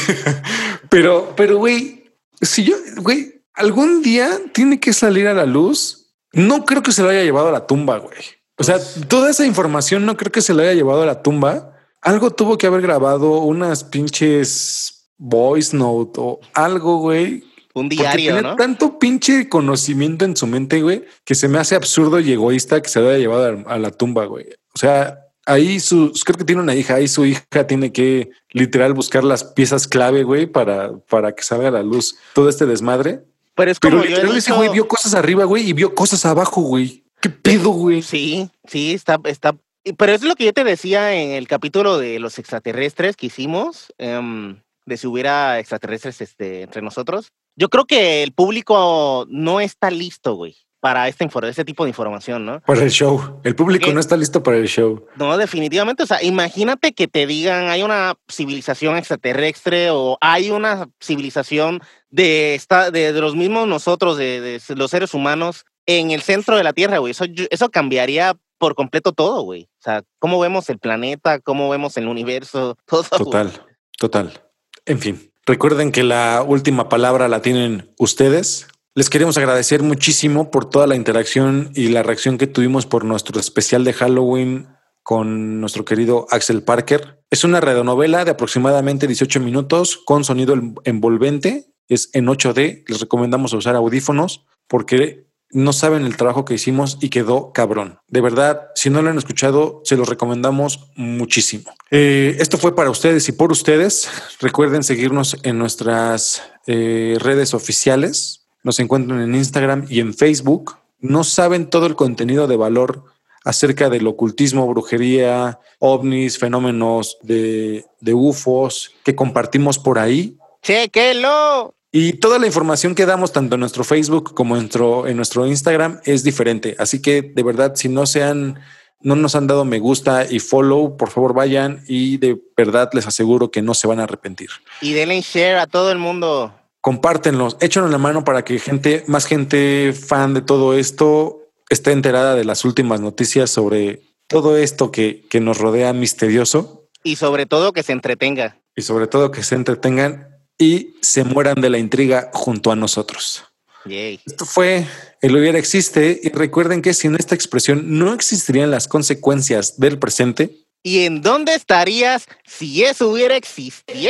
pero, 0.90 1.34
pero, 1.36 1.58
güey, 1.58 2.12
si 2.42 2.64
yo, 2.64 2.76
güey, 2.98 3.44
algún 3.54 4.02
día 4.02 4.40
tiene 4.54 4.80
que 4.80 4.94
salir 4.94 5.28
a 5.28 5.34
la 5.34 5.46
luz, 5.46 6.14
no 6.32 6.66
creo 6.66 6.82
que 6.82 6.92
se 6.92 7.02
lo 7.02 7.10
haya 7.10 7.24
llevado 7.24 7.50
a 7.50 7.52
la 7.52 7.68
tumba, 7.68 7.98
güey. 7.98 8.18
O 8.58 8.64
sea, 8.64 8.78
toda 9.08 9.30
esa 9.30 9.46
información 9.46 10.06
no 10.06 10.16
creo 10.16 10.32
que 10.32 10.42
se 10.42 10.54
lo 10.54 10.62
haya 10.62 10.74
llevado 10.74 11.04
a 11.04 11.06
la 11.06 11.22
tumba. 11.22 11.75
Algo 12.06 12.30
tuvo 12.30 12.56
que 12.56 12.68
haber 12.68 12.82
grabado, 12.82 13.40
unas 13.40 13.84
pinches 13.84 15.10
voice 15.18 15.76
note 15.76 16.22
o 16.22 16.40
algo, 16.54 17.00
güey. 17.00 17.44
Un 17.74 17.90
diario, 17.90 18.34
tiene 18.34 18.42
¿no? 18.44 18.56
tanto 18.56 19.00
pinche 19.00 19.50
conocimiento 19.50 20.24
en 20.24 20.38
su 20.38 20.46
mente, 20.46 20.84
güey, 20.84 21.04
que 21.24 21.34
se 21.34 21.48
me 21.48 21.58
hace 21.58 21.76
absurdo 21.76 22.20
y 22.20 22.32
egoísta 22.32 22.80
que 22.80 22.90
se 22.90 23.00
lo 23.00 23.10
haya 23.10 23.18
llevado 23.18 23.64
a, 23.68 23.80
la 23.80 23.90
tumba, 23.90 24.26
güey. 24.26 24.46
O 24.76 24.78
sea, 24.78 25.18
ahí 25.48 25.80
su, 25.80 26.14
creo 26.24 26.38
que 26.38 26.46
tiene 26.46 26.62
una 26.62 26.76
hija, 26.76 26.94
ahí 26.94 27.08
su 27.08 27.26
hija 27.26 27.66
tiene 27.66 27.92
que 27.92 28.30
literal 28.52 28.94
buscar 28.94 29.24
las 29.24 29.44
piezas 29.44 29.88
clave, 29.88 30.22
güey, 30.22 30.46
para, 30.46 30.96
para 31.10 31.34
que 31.34 31.42
salga 31.42 31.70
a 31.70 31.72
la 31.72 31.82
luz 31.82 32.18
todo 32.34 32.50
este 32.50 32.68
desmadre. 32.68 33.24
Pero 33.56 33.72
es 33.72 33.80
Pero 33.80 33.98
como 33.98 34.04
yo 34.04 34.12
he 34.12 34.20
literal 34.20 34.38
ese 34.38 34.54
güey 34.54 34.70
vio 34.70 34.88
cosas 34.88 35.16
arriba, 35.16 35.46
güey, 35.46 35.68
y 35.68 35.74
vio 35.74 35.96
cosas 35.96 36.24
abajo, 36.24 36.62
güey. 36.62 37.04
¿Qué 37.20 37.32
pedo, 37.32 37.72
güey? 37.72 38.04
Sí, 38.04 38.48
sí, 38.68 38.94
está, 38.94 39.20
está. 39.24 39.56
Pero 39.98 40.12
es 40.14 40.24
lo 40.24 40.36
que 40.36 40.46
yo 40.46 40.54
te 40.54 40.64
decía 40.64 41.14
en 41.16 41.32
el 41.32 41.48
capítulo 41.48 41.98
de 41.98 42.20
los 42.20 42.40
extraterrestres 42.40 43.16
que 43.16 43.28
hicimos, 43.28 43.94
em, 43.98 44.62
de 44.86 44.98
si 44.98 45.08
hubiera 45.08 45.60
extraterrestres 45.60 46.22
este, 46.22 46.64
entre 46.64 46.82
nosotros. 46.82 47.30
Yo 47.58 47.70
creo 47.70 47.86
que 47.86 48.24
el 48.24 48.34
público 48.34 49.26
no 49.30 49.60
está 49.62 49.90
listo, 49.90 50.36
güey, 50.36 50.56
para 50.82 51.10
infor- 51.10 51.48
este 51.48 51.66
tipo 51.66 51.84
de 51.86 51.90
información, 51.90 52.46
¿no? 52.46 52.62
Para 52.62 52.84
el 52.84 52.92
show. 52.92 53.40
El 53.44 53.56
público 53.56 53.86
¿Qué? 53.88 53.94
no 53.94 54.00
está 54.00 54.18
listo 54.18 54.44
para 54.44 54.58
el 54.58 54.68
show. 54.68 55.08
No, 55.16 55.38
definitivamente. 55.38 56.04
O 56.04 56.06
sea, 56.06 56.22
imagínate 56.22 56.94
que 56.94 57.08
te 57.08 57.26
digan 57.26 57.70
hay 57.70 57.82
una 57.82 58.16
civilización 58.32 58.98
extraterrestre 58.98 59.90
o 59.92 60.18
hay 60.22 60.52
una 60.52 60.88
civilización 61.02 61.82
de, 62.10 62.56
esta, 62.56 62.92
de, 62.92 63.14
de 63.14 63.22
los 63.22 63.36
mismos 63.36 63.68
nosotros, 63.68 64.18
de, 64.18 64.42
de 64.42 64.62
los 64.76 64.92
seres 64.92 65.14
humanos, 65.14 65.66
en 65.88 66.12
el 66.12 66.22
centro 66.22 66.58
de 66.58 66.64
la 66.64 66.74
Tierra, 66.74 66.98
güey. 66.98 67.12
Eso, 67.12 67.26
eso 67.50 67.70
cambiaría 67.70 68.36
por 68.58 68.76
completo 68.76 69.12
todo, 69.12 69.42
güey. 69.42 69.64
O 69.64 69.82
sea, 69.82 70.04
cómo 70.20 70.40
vemos 70.40 70.70
el 70.70 70.80
planeta, 70.80 71.40
cómo 71.40 71.70
vemos 71.70 71.98
el 71.98 72.08
universo, 72.08 72.78
todo. 72.86 73.04
Total, 73.04 73.52
total. 73.98 74.42
En 74.86 75.00
fin, 75.00 75.32
recuerden 75.46 75.92
que 75.92 76.04
la 76.04 76.44
última 76.48 76.90
palabra 76.90 77.28
la 77.28 77.42
tienen 77.42 77.94
ustedes. 77.98 78.68
Les 78.94 79.10
queremos 79.10 79.38
agradecer 79.38 79.84
muchísimo 79.84 80.52
por 80.52 80.70
toda 80.70 80.88
la 80.88 80.96
interacción 80.96 81.72
y 81.76 81.90
la 81.90 82.02
reacción 82.04 82.38
que 82.38 82.48
tuvimos 82.48 82.86
por 82.86 83.04
nuestro 83.04 83.40
especial 83.40 83.84
de 83.84 83.94
Halloween 83.94 84.68
con 85.04 85.60
nuestro 85.60 85.84
querido 85.86 86.26
Axel 86.32 86.64
Parker. 86.64 87.22
Es 87.30 87.44
una 87.44 87.60
radionovela 87.62 88.24
de 88.26 88.32
aproximadamente 88.32 89.06
18 89.06 89.40
minutos 89.40 89.98
con 89.98 90.24
sonido 90.24 90.54
en- 90.54 90.76
envolvente. 90.86 91.74
Es 91.90 92.10
en 92.14 92.26
8D. 92.28 92.86
Les 92.88 93.02
recomendamos 93.02 93.54
usar 93.54 93.76
audífonos 93.76 94.46
porque 94.68 95.28
no 95.56 95.72
saben 95.72 96.06
el 96.06 96.18
trabajo 96.18 96.44
que 96.44 96.54
hicimos 96.54 96.98
y 97.00 97.08
quedó 97.08 97.54
cabrón. 97.54 97.98
De 98.10 98.20
verdad, 98.20 98.68
si 98.76 98.90
no 98.90 99.02
lo 99.02 99.10
han 99.10 99.18
escuchado, 99.18 99.82
se 99.86 99.96
los 99.96 100.10
recomendamos 100.10 100.92
muchísimo. 100.98 101.74
Eh, 101.92 102.36
esto 102.40 102.58
fue 102.58 102.76
para 102.76 102.90
ustedes 102.90 103.30
y 103.30 103.32
por 103.32 103.54
ustedes. 103.54 104.10
Recuerden 104.42 104.84
seguirnos 104.84 105.38
en 105.44 105.58
nuestras 105.58 106.44
eh, 106.68 107.18
redes 107.22 107.54
oficiales. 107.54 108.48
Nos 108.64 108.82
encuentran 108.82 109.22
en 109.22 109.34
Instagram 109.34 109.86
y 109.90 110.02
en 110.02 110.14
Facebook. 110.14 110.76
No 111.00 111.24
saben 111.24 111.70
todo 111.70 111.86
el 111.86 111.96
contenido 111.96 112.48
de 112.48 112.58
valor 112.58 113.06
acerca 113.46 113.90
del 113.90 114.08
ocultismo, 114.08 114.68
brujería, 114.68 115.62
ovnis, 115.80 116.38
fenómenos 116.38 117.18
de, 117.22 117.86
de 118.02 118.14
UFOs 118.14 118.92
que 119.06 119.16
compartimos 119.16 119.80
por 119.80 120.00
ahí. 120.00 120.38
¡Chéquelo! 120.62 121.76
Y 121.98 122.12
toda 122.12 122.40
la 122.40 122.46
información 122.46 122.94
que 122.94 123.06
damos 123.06 123.32
tanto 123.32 123.56
en 123.56 123.62
nuestro 123.62 123.86
Facebook 123.86 124.34
como 124.34 124.58
en 124.58 124.64
nuestro, 124.64 125.08
en 125.08 125.16
nuestro 125.16 125.48
Instagram 125.48 126.02
es 126.04 126.26
diferente. 126.26 126.76
Así 126.78 127.02
que 127.02 127.22
de 127.22 127.42
verdad, 127.42 127.76
si 127.76 127.88
no 127.88 128.06
se 128.06 128.22
han, 128.22 128.60
no 129.00 129.16
nos 129.16 129.34
han 129.34 129.48
dado 129.48 129.64
me 129.64 129.80
gusta 129.80 130.30
y 130.30 130.40
follow, 130.40 130.98
por 130.98 131.10
favor 131.10 131.34
vayan 131.34 131.86
y 131.88 132.18
de 132.18 132.38
verdad 132.58 132.90
les 132.92 133.08
aseguro 133.08 133.50
que 133.50 133.62
no 133.62 133.74
se 133.74 133.88
van 133.88 134.02
a 134.02 134.04
arrepentir. 134.04 134.50
Y 134.82 134.92
denle 134.92 135.22
share 135.22 135.56
a 135.56 135.68
todo 135.68 135.90
el 135.90 135.98
mundo. 135.98 136.54
Compártenlos, 136.82 137.56
échanos 137.62 137.90
la 137.92 137.98
mano 137.98 138.26
para 138.26 138.44
que 138.44 138.60
gente, 138.60 139.06
más 139.08 139.26
gente 139.26 139.94
fan 139.94 140.34
de 140.34 140.42
todo 140.42 140.74
esto 140.74 141.44
esté 141.70 141.94
enterada 141.94 142.36
de 142.36 142.44
las 142.44 142.66
últimas 142.66 143.00
noticias 143.00 143.50
sobre 143.50 144.02
todo 144.28 144.58
esto 144.58 144.92
que, 144.92 145.26
que 145.30 145.40
nos 145.40 145.60
rodea 145.60 145.94
misterioso 145.94 146.90
Y 147.04 147.16
sobre 147.16 147.46
todo 147.46 147.72
que 147.72 147.84
se 147.84 147.94
entretenga. 147.94 148.58
y 148.76 148.82
sobre 148.82 149.08
todo 149.08 149.32
que 149.32 149.44
se 149.44 149.56
entretengan 149.56 150.35
y 150.58 150.96
se 151.02 151.24
mueran 151.24 151.62
de 151.62 151.70
la 151.70 151.78
intriga 151.78 152.30
junto 152.34 152.72
a 152.72 152.76
nosotros. 152.76 153.44
Yay. 153.86 154.20
Esto 154.26 154.46
fue 154.46 154.88
El 155.22 155.36
hubiera 155.36 155.60
existe 155.60 156.20
y 156.24 156.30
recuerden 156.30 156.82
que 156.82 156.94
sin 156.94 157.16
esta 157.16 157.36
expresión 157.36 157.98
no 158.00 158.14
existirían 158.14 158.72
las 158.72 158.88
consecuencias 158.88 159.80
del 159.80 160.00
presente. 160.00 160.66
¿Y 160.82 161.06
en 161.06 161.22
dónde 161.22 161.54
estarías 161.56 162.26
si 162.46 162.84
eso 162.84 163.10
hubiera 163.10 163.36
existiera? 163.36 164.06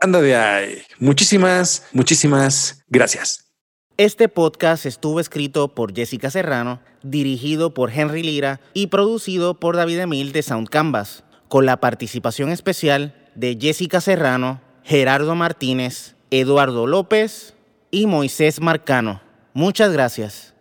Anda 0.00 0.20
de 0.20 0.36
ahí. 0.36 0.82
Muchísimas, 0.98 1.84
muchísimas 1.92 2.82
gracias. 2.88 3.52
Este 3.98 4.28
podcast 4.28 4.86
estuvo 4.86 5.20
escrito 5.20 5.74
por 5.74 5.94
Jessica 5.94 6.30
Serrano, 6.30 6.80
dirigido 7.02 7.74
por 7.74 7.92
Henry 7.92 8.22
Lira 8.22 8.60
y 8.74 8.88
producido 8.88 9.60
por 9.60 9.76
David 9.76 10.00
Emil 10.00 10.32
de 10.32 10.42
Sound 10.42 10.68
Canvas, 10.68 11.24
con 11.48 11.66
la 11.66 11.78
participación 11.78 12.50
especial 12.50 13.14
de 13.34 13.56
Jessica 13.60 14.00
Serrano, 14.00 14.60
Gerardo 14.84 15.34
Martínez, 15.34 16.16
Eduardo 16.30 16.86
López 16.86 17.54
y 17.90 18.06
Moisés 18.06 18.60
Marcano. 18.60 19.20
Muchas 19.54 19.92
gracias. 19.92 20.51